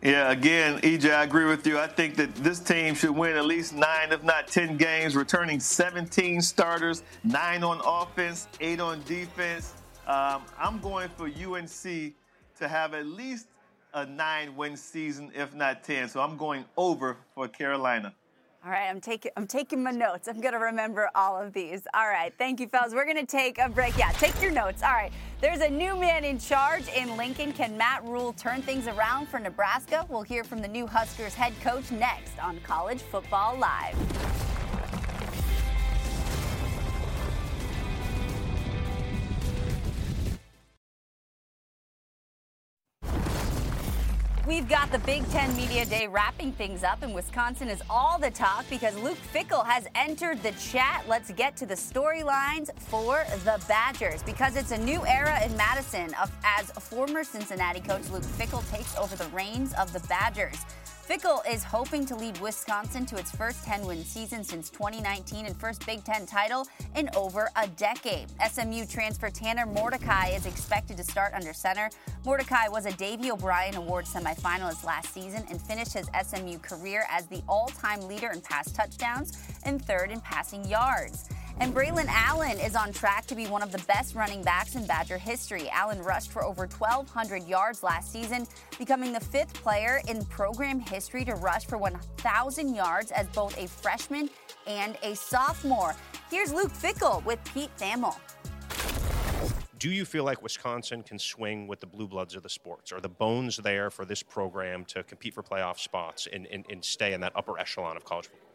Yeah, 0.00 0.30
again, 0.30 0.80
EJ, 0.82 1.12
I 1.12 1.24
agree 1.24 1.46
with 1.46 1.66
you. 1.66 1.76
I 1.76 1.88
think 1.88 2.14
that 2.16 2.32
this 2.36 2.60
team 2.60 2.94
should 2.94 3.10
win 3.10 3.36
at 3.36 3.46
least 3.46 3.74
nine, 3.74 4.12
if 4.12 4.22
not 4.22 4.46
10 4.46 4.76
games, 4.76 5.16
returning 5.16 5.58
17 5.58 6.40
starters, 6.40 7.02
nine 7.24 7.64
on 7.64 7.80
offense, 7.84 8.46
eight 8.60 8.78
on 8.78 9.02
defense. 9.06 9.74
Um, 10.06 10.42
I'm 10.56 10.78
going 10.78 11.08
for 11.16 11.26
UNC 11.26 12.14
to 12.58 12.68
have 12.68 12.94
at 12.94 13.06
least 13.06 13.48
a 13.92 14.06
nine 14.06 14.54
win 14.54 14.76
season, 14.76 15.32
if 15.34 15.52
not 15.52 15.82
10. 15.82 16.08
So 16.10 16.20
I'm 16.20 16.36
going 16.36 16.64
over 16.76 17.16
for 17.34 17.48
Carolina. 17.48 18.14
All 18.64 18.72
right, 18.72 18.88
I'm 18.88 19.00
taking 19.00 19.30
I'm 19.36 19.46
taking 19.46 19.82
my 19.84 19.92
notes. 19.92 20.26
I'm 20.26 20.40
gonna 20.40 20.58
remember 20.58 21.08
all 21.14 21.40
of 21.40 21.52
these. 21.52 21.86
All 21.94 22.08
right, 22.08 22.32
thank 22.38 22.58
you, 22.58 22.66
fellas. 22.66 22.92
We're 22.92 23.06
gonna 23.06 23.24
take 23.24 23.58
a 23.58 23.68
break. 23.68 23.96
Yeah, 23.96 24.10
take 24.12 24.40
your 24.42 24.50
notes. 24.50 24.82
All 24.82 24.90
right, 24.90 25.12
there's 25.40 25.60
a 25.60 25.70
new 25.70 25.96
man 25.96 26.24
in 26.24 26.40
charge 26.40 26.88
in 26.88 27.16
Lincoln. 27.16 27.52
Can 27.52 27.76
Matt 27.76 28.04
Rhule 28.04 28.32
turn 28.32 28.60
things 28.62 28.88
around 28.88 29.28
for 29.28 29.38
Nebraska? 29.38 30.04
We'll 30.08 30.22
hear 30.22 30.42
from 30.42 30.60
the 30.60 30.68
new 30.68 30.88
Huskers 30.88 31.34
head 31.34 31.52
coach 31.60 31.92
next 31.92 32.36
on 32.42 32.58
College 32.60 33.00
Football 33.00 33.58
Live. 33.58 34.47
We've 44.48 44.66
got 44.66 44.90
the 44.90 44.98
Big 45.00 45.28
Ten 45.28 45.54
Media 45.58 45.84
Day 45.84 46.08
wrapping 46.08 46.52
things 46.52 46.82
up, 46.82 47.02
and 47.02 47.14
Wisconsin 47.14 47.68
is 47.68 47.82
all 47.90 48.18
the 48.18 48.30
talk 48.30 48.64
because 48.70 48.96
Luke 48.96 49.18
Fickell 49.30 49.62
has 49.66 49.86
entered 49.94 50.42
the 50.42 50.52
chat. 50.52 51.04
Let's 51.06 51.30
get 51.32 51.54
to 51.58 51.66
the 51.66 51.74
storylines 51.74 52.70
for 52.80 53.26
the 53.44 53.62
Badgers 53.68 54.22
because 54.22 54.56
it's 54.56 54.70
a 54.70 54.78
new 54.78 55.06
era 55.06 55.38
in 55.44 55.54
Madison. 55.54 56.14
As 56.42 56.70
former 56.80 57.24
Cincinnati 57.24 57.80
coach 57.80 58.08
Luke 58.08 58.22
Fickell 58.22 58.66
takes 58.70 58.96
over 58.96 59.16
the 59.16 59.28
reins 59.36 59.74
of 59.74 59.92
the 59.92 60.00
Badgers. 60.08 60.64
Fickell 61.08 61.40
is 61.50 61.64
hoping 61.64 62.04
to 62.04 62.14
lead 62.14 62.38
Wisconsin 62.38 63.06
to 63.06 63.16
its 63.16 63.30
first 63.34 63.64
10 63.64 63.86
win 63.86 64.04
season 64.04 64.44
since 64.44 64.68
2019 64.68 65.46
and 65.46 65.56
first 65.56 65.86
Big 65.86 66.04
Ten 66.04 66.26
title 66.26 66.66
in 66.96 67.08
over 67.16 67.48
a 67.56 67.66
decade. 67.66 68.26
SMU 68.46 68.84
transfer 68.84 69.30
Tanner 69.30 69.64
Mordecai 69.64 70.28
is 70.28 70.44
expected 70.44 70.98
to 70.98 71.02
start 71.02 71.32
under 71.32 71.54
center. 71.54 71.88
Mordecai 72.26 72.68
was 72.68 72.84
a 72.84 72.92
Davy 72.92 73.30
O'Brien 73.30 73.76
Award 73.76 74.04
semifinalist 74.04 74.84
last 74.84 75.14
season 75.14 75.46
and 75.48 75.58
finished 75.62 75.94
his 75.94 76.10
SMU 76.26 76.58
career 76.58 77.06
as 77.10 77.24
the 77.24 77.42
all 77.48 77.68
time 77.68 78.02
leader 78.02 78.30
in 78.30 78.42
pass 78.42 78.70
touchdowns 78.70 79.42
and 79.62 79.82
third 79.82 80.10
in 80.10 80.20
passing 80.20 80.62
yards. 80.68 81.30
And 81.60 81.74
Braylon 81.74 82.06
Allen 82.06 82.60
is 82.60 82.76
on 82.76 82.92
track 82.92 83.26
to 83.26 83.34
be 83.34 83.46
one 83.46 83.62
of 83.62 83.72
the 83.72 83.82
best 83.88 84.14
running 84.14 84.42
backs 84.42 84.76
in 84.76 84.86
Badger 84.86 85.18
history. 85.18 85.68
Allen 85.70 86.00
rushed 86.00 86.30
for 86.30 86.44
over 86.44 86.68
1,200 86.68 87.48
yards 87.48 87.82
last 87.82 88.12
season, 88.12 88.46
becoming 88.78 89.12
the 89.12 89.18
fifth 89.18 89.54
player 89.54 90.00
in 90.06 90.24
program 90.26 90.78
history 90.78 91.24
to 91.24 91.34
rush 91.34 91.66
for 91.66 91.76
1,000 91.76 92.74
yards 92.76 93.10
as 93.10 93.26
both 93.28 93.58
a 93.58 93.66
freshman 93.66 94.30
and 94.68 94.96
a 95.02 95.16
sophomore. 95.16 95.96
Here's 96.30 96.52
Luke 96.52 96.72
Fickell 96.72 97.24
with 97.24 97.40
Pete 97.52 97.70
Thamel. 97.76 98.16
Do 99.80 99.90
you 99.90 100.04
feel 100.04 100.22
like 100.22 100.40
Wisconsin 100.42 101.02
can 101.02 101.18
swing 101.18 101.66
with 101.66 101.80
the 101.80 101.86
blue 101.86 102.06
bloods 102.06 102.36
of 102.36 102.44
the 102.44 102.48
sports? 102.48 102.92
Are 102.92 103.00
the 103.00 103.08
bones 103.08 103.56
there 103.56 103.90
for 103.90 104.04
this 104.04 104.22
program 104.22 104.84
to 104.86 105.02
compete 105.02 105.34
for 105.34 105.42
playoff 105.42 105.80
spots 105.80 106.28
and, 106.32 106.46
and, 106.46 106.64
and 106.70 106.84
stay 106.84 107.14
in 107.14 107.20
that 107.22 107.32
upper 107.34 107.58
echelon 107.58 107.96
of 107.96 108.04
college 108.04 108.26
football? 108.26 108.47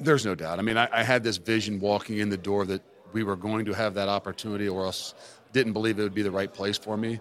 There's 0.00 0.24
no 0.24 0.34
doubt. 0.34 0.58
I 0.58 0.62
mean, 0.62 0.76
I, 0.76 0.88
I, 0.92 1.02
had 1.02 1.24
this 1.24 1.36
vision 1.36 1.80
walking 1.80 2.18
in 2.18 2.28
the 2.28 2.36
door 2.36 2.64
that 2.66 2.82
we 3.12 3.24
were 3.24 3.36
going 3.36 3.64
to 3.64 3.72
have 3.72 3.94
that 3.94 4.08
opportunity, 4.08 4.68
or 4.68 4.84
else 4.84 5.14
didn't 5.52 5.72
believe 5.72 5.98
it 5.98 6.02
would 6.02 6.14
be 6.14 6.22
the 6.22 6.30
right 6.30 6.52
place 6.52 6.78
for 6.78 6.96
me. 6.96 7.20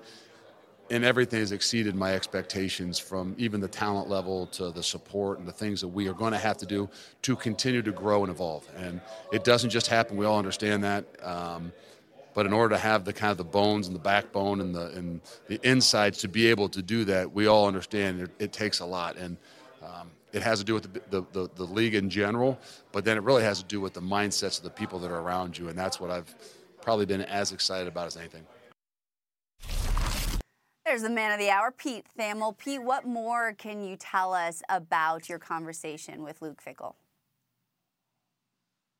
And 0.89 1.03
everything 1.03 1.39
has 1.39 1.51
exceeded 1.51 1.95
my 1.95 2.13
expectations 2.13 2.97
from 2.97 3.35
even 3.37 3.59
the 3.59 3.67
talent 3.67 4.09
level 4.09 4.47
to 4.47 4.71
the 4.71 4.83
support 4.83 5.37
and 5.39 5.47
the 5.47 5.51
things 5.51 5.81
that 5.81 5.89
we 5.89 6.07
are 6.07 6.13
going 6.13 6.31
to 6.31 6.37
have 6.37 6.57
to 6.57 6.65
do 6.65 6.89
to 7.23 7.35
continue 7.35 7.81
to 7.81 7.91
grow 7.91 8.23
and 8.23 8.31
evolve. 8.31 8.69
And 8.77 9.01
it 9.33 9.43
doesn't 9.43 9.69
just 9.69 9.87
happen. 9.87 10.15
We 10.15 10.25
all 10.25 10.37
understand 10.37 10.83
that. 10.85 11.05
Um, 11.21 11.73
but 12.33 12.45
in 12.45 12.53
order 12.53 12.75
to 12.75 12.79
have 12.79 13.03
the 13.03 13.11
kind 13.11 13.31
of 13.31 13.37
the 13.37 13.43
bones 13.43 13.87
and 13.87 13.95
the 13.95 13.99
backbone 13.99 14.61
and 14.61 14.73
the 14.73 14.89
and 14.91 15.21
the 15.47 15.59
insights 15.67 16.21
to 16.21 16.27
be 16.27 16.47
able 16.47 16.69
to 16.69 16.83
do 16.83 17.03
that, 17.05 17.33
we 17.33 17.47
all 17.47 17.67
understand 17.67 18.21
it, 18.21 18.29
it 18.37 18.53
takes 18.53 18.79
a 18.79 18.85
lot. 18.85 19.17
And 19.17 19.37
it 20.37 20.43
has 20.43 20.59
to 20.59 20.65
do 20.65 20.73
with 20.73 20.93
the, 20.93 21.01
the, 21.09 21.25
the, 21.33 21.49
the, 21.55 21.63
league 21.63 21.95
in 21.95 22.09
general, 22.09 22.57
but 22.91 23.03
then 23.03 23.17
it 23.17 23.23
really 23.23 23.43
has 23.43 23.59
to 23.59 23.65
do 23.65 23.81
with 23.81 23.93
the 23.93 24.01
mindsets 24.01 24.57
of 24.57 24.63
the 24.63 24.69
people 24.69 24.99
that 24.99 25.11
are 25.11 25.19
around 25.19 25.57
you. 25.57 25.67
And 25.67 25.77
that's 25.77 25.99
what 25.99 26.09
I've 26.09 26.33
probably 26.81 27.05
been 27.05 27.21
as 27.23 27.51
excited 27.51 27.87
about 27.87 28.07
as 28.07 28.15
anything. 28.15 28.45
There's 30.85 31.01
the 31.01 31.09
man 31.09 31.33
of 31.33 31.39
the 31.39 31.49
hour, 31.49 31.71
Pete 31.71 32.05
Thamel. 32.17 32.57
Pete, 32.57 32.81
what 32.81 33.05
more 33.05 33.53
can 33.57 33.83
you 33.83 33.97
tell 33.97 34.33
us 34.33 34.61
about 34.69 35.27
your 35.27 35.39
conversation 35.39 36.23
with 36.23 36.41
Luke 36.41 36.61
Fickell? 36.65 36.93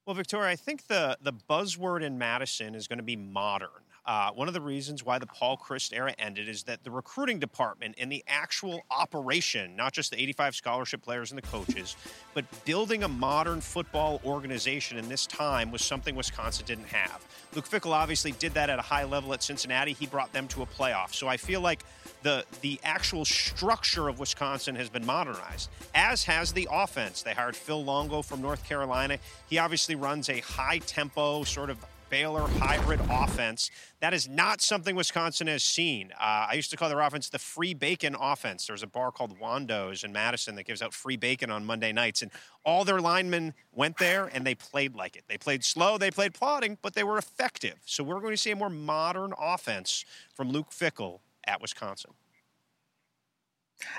Well, 0.07 0.15
Victoria, 0.15 0.49
I 0.49 0.55
think 0.55 0.87
the, 0.87 1.17
the 1.21 1.33
buzzword 1.33 2.01
in 2.01 2.17
Madison 2.17 2.75
is 2.75 2.87
going 2.87 2.99
to 2.99 3.03
be 3.03 3.17
modern. 3.17 3.67
Uh, 4.05 4.31
one 4.31 4.47
of 4.47 4.53
the 4.53 4.61
reasons 4.61 5.03
why 5.03 5.19
the 5.19 5.25
Paul 5.25 5.57
Chryst 5.57 5.93
era 5.93 6.13
ended 6.17 6.47
is 6.47 6.63
that 6.63 6.81
the 6.85 6.91
recruiting 6.91 7.39
department 7.39 7.95
and 7.97 8.09
the 8.09 8.23
actual 8.25 8.83
operation, 8.89 9.75
not 9.75 9.91
just 9.91 10.11
the 10.11 10.21
85 10.21 10.55
scholarship 10.55 11.01
players 11.01 11.31
and 11.31 11.37
the 11.37 11.45
coaches, 11.45 11.97
but 12.33 12.45
building 12.63 13.03
a 13.03 13.07
modern 13.09 13.59
football 13.59 14.21
organization 14.23 14.97
in 14.97 15.09
this 15.09 15.27
time 15.27 15.73
was 15.73 15.83
something 15.83 16.15
Wisconsin 16.15 16.65
didn't 16.65 16.87
have. 16.87 17.25
Luke 17.53 17.67
Fickell 17.67 17.91
obviously 17.91 18.31
did 18.31 18.53
that 18.53 18.69
at 18.69 18.79
a 18.79 18.83
high 18.83 19.03
level 19.03 19.33
at 19.33 19.43
Cincinnati. 19.43 19.91
He 19.91 20.07
brought 20.07 20.31
them 20.31 20.47
to 20.47 20.61
a 20.61 20.65
playoff. 20.65 21.13
So 21.13 21.27
I 21.27 21.35
feel 21.35 21.59
like 21.59 21.83
the 22.23 22.45
the 22.61 22.79
actual 22.83 23.25
structure 23.25 24.07
of 24.07 24.19
Wisconsin 24.19 24.75
has 24.75 24.89
been 24.89 25.05
modernized, 25.05 25.69
as 25.95 26.23
has 26.23 26.53
the 26.53 26.67
offense. 26.71 27.21
They 27.21 27.33
hired 27.33 27.55
Phil 27.55 27.83
Longo 27.83 28.21
from 28.21 28.41
North 28.41 28.63
Carolina. 28.63 29.17
He 29.49 29.57
obviously 29.57 29.95
runs 29.95 30.29
a 30.29 30.39
high 30.39 30.79
tempo, 30.79 31.43
sort 31.43 31.69
of 31.69 31.77
Baylor 32.09 32.47
hybrid 32.47 32.99
offense. 33.09 33.69
That 33.99 34.13
is 34.13 34.29
not 34.29 34.61
something 34.61 34.95
Wisconsin 34.95 35.47
has 35.47 35.63
seen. 35.63 36.11
Uh, 36.13 36.47
I 36.49 36.53
used 36.53 36.71
to 36.71 36.77
call 36.77 36.89
their 36.89 37.01
offense 37.01 37.29
the 37.29 37.39
free 37.39 37.73
bacon 37.73 38.15
offense. 38.19 38.67
There's 38.67 38.83
a 38.83 38.87
bar 38.87 39.11
called 39.11 39.37
Wando's 39.39 40.03
in 40.03 40.11
Madison 40.11 40.55
that 40.55 40.63
gives 40.63 40.81
out 40.81 40.93
free 40.93 41.17
bacon 41.17 41.49
on 41.49 41.65
Monday 41.65 41.91
nights, 41.91 42.21
and 42.21 42.31
all 42.63 42.85
their 42.85 43.01
linemen 43.01 43.53
went 43.73 43.97
there 43.97 44.27
and 44.27 44.45
they 44.45 44.55
played 44.55 44.95
like 44.95 45.15
it. 45.15 45.23
They 45.27 45.37
played 45.37 45.63
slow, 45.63 45.97
they 45.97 46.11
played 46.11 46.33
plodding, 46.33 46.77
but 46.81 46.93
they 46.93 47.03
were 47.03 47.17
effective. 47.17 47.75
So 47.85 48.03
we're 48.03 48.21
going 48.21 48.33
to 48.33 48.37
see 48.37 48.51
a 48.51 48.55
more 48.55 48.69
modern 48.69 49.33
offense 49.39 50.05
from 50.33 50.51
Luke 50.51 50.71
Fickell 50.71 51.19
at 51.47 51.61
Wisconsin. 51.61 52.11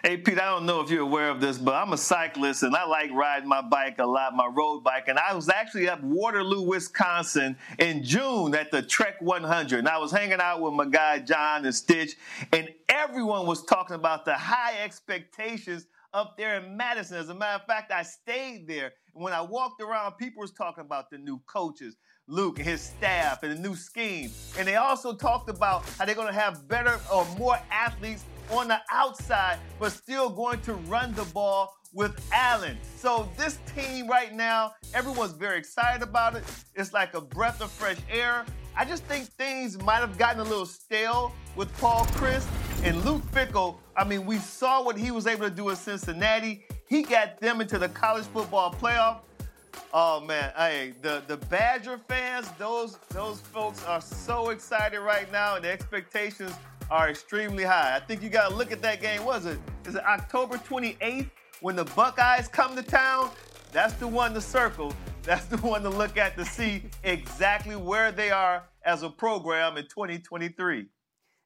Hey, 0.02 0.16
Pete, 0.16 0.40
I 0.40 0.46
don't 0.46 0.66
know 0.66 0.80
if 0.80 0.90
you're 0.90 1.02
aware 1.02 1.30
of 1.30 1.40
this, 1.40 1.56
but 1.56 1.74
I'm 1.74 1.92
a 1.92 1.96
cyclist 1.96 2.64
and 2.64 2.74
I 2.74 2.84
like 2.84 3.12
riding 3.12 3.48
my 3.48 3.62
bike 3.62 4.00
a 4.00 4.06
lot, 4.06 4.34
my 4.34 4.46
road 4.46 4.82
bike. 4.82 5.04
And 5.06 5.20
I 5.20 5.34
was 5.34 5.48
actually 5.48 5.88
up 5.88 6.02
Waterloo, 6.02 6.62
Wisconsin 6.62 7.56
in 7.78 8.02
June 8.02 8.56
at 8.56 8.72
the 8.72 8.82
Trek 8.82 9.22
100. 9.22 9.78
And 9.78 9.88
I 9.88 9.98
was 9.98 10.10
hanging 10.10 10.40
out 10.40 10.60
with 10.60 10.74
my 10.74 10.86
guy, 10.86 11.20
John 11.20 11.64
and 11.64 11.74
Stitch, 11.74 12.16
and 12.52 12.68
everyone 12.88 13.46
was 13.46 13.64
talking 13.64 13.94
about 13.94 14.24
the 14.24 14.34
high 14.34 14.82
expectations 14.82 15.86
up 16.12 16.36
there 16.36 16.56
in 16.60 16.76
Madison. 16.76 17.16
As 17.16 17.28
a 17.28 17.34
matter 17.34 17.60
of 17.60 17.66
fact, 17.66 17.92
I 17.92 18.02
stayed 18.02 18.66
there. 18.66 18.92
And 19.14 19.22
when 19.22 19.32
I 19.32 19.42
walked 19.42 19.80
around, 19.80 20.14
people 20.14 20.40
was 20.40 20.52
talking 20.52 20.82
about 20.82 21.10
the 21.10 21.18
new 21.18 21.40
coaches, 21.46 21.96
Luke 22.28 22.58
and 22.58 22.68
his 22.68 22.80
staff, 22.80 23.42
and 23.42 23.52
the 23.52 23.68
new 23.68 23.74
scheme. 23.74 24.30
And 24.58 24.68
they 24.68 24.76
also 24.76 25.14
talked 25.14 25.48
about 25.48 25.84
how 25.98 26.04
they're 26.04 26.14
going 26.14 26.32
to 26.32 26.38
have 26.38 26.68
better 26.68 27.00
or 27.12 27.26
more 27.38 27.58
athletes 27.70 28.24
on 28.50 28.68
the 28.68 28.78
outside, 28.92 29.58
but 29.80 29.92
still 29.92 30.30
going 30.30 30.60
to 30.62 30.74
run 30.74 31.14
the 31.14 31.24
ball 31.24 31.74
with 31.92 32.20
Allen. 32.32 32.76
So 32.96 33.28
this 33.36 33.58
team 33.74 34.08
right 34.08 34.34
now, 34.34 34.72
everyone's 34.94 35.32
very 35.32 35.58
excited 35.58 36.02
about 36.02 36.36
it. 36.36 36.44
It's 36.74 36.92
like 36.92 37.14
a 37.14 37.20
breath 37.20 37.62
of 37.62 37.70
fresh 37.70 37.98
air. 38.10 38.44
I 38.76 38.84
just 38.84 39.04
think 39.04 39.26
things 39.26 39.82
might 39.82 39.98
have 39.98 40.18
gotten 40.18 40.40
a 40.40 40.44
little 40.44 40.66
stale 40.66 41.32
with 41.56 41.74
Paul 41.78 42.04
Chryst 42.06 42.46
and 42.84 43.04
Luke 43.04 43.22
Fickell. 43.32 43.76
I 43.96 44.04
mean, 44.04 44.24
we 44.24 44.36
saw 44.36 44.84
what 44.84 44.96
he 44.96 45.10
was 45.10 45.26
able 45.26 45.48
to 45.48 45.54
do 45.54 45.70
in 45.70 45.76
Cincinnati. 45.76 46.64
He 46.86 47.02
got 47.02 47.40
them 47.40 47.60
into 47.60 47.78
the 47.78 47.88
college 47.88 48.24
football 48.26 48.72
playoff. 48.72 49.20
Oh 49.92 50.20
man, 50.20 50.52
hey, 50.56 50.92
the 51.02 51.22
the 51.26 51.36
Badger 51.36 51.98
fans, 52.08 52.48
those 52.58 52.98
those 53.10 53.40
folks 53.40 53.84
are 53.84 54.00
so 54.00 54.50
excited 54.50 55.00
right 55.00 55.30
now, 55.32 55.56
and 55.56 55.64
the 55.64 55.70
expectations 55.70 56.52
are 56.90 57.10
extremely 57.10 57.64
high. 57.64 57.96
I 57.96 58.00
think 58.00 58.22
you 58.22 58.28
got 58.30 58.50
to 58.50 58.54
look 58.54 58.72
at 58.72 58.82
that 58.82 59.00
game. 59.00 59.24
Was 59.24 59.46
it? 59.46 59.58
Is 59.86 59.94
it 59.94 60.04
October 60.04 60.56
28th 60.56 61.30
when 61.60 61.76
the 61.76 61.84
Buckeyes 61.84 62.48
come 62.48 62.76
to 62.76 62.82
town? 62.82 63.30
That's 63.72 63.94
the 63.94 64.08
one 64.08 64.34
to 64.34 64.40
circle. 64.40 64.92
That's 65.22 65.44
the 65.46 65.58
one 65.58 65.82
to 65.82 65.90
look 65.90 66.16
at 66.16 66.36
to 66.38 66.44
see 66.44 66.82
exactly 67.02 67.76
where 67.76 68.12
they 68.12 68.30
are 68.30 68.64
as 68.84 69.02
a 69.02 69.10
program 69.10 69.76
in 69.76 69.84
2023. 69.84 70.86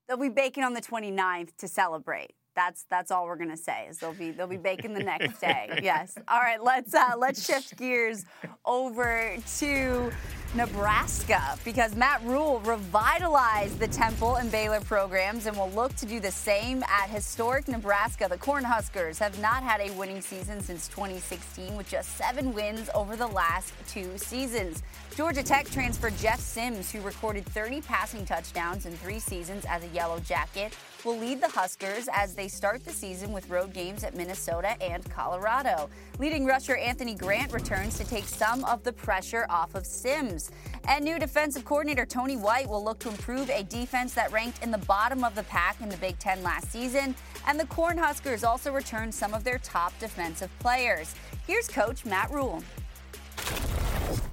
They'll 0.06 0.16
be 0.16 0.28
baking 0.28 0.62
on 0.62 0.74
the 0.74 0.80
29th 0.80 1.56
to 1.58 1.66
celebrate. 1.66 2.32
That's 2.54 2.84
that's 2.90 3.10
all 3.10 3.24
we're 3.26 3.36
gonna 3.36 3.56
say 3.56 3.86
is 3.88 3.98
they'll 3.98 4.12
be 4.12 4.30
they'll 4.30 4.46
be 4.46 4.56
baking 4.56 4.94
the 4.94 5.02
next 5.02 5.40
day. 5.40 5.68
Yes. 5.82 6.16
All 6.28 6.40
right. 6.40 6.62
Let's 6.62 6.94
uh, 6.94 7.12
let's 7.18 7.44
shift 7.44 7.76
gears 7.76 8.24
over 8.64 9.36
to 9.58 10.12
Nebraska 10.54 11.58
because 11.64 11.96
Matt 11.96 12.22
Rhule 12.24 12.60
revitalized 12.60 13.78
the 13.78 13.88
Temple 13.88 14.36
and 14.36 14.50
Baylor 14.52 14.80
programs 14.80 15.46
and 15.46 15.56
will 15.56 15.70
look 15.70 15.94
to 15.96 16.06
do 16.06 16.20
the 16.20 16.30
same 16.30 16.82
at 16.84 17.08
historic 17.08 17.68
Nebraska. 17.68 18.26
The 18.28 18.36
Cornhuskers 18.36 19.18
have 19.18 19.38
not 19.40 19.62
had 19.62 19.80
a 19.80 19.90
winning 19.94 20.20
season 20.20 20.60
since 20.60 20.88
2016 20.88 21.74
with 21.74 21.88
just 21.88 22.16
seven 22.16 22.52
wins 22.52 22.90
over 22.94 23.16
the 23.16 23.26
last 23.26 23.72
two 23.88 24.16
seasons. 24.18 24.82
Georgia 25.14 25.42
Tech 25.42 25.68
transfer 25.70 26.08
Jeff 26.08 26.40
Sims, 26.40 26.90
who 26.90 27.02
recorded 27.02 27.44
30 27.44 27.82
passing 27.82 28.24
touchdowns 28.24 28.86
in 28.86 28.92
three 28.94 29.18
seasons 29.18 29.66
as 29.68 29.84
a 29.84 29.88
Yellow 29.88 30.18
Jacket, 30.20 30.74
will 31.04 31.18
lead 31.18 31.42
the 31.42 31.48
Huskers 31.48 32.08
as 32.14 32.34
they 32.34 32.48
start 32.48 32.82
the 32.82 32.92
season 32.92 33.30
with 33.30 33.50
road 33.50 33.74
games 33.74 34.04
at 34.04 34.16
Minnesota 34.16 34.74
and 34.82 35.04
Colorado. 35.10 35.90
Leading 36.18 36.46
rusher 36.46 36.76
Anthony 36.76 37.14
Grant 37.14 37.52
returns 37.52 37.98
to 37.98 38.04
take 38.04 38.24
some 38.24 38.64
of 38.64 38.82
the 38.84 38.92
pressure 38.92 39.44
off 39.50 39.74
of 39.74 39.84
Sims. 39.84 40.50
And 40.88 41.04
new 41.04 41.18
defensive 41.18 41.66
coordinator 41.66 42.06
Tony 42.06 42.38
White 42.38 42.68
will 42.68 42.82
look 42.82 42.98
to 43.00 43.10
improve 43.10 43.50
a 43.50 43.64
defense 43.64 44.14
that 44.14 44.32
ranked 44.32 44.62
in 44.62 44.70
the 44.70 44.78
bottom 44.78 45.24
of 45.24 45.34
the 45.34 45.42
pack 45.44 45.78
in 45.82 45.90
the 45.90 45.98
Big 45.98 46.18
Ten 46.20 46.42
last 46.42 46.72
season. 46.72 47.14
And 47.46 47.60
the 47.60 47.66
Cornhuskers 47.66 48.48
also 48.48 48.72
returned 48.72 49.14
some 49.14 49.34
of 49.34 49.44
their 49.44 49.58
top 49.58 49.92
defensive 49.98 50.50
players. 50.58 51.14
Here's 51.46 51.68
coach 51.68 52.06
Matt 52.06 52.30
Rhule. 52.30 52.62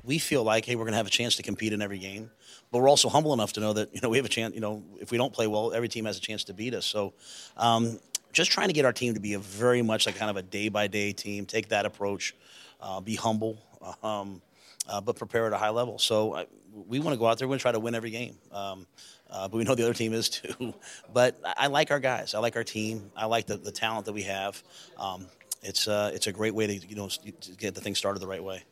We 0.04 0.18
feel 0.18 0.44
like, 0.44 0.66
hey, 0.66 0.76
we're 0.76 0.86
going 0.86 0.94
to 0.94 0.98
have 0.98 1.08
a 1.08 1.12
chance 1.12 1.36
to 1.36 1.44
compete 1.44 1.72
in 1.72 1.82
every 1.82 2.00
game 2.00 2.32
but 2.72 2.80
we're 2.80 2.90
also 2.90 3.10
humble 3.10 3.34
enough 3.34 3.54
to 3.54 3.60
know 3.60 3.74
that 3.74 3.94
you 3.94 4.02
know 4.02 4.10
we 4.10 4.18
have 4.18 4.26
a 4.26 4.30
chance. 4.30 4.54
You 4.54 4.62
know, 4.62 4.84
if 5.00 5.12
we 5.12 5.18
don't 5.18 5.34
play 5.34 5.48
well, 5.48 5.74
every 5.74 5.90
team 5.90 6.06
has 6.06 6.18
a 6.18 6.22
chance 6.22 6.44
to 6.46 6.54
beat 6.54 6.74
us. 6.74 6.86
So, 6.86 7.14
um, 7.58 8.00
just 8.32 8.52
trying 8.52 8.68
to 8.68 8.74
get 8.74 8.86
our 8.86 8.94
team 8.94 9.16
to 9.16 9.20
be 9.20 9.34
a 9.34 9.40
very 9.40 9.82
much 9.82 10.06
like 10.06 10.16
kind 10.16 10.30
of 10.30 10.38
a 10.38 10.42
day 10.42 10.70
by 10.70 10.88
day 10.88 11.12
team. 11.12 11.46
Take 11.46 11.70
that 11.70 11.86
approach, 11.86 12.36
uh, 12.82 13.02
be 13.02 13.16
humble, 13.16 13.58
um, 14.04 14.42
uh, 14.88 15.02
but 15.02 15.16
prepare 15.16 15.48
at 15.48 15.54
a 15.54 15.58
high 15.58 15.70
level. 15.70 15.98
So 15.98 16.36
I, 16.36 16.46
we 16.88 17.00
want 17.00 17.14
to 17.16 17.20
go 17.20 17.26
out 17.26 17.40
there. 17.40 17.48
To 17.48 17.58
try 17.58 17.72
to 17.72 17.80
win 17.80 17.96
every 17.96 18.12
game. 18.12 18.38
Um, 18.52 18.86
uh, 19.32 19.48
but 19.48 19.58
we 19.58 19.64
know 19.64 19.76
the 19.76 19.84
other 19.84 19.94
team 19.94 20.14
is 20.14 20.30
too. 20.30 20.74
but 21.14 21.40
I 21.44 21.68
like 21.68 21.92
our 21.92 22.00
guys. 22.00 22.34
I 22.34 22.40
like 22.40 22.56
our 22.56 22.64
team. 22.64 23.12
I 23.16 23.26
like 23.26 23.48
the, 23.48 23.58
the 23.58 23.72
talent 23.72 24.06
that 24.06 24.14
we 24.14 24.24
have. 24.24 24.62
Um, 24.98 25.28
it's 25.62 25.88
uh, 25.88 26.12
it's 26.14 26.28
a 26.28 26.32
great 26.32 26.54
way 26.54 26.68
to 26.68 26.88
you 26.88 26.96
know 26.96 27.10
to 27.10 27.52
get 27.58 27.74
the 27.74 27.82
thing 27.82 27.96
started 27.96 28.20
the 28.20 28.28
right 28.28 28.44
way. 28.44 28.64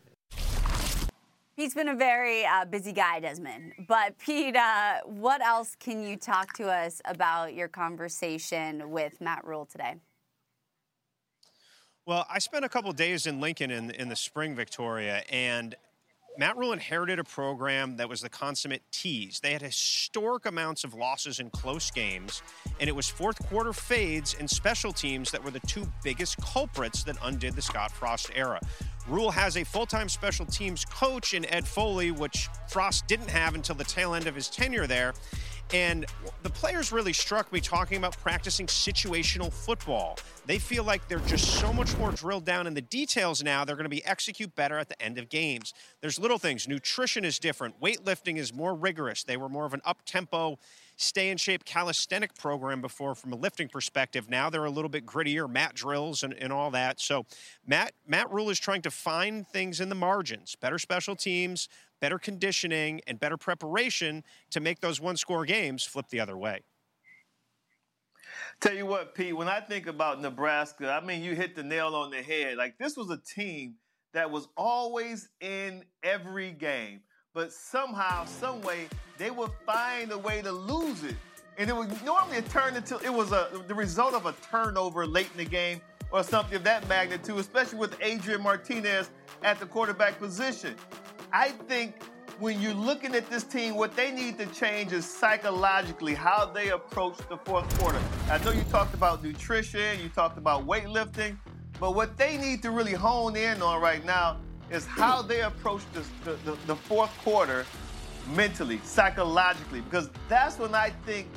Pete's 1.57 1.73
been 1.73 1.89
a 1.89 1.95
very 1.95 2.45
uh, 2.45 2.65
busy 2.65 2.93
guy, 2.93 3.19
Desmond. 3.19 3.73
But 3.87 4.15
Pete, 4.19 4.55
uh, 4.55 4.99
what 5.05 5.41
else 5.41 5.75
can 5.79 6.03
you 6.03 6.15
talk 6.15 6.53
to 6.57 6.69
us 6.69 7.01
about 7.03 7.55
your 7.55 7.67
conversation 7.67 8.91
with 8.91 9.19
Matt 9.19 9.43
Rhule 9.43 9.65
today? 9.65 9.95
Well, 12.05 12.27
I 12.29 12.37
spent 12.37 12.63
a 12.63 12.69
couple 12.69 12.91
days 12.91 13.25
in 13.25 13.41
Lincoln 13.41 13.71
in, 13.71 13.89
in 13.89 14.07
the 14.07 14.15
spring, 14.15 14.55
Victoria, 14.55 15.23
and 15.31 15.75
Matt 16.39 16.55
Rhule 16.55 16.71
inherited 16.71 17.17
a 17.17 17.23
program 17.23 17.97
that 17.97 18.07
was 18.07 18.21
the 18.21 18.29
consummate 18.29 18.83
tease. 18.91 19.39
They 19.39 19.53
had 19.53 19.61
historic 19.63 20.45
amounts 20.45 20.83
of 20.83 20.93
losses 20.93 21.39
in 21.39 21.49
close 21.49 21.89
games, 21.89 22.43
and 22.79 22.88
it 22.88 22.95
was 22.95 23.09
fourth 23.09 23.43
quarter 23.47 23.73
fades 23.73 24.35
and 24.39 24.47
special 24.47 24.93
teams 24.93 25.31
that 25.31 25.43
were 25.43 25.49
the 25.49 25.61
two 25.61 25.91
biggest 26.03 26.38
culprits 26.38 27.03
that 27.05 27.17
undid 27.23 27.55
the 27.55 27.61
Scott 27.63 27.91
Frost 27.91 28.29
era. 28.35 28.61
Rhule 29.07 29.31
has 29.31 29.57
a 29.57 29.63
full 29.63 29.88
time 29.88 30.09
special 30.09 30.45
teams 30.45 30.85
coach 30.85 31.33
in 31.33 31.43
Ed 31.45 31.67
Foley, 31.67 32.11
which 32.11 32.49
Frost 32.67 33.07
didn't 33.07 33.31
have 33.31 33.55
until 33.55 33.75
the 33.75 33.83
tail 33.83 34.13
end 34.13 34.27
of 34.27 34.35
his 34.35 34.47
tenure 34.47 34.85
there. 34.85 35.15
And 35.74 36.05
the 36.43 36.49
players 36.49 36.91
really 36.91 37.13
struck 37.13 37.51
me 37.51 37.59
talking 37.59 37.97
about 37.97 38.18
practicing 38.18 38.68
situational 38.68 39.51
football. 39.51 40.18
They 40.45 40.59
feel 40.59 40.84
like 40.84 41.07
they're 41.07 41.20
just 41.20 41.59
so 41.59 41.74
much 41.74 41.97
more 41.97 42.11
drilled 42.11 42.45
down 42.45 42.68
in 42.68 42.74
the 42.74 42.82
details 42.82 43.43
now. 43.43 43.65
They're 43.65 43.76
going 43.76 43.86
to 43.86 43.89
be 43.89 44.05
execute 44.05 44.55
better 44.55 44.78
at 44.78 44.88
the 44.88 45.01
end 45.01 45.18
of 45.18 45.28
games. 45.30 45.74
There's 46.01 46.18
little 46.18 46.38
things. 46.38 46.68
Nutrition 46.68 47.26
is 47.26 47.38
different. 47.38 47.82
Weightlifting 47.82 48.38
is 48.38 48.53
more 48.53 48.74
rigorous. 48.74 49.24
They 49.24 49.36
were 49.36 49.49
more 49.49 49.65
of 49.65 49.74
an 49.74 49.82
up 49.84 50.03
tempo 50.05 50.57
stay 50.97 51.30
in 51.30 51.38
shape 51.38 51.63
calisthenic 51.63 52.36
program 52.36 52.82
before 52.82 53.15
from 53.15 53.32
a 53.32 53.36
lifting 53.36 53.70
perspective. 53.70 54.30
Now 54.30 54.49
they're 54.49 54.65
a 54.65 54.70
little 54.70 54.89
bit 54.89 55.05
grittier, 55.05 55.49
mat 55.49 55.76
drills 55.76 56.24
and, 56.24 56.34
and 56.34 56.51
all 56.51 56.72
that. 56.72 56.99
So 56.99 57.26
Matt 57.65 57.93
Matt 58.07 58.32
Rhule 58.32 58.49
is 58.49 58.59
trying 58.59 58.82
to 58.82 58.91
find 58.91 59.47
things 59.47 59.80
in 59.80 59.89
the 59.89 59.95
margins, 59.95 60.55
better 60.55 60.80
special 60.80 61.15
teams, 61.15 61.70
better 61.99 62.19
conditioning, 62.19 63.01
and 63.07 63.19
better 63.19 63.37
preparation 63.37 64.23
to 64.51 64.59
make 64.59 64.79
those 64.81 64.99
one 64.99 65.17
score 65.17 65.45
games 65.45 65.83
flip 65.83 66.07
the 66.09 66.19
other 66.19 66.37
way. 66.37 66.61
Tell 68.59 68.73
you 68.73 68.85
what, 68.85 69.15
Pete, 69.15 69.35
when 69.35 69.47
I 69.47 69.59
think 69.59 69.87
about 69.87 70.21
Nebraska, 70.21 70.91
I 70.91 71.05
mean, 71.05 71.23
you 71.23 71.35
hit 71.35 71.55
the 71.55 71.63
nail 71.63 71.95
on 71.95 72.11
the 72.11 72.21
head. 72.21 72.57
Like, 72.57 72.77
this 72.77 72.97
was 72.97 73.09
a 73.09 73.17
team 73.17 73.75
that 74.13 74.31
was 74.31 74.47
always 74.57 75.29
in 75.41 75.83
every 76.03 76.51
game 76.51 77.01
but 77.37 77.53
somehow, 77.53 78.25
some 78.25 78.63
way, 78.63 78.87
they 79.19 79.29
would 79.29 79.51
find 79.63 80.11
a 80.11 80.17
way 80.17 80.41
to 80.41 80.51
lose 80.51 81.03
it. 81.03 81.13
And 81.59 81.69
it 81.69 81.75
would 81.75 82.03
normally 82.03 82.41
turn 82.41 82.75
into 82.75 82.97
it 82.97 83.13
was 83.13 83.31
a 83.31 83.63
the 83.67 83.75
result 83.75 84.15
of 84.15 84.25
a 84.25 84.33
turnover 84.49 85.05
late 85.05 85.29
in 85.33 85.37
the 85.37 85.45
game 85.45 85.79
or 86.09 86.23
something 86.23 86.55
of 86.55 86.63
that 86.63 86.87
magnitude, 86.87 87.37
especially 87.37 87.77
with 87.77 87.95
Adrian 88.01 88.41
Martinez 88.41 89.11
at 89.43 89.59
the 89.59 89.67
quarterback 89.67 90.17
position. 90.17 90.75
I 91.34 91.49
think 91.49 91.95
when 92.39 92.61
you're 92.61 92.73
looking 92.73 93.15
at 93.15 93.30
this 93.30 93.43
team, 93.43 93.75
what 93.75 93.95
they 93.95 94.11
need 94.11 94.38
to 94.38 94.45
change 94.47 94.93
is 94.93 95.05
psychologically 95.05 96.13
how 96.13 96.45
they 96.45 96.69
approach 96.69 97.17
the 97.30 97.38
fourth 97.38 97.67
quarter. 97.80 97.99
I 98.30 98.38
know 98.43 98.51
you 98.51 98.63
talked 98.63 98.93
about 98.93 99.23
nutrition, 99.23 99.99
you 100.01 100.09
talked 100.09 100.38
about 100.38 100.67
weightlifting, 100.67 101.38
but 101.80 101.95
what 101.95 102.17
they 102.17 102.38
need 102.38 102.61
to 102.63 102.71
really 102.71 102.93
hone 102.93 103.36
in 103.36 103.61
on 103.61 103.82
right 103.82 104.05
now 104.05 104.38
is 104.69 104.86
how 104.86 105.21
they 105.21 105.41
approach 105.41 105.82
the, 105.93 106.36
the, 106.45 106.57
the 106.67 106.75
fourth 106.75 107.15
quarter 107.19 107.65
mentally, 108.36 108.80
psychologically, 108.84 109.82
because 109.82 110.09
that's 110.28 110.59
when 110.59 110.75
I 110.75 110.91
think 111.05 111.28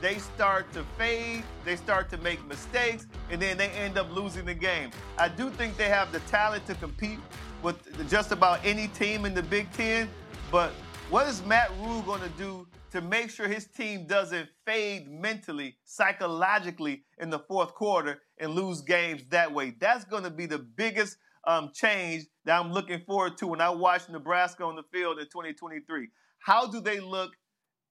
they 0.00 0.18
start 0.18 0.70
to 0.72 0.84
fade, 0.98 1.42
they 1.64 1.76
start 1.76 2.10
to 2.10 2.18
make 2.18 2.44
mistakes, 2.46 3.06
and 3.30 3.40
then 3.40 3.56
they 3.56 3.68
end 3.70 3.98
up 3.98 4.14
losing 4.14 4.44
the 4.44 4.54
game. 4.54 4.90
I 5.18 5.28
do 5.28 5.50
think 5.50 5.76
they 5.76 5.88
have 5.88 6.12
the 6.12 6.20
talent 6.20 6.66
to 6.66 6.74
compete 6.74 7.18
with 7.62 8.08
just 8.10 8.32
about 8.32 8.60
any 8.64 8.88
team 8.88 9.24
in 9.24 9.34
the 9.34 9.42
Big 9.42 9.70
Ten, 9.72 10.08
but 10.50 10.72
What 11.08 11.28
is 11.28 11.40
Matt 11.44 11.70
Rhule 11.80 12.02
going 12.02 12.20
to 12.20 12.28
do 12.30 12.66
to 12.90 13.00
make 13.00 13.30
sure 13.30 13.46
his 13.46 13.68
team 13.68 14.08
doesn't 14.08 14.48
fade 14.64 15.08
mentally, 15.08 15.76
psychologically 15.84 17.04
in 17.18 17.30
the 17.30 17.38
fourth 17.38 17.74
quarter 17.74 18.22
and 18.38 18.54
lose 18.56 18.80
games 18.80 19.22
that 19.30 19.52
way? 19.54 19.76
That's 19.78 20.04
going 20.04 20.24
to 20.24 20.30
be 20.30 20.46
the 20.46 20.58
biggest 20.58 21.16
um, 21.46 21.70
change 21.72 22.24
that 22.44 22.58
I'm 22.58 22.72
looking 22.72 23.02
forward 23.06 23.38
to 23.38 23.46
when 23.46 23.60
I 23.60 23.70
watch 23.70 24.08
Nebraska 24.08 24.64
on 24.64 24.74
the 24.74 24.82
field 24.92 25.20
in 25.20 25.26
2023. 25.26 26.08
How 26.40 26.66
do 26.66 26.80
they 26.80 26.98
look 26.98 27.36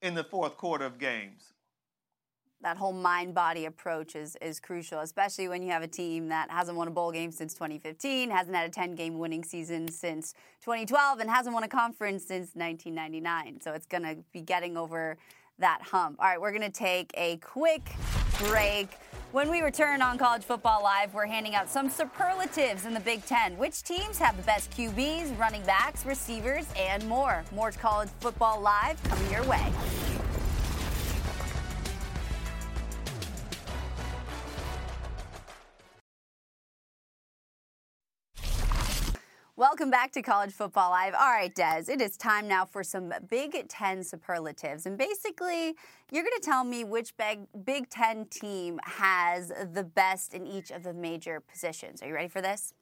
in 0.01 0.13
the 0.13 0.25
fourth 0.25 0.57
quarter 0.57 0.83
of 0.83 0.99
games? 0.99 1.53
That 2.65 2.77
whole 2.77 2.91
mind 2.91 3.35
body 3.35 3.65
approach 3.65 4.15
is, 4.15 4.35
is 4.41 4.59
crucial, 4.59 5.01
especially 5.01 5.47
when 5.47 5.61
you 5.61 5.69
have 5.69 5.83
a 5.83 5.87
team 5.87 6.29
that 6.29 6.49
hasn't 6.49 6.75
won 6.75 6.87
a 6.87 6.91
bowl 6.91 7.11
game 7.11 7.31
since 7.31 7.53
2015, 7.53 8.31
hasn't 8.31 8.55
had 8.55 8.67
a 8.67 8.71
10 8.71 8.95
game 8.95 9.19
winning 9.19 9.43
season 9.43 9.87
since 9.87 10.33
2012, 10.61 11.19
and 11.19 11.29
hasn't 11.29 11.53
won 11.53 11.61
a 11.61 11.67
conference 11.67 12.25
since 12.25 12.55
1999. 12.55 13.61
So 13.61 13.73
it's 13.73 13.85
going 13.85 14.01
to 14.01 14.17
be 14.33 14.41
getting 14.41 14.77
over 14.77 15.15
that 15.59 15.79
hump. 15.83 16.17
All 16.19 16.25
right, 16.25 16.41
we're 16.41 16.49
going 16.49 16.63
to 16.63 16.71
take 16.71 17.11
a 17.13 17.37
quick 17.37 17.87
break. 18.39 18.97
When 19.31 19.51
we 19.51 19.61
return 19.61 20.01
on 20.01 20.17
College 20.17 20.41
Football 20.41 20.81
Live, 20.81 21.13
we're 21.13 21.27
handing 21.27 21.53
out 21.53 21.69
some 21.69 21.87
superlatives 21.87 22.87
in 22.87 22.95
the 22.95 22.99
Big 22.99 23.23
Ten. 23.27 23.55
Which 23.59 23.83
teams 23.83 24.17
have 24.17 24.37
the 24.37 24.43
best 24.43 24.71
QBs, 24.71 25.37
running 25.37 25.61
backs, 25.65 26.03
receivers, 26.03 26.65
and 26.75 27.07
more? 27.07 27.43
More 27.53 27.69
College 27.69 28.09
Football 28.21 28.59
Live 28.59 29.01
coming 29.03 29.31
your 29.31 29.43
way. 29.43 29.71
Welcome 39.57 39.89
back 39.89 40.11
to 40.11 40.21
College 40.21 40.51
Football 40.51 40.89
Live. 40.89 41.13
All 41.13 41.31
right, 41.31 41.55
Des, 41.55 41.85
it 41.87 42.01
is 42.01 42.17
time 42.17 42.45
now 42.45 42.65
for 42.65 42.83
some 42.83 43.13
Big 43.29 43.69
Ten 43.69 44.03
superlatives. 44.03 44.85
And 44.85 44.97
basically, 44.97 45.77
you're 46.11 46.23
going 46.23 46.35
to 46.35 46.45
tell 46.45 46.65
me 46.65 46.83
which 46.83 47.15
Big, 47.15 47.47
Big 47.63 47.89
Ten 47.89 48.25
team 48.25 48.81
has 48.83 49.53
the 49.71 49.85
best 49.85 50.33
in 50.33 50.45
each 50.45 50.71
of 50.71 50.83
the 50.83 50.93
major 50.93 51.39
positions. 51.39 52.03
Are 52.03 52.07
you 52.07 52.13
ready 52.13 52.27
for 52.27 52.41
this? 52.41 52.73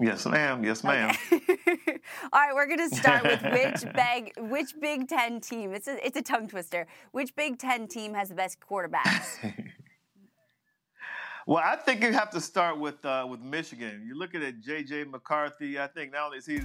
Yes, 0.00 0.24
ma'am. 0.24 0.64
Yes, 0.64 0.82
ma'am. 0.82 1.14
Okay. 1.30 1.40
All 2.32 2.40
right, 2.40 2.54
we're 2.54 2.66
going 2.66 2.88
to 2.88 2.96
start 2.96 3.22
with 3.22 3.42
which 3.42 3.84
big, 3.94 4.32
which 4.48 4.80
Big 4.80 5.08
Ten 5.08 5.42
team, 5.42 5.74
it's 5.74 5.88
a, 5.88 6.06
it's 6.06 6.16
a 6.16 6.22
tongue 6.22 6.48
twister, 6.48 6.86
which 7.12 7.36
Big 7.36 7.58
Ten 7.58 7.86
team 7.86 8.14
has 8.14 8.30
the 8.30 8.34
best 8.34 8.60
quarterbacks? 8.60 9.52
Well, 11.48 11.64
I 11.64 11.76
think 11.76 12.02
you 12.02 12.12
have 12.12 12.28
to 12.32 12.42
start 12.42 12.78
with 12.78 13.02
uh, 13.06 13.26
with 13.26 13.40
Michigan. 13.40 14.04
You're 14.06 14.18
looking 14.18 14.42
at 14.42 14.60
J.J. 14.60 15.04
McCarthy. 15.04 15.80
I 15.80 15.86
think 15.86 16.12
not 16.12 16.26
only 16.26 16.36
is 16.36 16.44
he 16.44 16.60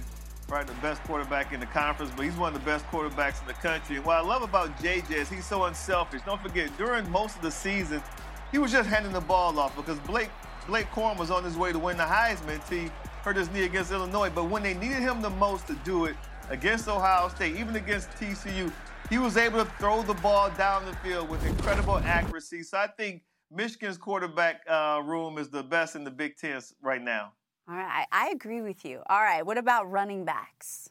probably 0.46 0.74
the 0.74 0.80
best 0.82 1.02
quarterback 1.04 1.54
in 1.54 1.60
the 1.60 1.64
conference, 1.64 2.12
but 2.14 2.26
he's 2.26 2.36
one 2.36 2.54
of 2.54 2.60
the 2.60 2.66
best 2.66 2.84
quarterbacks 2.88 3.40
in 3.40 3.46
the 3.46 3.54
country. 3.54 3.96
And 3.96 4.04
what 4.04 4.18
I 4.18 4.20
love 4.20 4.42
about 4.42 4.78
J.J. 4.82 5.14
is 5.14 5.30
he's 5.30 5.46
so 5.46 5.64
unselfish. 5.64 6.20
Don't 6.26 6.38
forget, 6.42 6.68
during 6.76 7.10
most 7.10 7.34
of 7.36 7.40
the 7.40 7.50
season, 7.50 8.02
he 8.52 8.58
was 8.58 8.72
just 8.72 8.86
handing 8.86 9.14
the 9.14 9.22
ball 9.22 9.58
off 9.58 9.74
because 9.74 9.98
Blake 10.00 10.28
Blake 10.66 10.90
Corum 10.90 11.16
was 11.16 11.30
on 11.30 11.44
his 11.44 11.56
way 11.56 11.72
to 11.72 11.78
win 11.78 11.96
the 11.96 12.02
Heisman. 12.02 12.60
He 12.68 12.90
hurt 13.22 13.36
his 13.36 13.50
knee 13.52 13.64
against 13.64 13.90
Illinois, 13.90 14.28
but 14.28 14.50
when 14.50 14.62
they 14.62 14.74
needed 14.74 15.00
him 15.00 15.22
the 15.22 15.30
most 15.30 15.66
to 15.68 15.74
do 15.76 16.04
it 16.04 16.16
against 16.50 16.88
Ohio 16.88 17.30
State, 17.30 17.56
even 17.56 17.74
against 17.76 18.10
TCU, 18.20 18.70
he 19.08 19.16
was 19.16 19.38
able 19.38 19.64
to 19.64 19.70
throw 19.78 20.02
the 20.02 20.12
ball 20.12 20.50
down 20.58 20.84
the 20.84 20.94
field 20.96 21.30
with 21.30 21.42
incredible 21.46 21.96
accuracy. 22.04 22.62
So 22.62 22.76
I 22.76 22.88
think 22.88 23.22
Michigan's 23.54 23.96
quarterback 23.96 24.62
uh, 24.68 25.00
room 25.04 25.38
is 25.38 25.48
the 25.48 25.62
best 25.62 25.96
in 25.96 26.04
the 26.04 26.10
Big 26.10 26.36
Ten 26.36 26.60
right 26.82 27.02
now. 27.02 27.32
All 27.68 27.76
right, 27.76 28.06
I 28.12 28.28
agree 28.28 28.60
with 28.60 28.84
you. 28.84 29.00
All 29.06 29.20
right, 29.22 29.44
what 29.44 29.56
about 29.56 29.90
running 29.90 30.24
backs? 30.24 30.90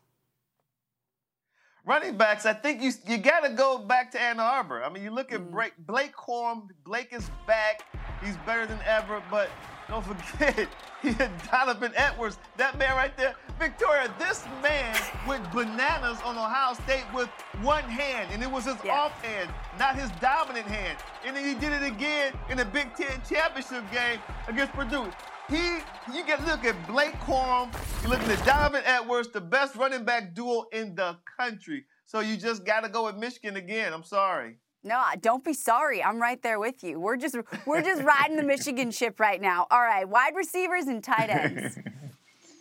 Running 1.86 2.18
backs, 2.18 2.46
I 2.46 2.54
think 2.54 2.82
you 2.82 2.92
you 3.06 3.18
got 3.18 3.42
to 3.42 3.50
go 3.50 3.78
back 3.78 4.10
to 4.12 4.22
Ann 4.22 4.40
Arbor. 4.40 4.84
I 4.84 4.90
mean, 4.90 5.04
you 5.04 5.12
look 5.12 5.34
at 5.34 5.42
mm. 5.42 5.52
Blake, 5.52 5.74
Blake 5.80 6.16
Corum. 6.16 6.70
Blake 6.86 7.12
is 7.12 7.30
back. 7.46 7.84
He's 8.24 8.38
better 8.46 8.66
than 8.66 8.80
ever, 8.88 9.22
but 9.30 9.50
don't 9.88 10.06
forget, 10.06 10.68
he 11.02 11.12
had 11.14 11.32
Donovan 11.52 11.92
Edwards. 11.96 12.38
That 12.58 12.78
man 12.78 12.96
right 12.96 13.16
there. 13.18 13.36
Victoria, 13.60 14.14
this 14.18 14.44
man 14.62 14.98
went 15.28 15.50
bananas 15.52 16.18
on 16.26 16.38
Ohio 16.38 16.74
State 16.74 17.06
with 17.14 17.30
one 17.62 17.84
hand, 17.84 18.30
and 18.32 18.42
it 18.42 18.50
was 18.50 18.66
his 18.66 18.78
off 18.90 19.12
hand, 19.24 19.50
not 19.78 19.96
his 19.96 20.10
dominant 20.20 20.66
hand. 20.66 20.98
And 21.26 21.36
then 21.36 21.46
he 21.46 21.54
did 21.54 21.72
it 21.72 21.84
again 21.84 22.34
in 22.50 22.58
the 22.58 22.66
Big 22.66 22.96
Ten 22.96 23.22
championship 23.28 23.84
game 23.92 24.20
against 24.48 24.74
Purdue. 24.74 25.12
He, 25.50 25.80
you 26.14 26.26
get 26.26 26.44
look 26.46 26.64
at 26.66 26.76
Blake 26.88 27.14
Corum, 27.20 27.72
you 28.02 28.10
look 28.10 28.22
at 28.22 28.46
Donovan 28.46 28.82
Edwards, 28.86 29.30
the 29.32 29.42
best 29.42 29.76
running 29.76 30.06
back 30.06 30.34
duo 30.34 30.66
in 30.72 30.96
the 30.96 31.18
country. 31.40 31.86
So 32.06 32.22
you 32.22 32.38
just 32.38 32.66
got 32.66 32.82
to 32.82 32.90
go 32.90 33.06
with 33.06 33.18
Michigan 33.18 33.58
again. 33.58 33.94
I'm 33.94 34.04
sorry. 34.04 34.58
No, 34.84 35.02
don't 35.22 35.44
be 35.44 35.54
sorry. 35.54 36.04
I'm 36.04 36.22
right 36.22 36.42
there 36.42 36.60
with 36.60 36.84
you. 36.84 37.00
We're 37.00 37.18
just 37.18 37.36
we're 37.66 37.82
just 37.82 38.04
riding 38.04 38.36
the 38.36 38.44
Michigan 38.44 38.92
ship 39.00 39.20
right 39.20 39.42
now. 39.42 39.68
All 39.72 39.82
right, 39.82 40.08
wide 40.08 40.36
receivers 40.36 40.88
and 40.88 41.04
tight 41.04 41.30
ends. 41.30 41.80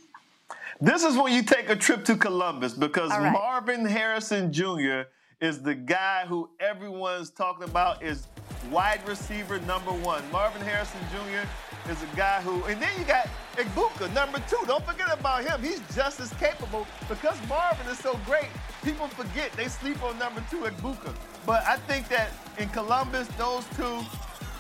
this 0.81 1.03
is 1.03 1.17
when 1.17 1.33
you 1.33 1.43
take 1.43 1.69
a 1.69 1.77
trip 1.77 2.05
to 2.05 2.17
Columbus 2.17 2.75
because 2.75 3.11
right. 3.11 3.33
Marvin 3.33 3.85
Harrison 3.85 4.53
Jr. 4.53 5.03
is 5.41 5.63
the 5.63 5.75
guy 5.75 6.25
who 6.27 6.49
everyone's 6.61 7.31
talking 7.31 7.65
about 7.65 8.03
is 8.03 8.29
wide 8.71 9.01
receiver 9.09 9.59
number 9.61 9.93
one. 9.93 10.23
Marvin 10.31 10.63
Harrison 10.63 11.01
Jr 11.11 11.49
is 11.89 12.03
a 12.03 12.17
guy 12.17 12.41
who, 12.43 12.63
and 12.65 12.81
then 12.81 12.91
you 12.99 13.05
got 13.05 13.29
Egbuka, 13.57 14.13
number 14.15 14.41
two. 14.49 14.59
Don't 14.67 14.85
forget 14.85 15.13
about 15.13 15.45
him. 15.45 15.61
He's 15.63 15.81
just 15.95 16.21
as 16.21 16.33
capable 16.35 16.87
because 17.09 17.37
Marvin 17.49 17.87
is 17.89 17.99
so 17.99 18.19
great. 18.25 18.49
People 18.85 19.09
forget 19.09 19.53
they 19.53 19.69
sleep 19.69 20.03
on 20.03 20.19
number 20.19 20.43
two 20.51 20.61
Egbuka. 20.61 21.13
But 21.45 21.65
I 21.67 21.77
think 21.77 22.09
that 22.09 22.31
in 22.59 22.69
Columbus, 22.69 23.27
those 23.39 23.65
two, 23.77 24.05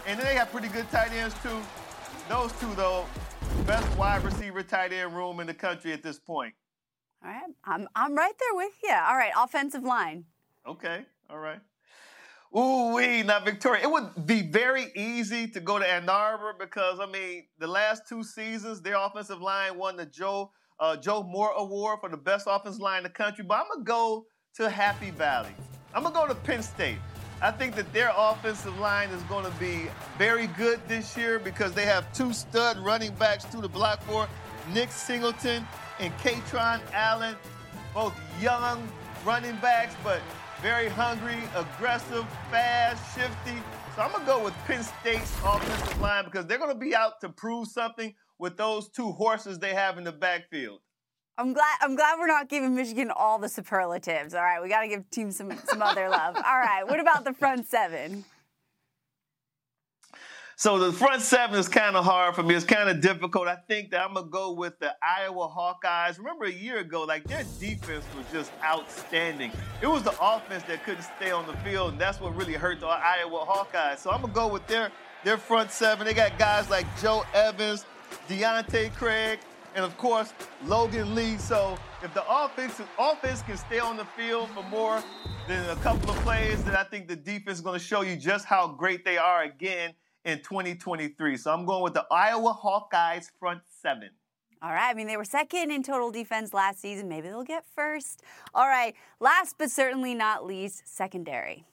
and 0.06 0.18
then 0.18 0.26
they 0.26 0.34
have 0.34 0.50
pretty 0.50 0.68
good 0.68 0.90
tight 0.90 1.12
ends 1.12 1.34
too. 1.42 1.60
Those 2.28 2.52
two, 2.60 2.74
though, 2.74 3.06
best 3.66 3.96
wide 3.96 4.24
receiver 4.24 4.62
tight 4.62 4.92
end 4.92 5.14
room 5.14 5.40
in 5.40 5.46
the 5.46 5.54
country 5.54 5.92
at 5.92 6.02
this 6.02 6.18
point. 6.18 6.54
All 7.24 7.30
right, 7.30 7.42
I'm 7.64 7.88
I'm 7.94 8.14
right 8.14 8.34
there 8.38 8.56
with 8.56 8.72
you. 8.82 8.90
All 8.90 9.16
right, 9.16 9.32
offensive 9.36 9.84
line. 9.84 10.24
Okay, 10.66 11.04
all 11.30 11.38
right. 11.38 11.60
Ooh 12.56 12.94
wee, 12.94 13.22
now 13.22 13.40
Victoria. 13.40 13.82
It 13.82 13.90
would 13.90 14.26
be 14.26 14.42
very 14.42 14.92
easy 14.94 15.48
to 15.48 15.60
go 15.60 15.78
to 15.78 15.88
Ann 15.88 16.08
Arbor 16.08 16.54
because 16.58 17.00
I 17.00 17.06
mean 17.06 17.46
the 17.58 17.66
last 17.66 18.02
two 18.08 18.22
seasons 18.22 18.82
their 18.82 18.96
offensive 18.96 19.40
line 19.40 19.78
won 19.78 19.96
the 19.96 20.04
Joe 20.04 20.50
uh, 20.78 20.96
Joe 20.96 21.22
Moore 21.22 21.52
Award 21.56 22.00
for 22.00 22.10
the 22.10 22.16
best 22.16 22.46
offensive 22.50 22.82
line 22.82 22.98
in 22.98 23.04
the 23.04 23.10
country. 23.10 23.44
But 23.44 23.60
I'm 23.60 23.66
gonna 23.72 23.84
go 23.84 24.26
to 24.56 24.68
Happy 24.68 25.10
Valley. 25.12 25.54
I'm 25.95 26.03
gonna 26.03 26.14
go 26.14 26.26
to 26.26 26.34
Penn 26.34 26.62
State. 26.62 26.99
I 27.43 27.51
think 27.51 27.74
that 27.74 27.93
their 27.93 28.12
offensive 28.16 28.78
line 28.78 29.11
is 29.11 29.20
going 29.24 29.45
to 29.45 29.59
be 29.59 29.88
very 30.16 30.47
good 30.47 30.80
this 30.86 31.16
year 31.16 31.40
because 31.40 31.72
they 31.72 31.84
have 31.84 32.11
two 32.12 32.32
stud 32.32 32.78
running 32.78 33.12
backs 33.14 33.45
to 33.47 33.61
the 33.61 33.68
block 33.68 34.01
for 34.03 34.28
Nick 34.72 34.93
Singleton 34.93 35.66
and 35.99 36.16
Kaytron 36.18 36.80
Allen, 36.93 37.34
both 37.93 38.14
young 38.40 38.88
running 39.24 39.57
backs, 39.57 39.97
but 40.05 40.20
very 40.62 40.88
hungry, 40.88 41.38
aggressive, 41.57 42.24
fast, 42.49 43.03
shifty. 43.18 43.59
So 43.97 44.03
I'm 44.03 44.12
going 44.12 44.24
to 44.24 44.26
go 44.26 44.45
with 44.45 44.55
Penn 44.66 44.84
State's 44.84 45.36
offensive 45.45 46.01
line 46.01 46.24
because 46.24 46.47
they're 46.47 46.59
going 46.59 46.72
to 46.72 46.78
be 46.78 46.95
out 46.95 47.20
to 47.22 47.28
prove 47.28 47.66
something 47.66 48.14
with 48.38 48.57
those 48.57 48.88
two 48.88 49.11
horses 49.11 49.59
they 49.59 49.74
have 49.74 49.99
in 49.99 50.05
the 50.05 50.12
backfield. 50.12 50.78
I'm 51.38 51.52
glad 51.52 51.78
I'm 51.80 51.96
glad 51.96 52.18
we're 52.18 52.26
not 52.26 52.48
giving 52.48 52.74
Michigan 52.74 53.10
all 53.10 53.38
the 53.38 53.48
superlatives. 53.48 54.34
All 54.34 54.42
right, 54.42 54.62
we 54.62 54.68
got 54.68 54.82
to 54.82 54.88
give 54.88 55.08
teams 55.10 55.36
some 55.36 55.52
some 55.64 55.82
other 55.82 56.08
love. 56.08 56.36
All 56.36 56.42
right, 56.42 56.82
what 56.86 57.00
about 57.00 57.24
the 57.24 57.32
front 57.32 57.66
seven? 57.66 58.24
So 60.62 60.78
the 60.78 60.92
front 60.92 61.22
seven 61.22 61.58
is 61.58 61.66
kind 61.68 61.96
of 61.96 62.04
hard 62.04 62.36
for 62.36 62.44
me. 62.44 62.54
It's 62.54 62.64
kind 62.64 62.88
of 62.88 63.00
difficult. 63.00 63.48
I 63.48 63.56
think 63.56 63.90
that 63.90 64.04
I'm 64.04 64.14
gonna 64.14 64.28
go 64.28 64.52
with 64.52 64.78
the 64.78 64.94
Iowa 65.02 65.48
Hawkeyes. 65.48 66.18
Remember 66.18 66.44
a 66.44 66.52
year 66.52 66.78
ago, 66.78 67.02
like 67.02 67.24
their 67.24 67.44
defense 67.58 68.04
was 68.16 68.26
just 68.30 68.52
outstanding. 68.62 69.50
It 69.80 69.88
was 69.88 70.04
the 70.04 70.14
offense 70.20 70.62
that 70.64 70.84
couldn't 70.84 71.02
stay 71.16 71.32
on 71.32 71.48
the 71.48 71.56
field, 71.64 71.92
and 71.92 72.00
that's 72.00 72.20
what 72.20 72.36
really 72.36 72.52
hurt 72.52 72.78
the 72.78 72.86
Iowa 72.86 73.44
Hawkeyes. 73.44 73.98
So 73.98 74.10
I'm 74.12 74.20
gonna 74.20 74.32
go 74.32 74.46
with 74.46 74.64
their 74.68 74.92
their 75.24 75.36
front 75.36 75.72
seven. 75.72 76.06
They 76.06 76.14
got 76.14 76.38
guys 76.38 76.70
like 76.70 76.86
Joe 77.00 77.24
Evans, 77.34 77.84
Deontae 78.28 78.94
Craig, 78.94 79.40
and 79.74 79.84
of 79.84 79.96
course 79.98 80.32
Logan 80.66 81.14
Lee. 81.14 81.36
So 81.36 81.76
if 82.02 82.12
the 82.14 82.24
offense 82.28 82.80
offense 82.98 83.42
can 83.42 83.56
stay 83.56 83.78
on 83.78 83.96
the 83.96 84.04
field 84.04 84.50
for 84.50 84.62
more 84.64 85.02
than 85.48 85.68
a 85.70 85.76
couple 85.76 86.10
of 86.10 86.16
plays, 86.16 86.62
then 86.64 86.76
I 86.76 86.84
think 86.84 87.08
the 87.08 87.16
defense 87.16 87.58
is 87.58 87.64
going 87.64 87.78
to 87.78 87.84
show 87.84 88.02
you 88.02 88.16
just 88.16 88.44
how 88.44 88.68
great 88.68 89.04
they 89.04 89.18
are 89.18 89.42
again 89.42 89.94
in 90.24 90.38
2023. 90.38 91.36
So 91.36 91.52
I'm 91.52 91.64
going 91.64 91.82
with 91.82 91.94
the 91.94 92.06
Iowa 92.10 92.54
Hawkeyes 92.54 93.30
front 93.38 93.62
seven. 93.80 94.10
All 94.62 94.70
right. 94.70 94.90
I 94.90 94.94
mean, 94.94 95.08
they 95.08 95.16
were 95.16 95.24
second 95.24 95.72
in 95.72 95.82
total 95.82 96.12
defense 96.12 96.54
last 96.54 96.80
season. 96.80 97.08
Maybe 97.08 97.28
they'll 97.28 97.42
get 97.42 97.64
first. 97.74 98.22
All 98.54 98.68
right. 98.68 98.94
Last 99.18 99.56
but 99.58 99.70
certainly 99.70 100.14
not 100.14 100.46
least, 100.46 100.84
secondary. 100.86 101.64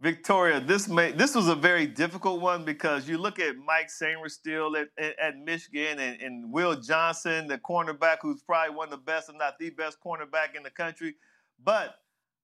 Victoria, 0.00 0.60
this 0.60 0.88
may 0.88 1.12
this 1.12 1.34
was 1.34 1.48
a 1.48 1.54
very 1.54 1.86
difficult 1.86 2.40
one 2.40 2.64
because 2.64 3.06
you 3.06 3.18
look 3.18 3.38
at 3.38 3.56
Mike 3.58 3.88
Sainristil 3.88 4.80
at, 4.80 4.88
at, 4.96 5.18
at 5.18 5.38
Michigan 5.38 5.98
and, 5.98 6.18
and, 6.22 6.50
Will 6.50 6.74
Johnson, 6.74 7.46
the 7.46 7.58
cornerback, 7.58 8.16
who's 8.22 8.40
probably 8.42 8.74
one 8.74 8.86
of 8.86 8.92
the 8.92 8.96
best, 8.96 9.28
if 9.28 9.36
not 9.36 9.58
the 9.58 9.68
best 9.68 9.98
cornerback 10.02 10.56
in 10.56 10.62
the 10.62 10.70
country. 10.70 11.16
But 11.62 11.96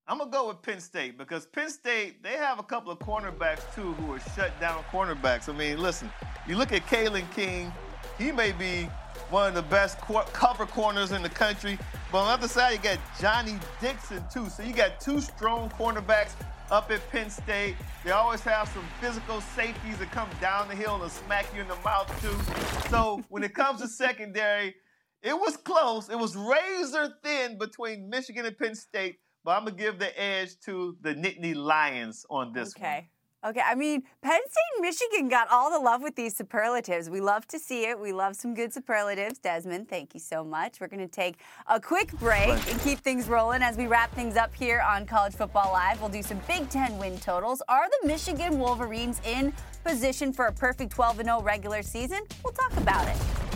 I'm 0.07 0.19
gonna 0.19 0.29
go 0.29 0.49
with 0.49 0.61
Penn 0.61 0.79
State 0.79 1.17
because 1.17 1.47
Penn 1.47 1.71
State 1.71 2.21
they 2.21 2.33
have 2.33 2.59
a 2.59 2.63
couple 2.63 2.91
of 2.91 2.99
cornerbacks 2.99 3.63
too 3.73 3.93
who 3.93 4.13
are 4.13 4.19
shut 4.35 4.51
down 4.61 4.83
cornerbacks. 4.91 5.49
I 5.49 5.57
mean, 5.57 5.79
listen, 5.79 6.11
you 6.47 6.57
look 6.57 6.71
at 6.71 6.85
Kalen 6.85 7.25
King, 7.33 7.73
he 8.19 8.31
may 8.31 8.51
be 8.51 8.87
one 9.31 9.47
of 9.47 9.55
the 9.55 9.63
best 9.63 9.97
cover 9.99 10.67
corners 10.67 11.11
in 11.11 11.23
the 11.23 11.29
country. 11.29 11.79
But 12.11 12.19
on 12.19 12.27
the 12.27 12.33
other 12.33 12.47
side, 12.47 12.73
you 12.73 12.77
got 12.77 12.99
Johnny 13.19 13.57
Dixon 13.81 14.23
too. 14.31 14.47
So 14.47 14.61
you 14.61 14.73
got 14.73 15.01
two 15.01 15.19
strong 15.19 15.71
cornerbacks 15.71 16.33
up 16.71 16.91
at 16.91 17.07
Penn 17.11 17.29
State. 17.29 17.75
They 18.03 18.11
always 18.11 18.41
have 18.41 18.67
some 18.69 18.85
physical 18.99 19.41
safeties 19.41 19.97
that 19.99 20.11
come 20.11 20.29
down 20.41 20.67
the 20.67 20.75
hill 20.75 21.01
and 21.01 21.11
smack 21.11 21.45
you 21.55 21.61
in 21.61 21.67
the 21.67 21.77
mouth 21.83 22.09
too. 22.21 22.89
So 22.89 23.21
when 23.29 23.43
it 23.43 23.53
comes 23.53 23.81
to 23.81 23.87
secondary, 23.87 24.75
it 25.21 25.33
was 25.33 25.57
close. 25.57 26.09
It 26.09 26.17
was 26.17 26.35
razor 26.35 27.13
thin 27.23 27.57
between 27.57 28.09
Michigan 28.09 28.45
and 28.45 28.57
Penn 28.57 28.75
State, 28.75 29.17
but 29.43 29.51
I'm 29.51 29.65
gonna 29.65 29.77
give 29.77 29.99
the 29.99 30.19
edge 30.19 30.59
to 30.65 30.97
the 31.01 31.15
Nittany 31.15 31.55
Lions 31.55 32.25
on 32.29 32.53
this 32.53 32.73
okay. 32.75 32.83
one. 32.83 32.93
Okay, 32.93 33.09
I 33.55 33.75
mean, 33.75 34.03
Penn 34.21 34.39
State 34.49 34.63
and 34.75 34.81
Michigan 34.81 35.29
got 35.29 35.47
all 35.49 35.71
the 35.71 35.79
love 35.79 36.01
with 36.01 36.15
these 36.15 36.35
superlatives. 36.35 37.09
We 37.09 37.21
love 37.21 37.47
to 37.47 37.59
see 37.59 37.85
it. 37.85 37.99
We 37.99 38.11
love 38.11 38.35
some 38.35 38.53
good 38.53 38.73
superlatives. 38.73 39.39
Desmond, 39.39 39.89
thank 39.89 40.13
you 40.13 40.19
so 40.19 40.43
much. 40.43 40.79
We're 40.79 40.87
going 40.87 40.99
to 40.99 41.07
take 41.07 41.37
a 41.67 41.79
quick 41.79 42.11
break 42.13 42.49
and 42.69 42.81
keep 42.81 42.99
things 42.99 43.27
rolling 43.27 43.61
as 43.61 43.77
we 43.77 43.87
wrap 43.87 44.13
things 44.13 44.35
up 44.35 44.53
here 44.53 44.81
on 44.81 45.05
College 45.05 45.33
Football 45.33 45.71
Live. 45.71 45.99
We'll 46.01 46.09
do 46.09 46.23
some 46.23 46.41
Big 46.47 46.69
Ten 46.69 46.97
win 46.97 47.17
totals. 47.19 47.61
Are 47.69 47.87
the 48.01 48.07
Michigan 48.07 48.59
Wolverines 48.59 49.21
in 49.25 49.53
position 49.83 50.33
for 50.33 50.45
a 50.45 50.51
perfect 50.51 50.91
12 50.91 51.23
0 51.23 51.41
regular 51.41 51.81
season? 51.81 52.19
We'll 52.43 52.53
talk 52.53 52.75
about 52.77 53.07
it. 53.07 53.46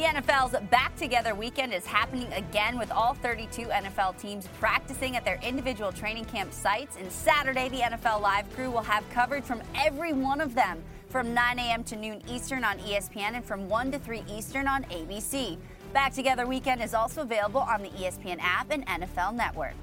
The 0.00 0.06
NFL's 0.06 0.58
back 0.70 0.96
together 0.96 1.34
weekend 1.34 1.74
is 1.74 1.84
happening 1.84 2.32
again 2.32 2.78
with 2.78 2.90
all 2.90 3.12
32 3.12 3.66
NFL 3.66 4.18
teams 4.18 4.48
practicing 4.58 5.14
at 5.14 5.26
their 5.26 5.38
individual 5.42 5.92
training 5.92 6.24
camp 6.24 6.54
sites. 6.54 6.96
And 6.96 7.12
Saturday, 7.12 7.68
the 7.68 7.80
NFL 7.80 8.22
Live 8.22 8.50
crew 8.54 8.70
will 8.70 8.80
have 8.80 9.04
coverage 9.10 9.44
from 9.44 9.60
every 9.74 10.14
one 10.14 10.40
of 10.40 10.54
them 10.54 10.82
from 11.10 11.34
9 11.34 11.58
a.m. 11.58 11.84
to 11.84 11.96
noon 11.96 12.22
Eastern 12.26 12.64
on 12.64 12.78
ESPN 12.78 13.34
and 13.34 13.44
from 13.44 13.68
1 13.68 13.92
to 13.92 13.98
3 13.98 14.24
Eastern 14.26 14.66
on 14.66 14.84
ABC. 14.84 15.58
Back 15.92 16.14
Together 16.14 16.46
Weekend 16.46 16.82
is 16.82 16.94
also 16.94 17.20
available 17.20 17.60
on 17.60 17.82
the 17.82 17.90
ESPN 17.90 18.38
app 18.40 18.70
and 18.70 18.86
NFL 18.86 19.34
Network. 19.34 19.74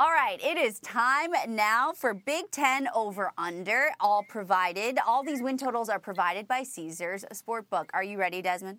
All 0.00 0.12
right, 0.12 0.42
it 0.42 0.56
is 0.56 0.80
time 0.80 1.32
now 1.46 1.92
for 1.92 2.14
Big 2.14 2.50
Ten 2.50 2.88
over 2.94 3.32
under, 3.36 3.90
all 4.00 4.24
provided. 4.26 4.98
All 5.06 5.22
these 5.22 5.42
win 5.42 5.58
totals 5.58 5.90
are 5.90 5.98
provided 5.98 6.48
by 6.48 6.62
Caesars 6.62 7.26
Sportsbook. 7.34 7.90
Are 7.92 8.02
you 8.02 8.16
ready, 8.16 8.40
Desmond? 8.40 8.78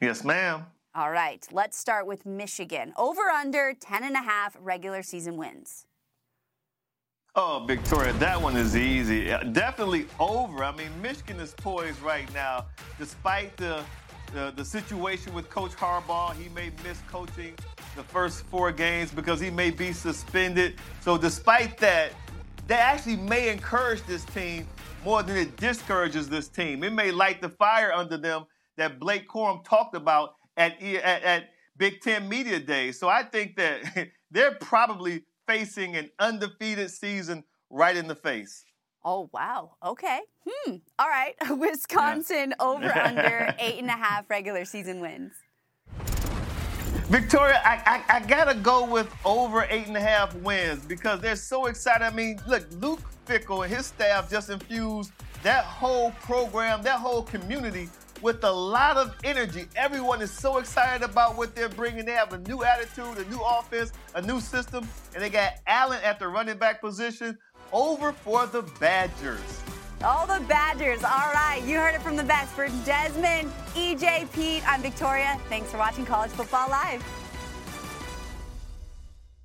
Yes, 0.00 0.24
ma'am. 0.24 0.66
All 0.96 1.12
right, 1.12 1.46
let's 1.52 1.78
start 1.78 2.04
with 2.04 2.26
Michigan. 2.26 2.92
Over 2.96 3.30
under 3.30 3.74
10 3.78 4.02
and 4.02 4.16
a 4.16 4.22
half 4.22 4.56
regular 4.58 5.04
season 5.04 5.36
wins. 5.36 5.86
Oh, 7.36 7.64
Victoria, 7.64 8.12
that 8.14 8.42
one 8.42 8.56
is 8.56 8.76
easy. 8.76 9.26
Definitely 9.52 10.06
over. 10.18 10.64
I 10.64 10.74
mean, 10.74 10.90
Michigan 11.00 11.38
is 11.38 11.54
poised 11.54 12.02
right 12.02 12.32
now, 12.34 12.66
despite 12.98 13.56
the 13.56 13.84
the, 14.34 14.52
the 14.56 14.64
situation 14.64 15.32
with 15.32 15.48
Coach 15.48 15.70
Harbaugh. 15.72 16.34
He 16.34 16.48
may 16.50 16.70
miss 16.82 17.00
coaching 17.08 17.54
the 17.96 18.02
first 18.02 18.44
four 18.46 18.72
games 18.72 19.12
because 19.12 19.40
he 19.40 19.48
may 19.48 19.70
be 19.70 19.92
suspended. 19.92 20.74
So, 21.00 21.16
despite 21.16 21.78
that, 21.78 22.12
they 22.66 22.74
actually 22.74 23.16
may 23.16 23.50
encourage 23.50 24.02
this 24.02 24.24
team 24.24 24.66
more 25.04 25.22
than 25.22 25.36
it 25.36 25.56
discourages 25.56 26.28
this 26.28 26.48
team. 26.48 26.82
It 26.82 26.92
may 26.92 27.12
light 27.12 27.40
the 27.40 27.48
fire 27.48 27.92
under 27.92 28.16
them 28.16 28.44
that 28.76 28.98
Blake 28.98 29.28
Corum 29.28 29.64
talked 29.64 29.94
about 29.94 30.34
at, 30.56 30.82
at, 30.82 31.22
at 31.22 31.44
Big 31.76 32.00
Ten 32.00 32.28
Media 32.28 32.58
Day. 32.58 32.90
So, 32.90 33.08
I 33.08 33.22
think 33.22 33.56
that 33.56 34.08
they're 34.30 34.56
probably 34.60 35.22
facing 35.46 35.94
an 35.94 36.10
undefeated 36.18 36.90
season 36.90 37.44
right 37.70 37.96
in 37.96 38.08
the 38.08 38.16
face. 38.16 38.64
Oh 39.04 39.28
wow. 39.32 39.76
Okay. 39.84 40.20
Hmm. 40.48 40.76
All 40.98 41.08
right. 41.08 41.34
Wisconsin 41.50 42.50
yeah. 42.50 42.64
over 42.64 42.98
under 42.98 43.54
eight 43.58 43.78
and 43.78 43.88
a 43.88 43.92
half 43.92 44.28
regular 44.30 44.64
season 44.64 45.00
wins. 45.00 45.32
Victoria, 47.08 47.60
I, 47.64 48.02
I, 48.08 48.16
I, 48.16 48.20
gotta 48.20 48.54
go 48.54 48.90
with 48.90 49.14
over 49.26 49.66
eight 49.68 49.86
and 49.86 49.96
a 49.96 50.00
half 50.00 50.34
wins 50.36 50.86
because 50.86 51.20
they're 51.20 51.36
so 51.36 51.66
excited. 51.66 52.02
I 52.02 52.10
mean, 52.10 52.40
look, 52.48 52.66
Luke 52.80 53.02
Fickell 53.26 53.62
and 53.62 53.72
his 53.72 53.86
staff 53.86 54.30
just 54.30 54.48
infused 54.48 55.12
that 55.42 55.64
whole 55.64 56.12
program, 56.22 56.82
that 56.82 56.98
whole 56.98 57.22
community 57.22 57.90
with 58.22 58.42
a 58.44 58.50
lot 58.50 58.96
of 58.96 59.14
energy. 59.22 59.66
Everyone 59.76 60.22
is 60.22 60.30
so 60.30 60.56
excited 60.56 61.04
about 61.04 61.36
what 61.36 61.54
they're 61.54 61.68
bringing. 61.68 62.06
They 62.06 62.12
have 62.12 62.32
a 62.32 62.38
new 62.38 62.64
attitude, 62.64 63.18
a 63.18 63.30
new 63.30 63.40
offense, 63.42 63.92
a 64.14 64.22
new 64.22 64.40
system, 64.40 64.88
and 65.12 65.22
they 65.22 65.28
got 65.28 65.52
Allen 65.66 66.00
at 66.02 66.18
the 66.18 66.26
running 66.26 66.56
back 66.56 66.80
position 66.80 67.36
over 67.72 68.12
for 68.12 68.46
the 68.46 68.62
Badgers. 68.80 69.62
All 70.02 70.26
the 70.26 70.40
Badgers. 70.46 71.02
All 71.02 71.32
right. 71.32 71.62
You 71.64 71.78
heard 71.78 71.94
it 71.94 72.02
from 72.02 72.16
the 72.16 72.22
best. 72.24 72.52
For 72.52 72.68
Desmond, 72.84 73.50
EJ, 73.74 74.30
Pete, 74.32 74.62
I'm 74.68 74.82
Victoria. 74.82 75.40
Thanks 75.48 75.70
for 75.70 75.78
watching 75.78 76.04
College 76.04 76.30
Football 76.32 76.68
Live. 76.68 77.02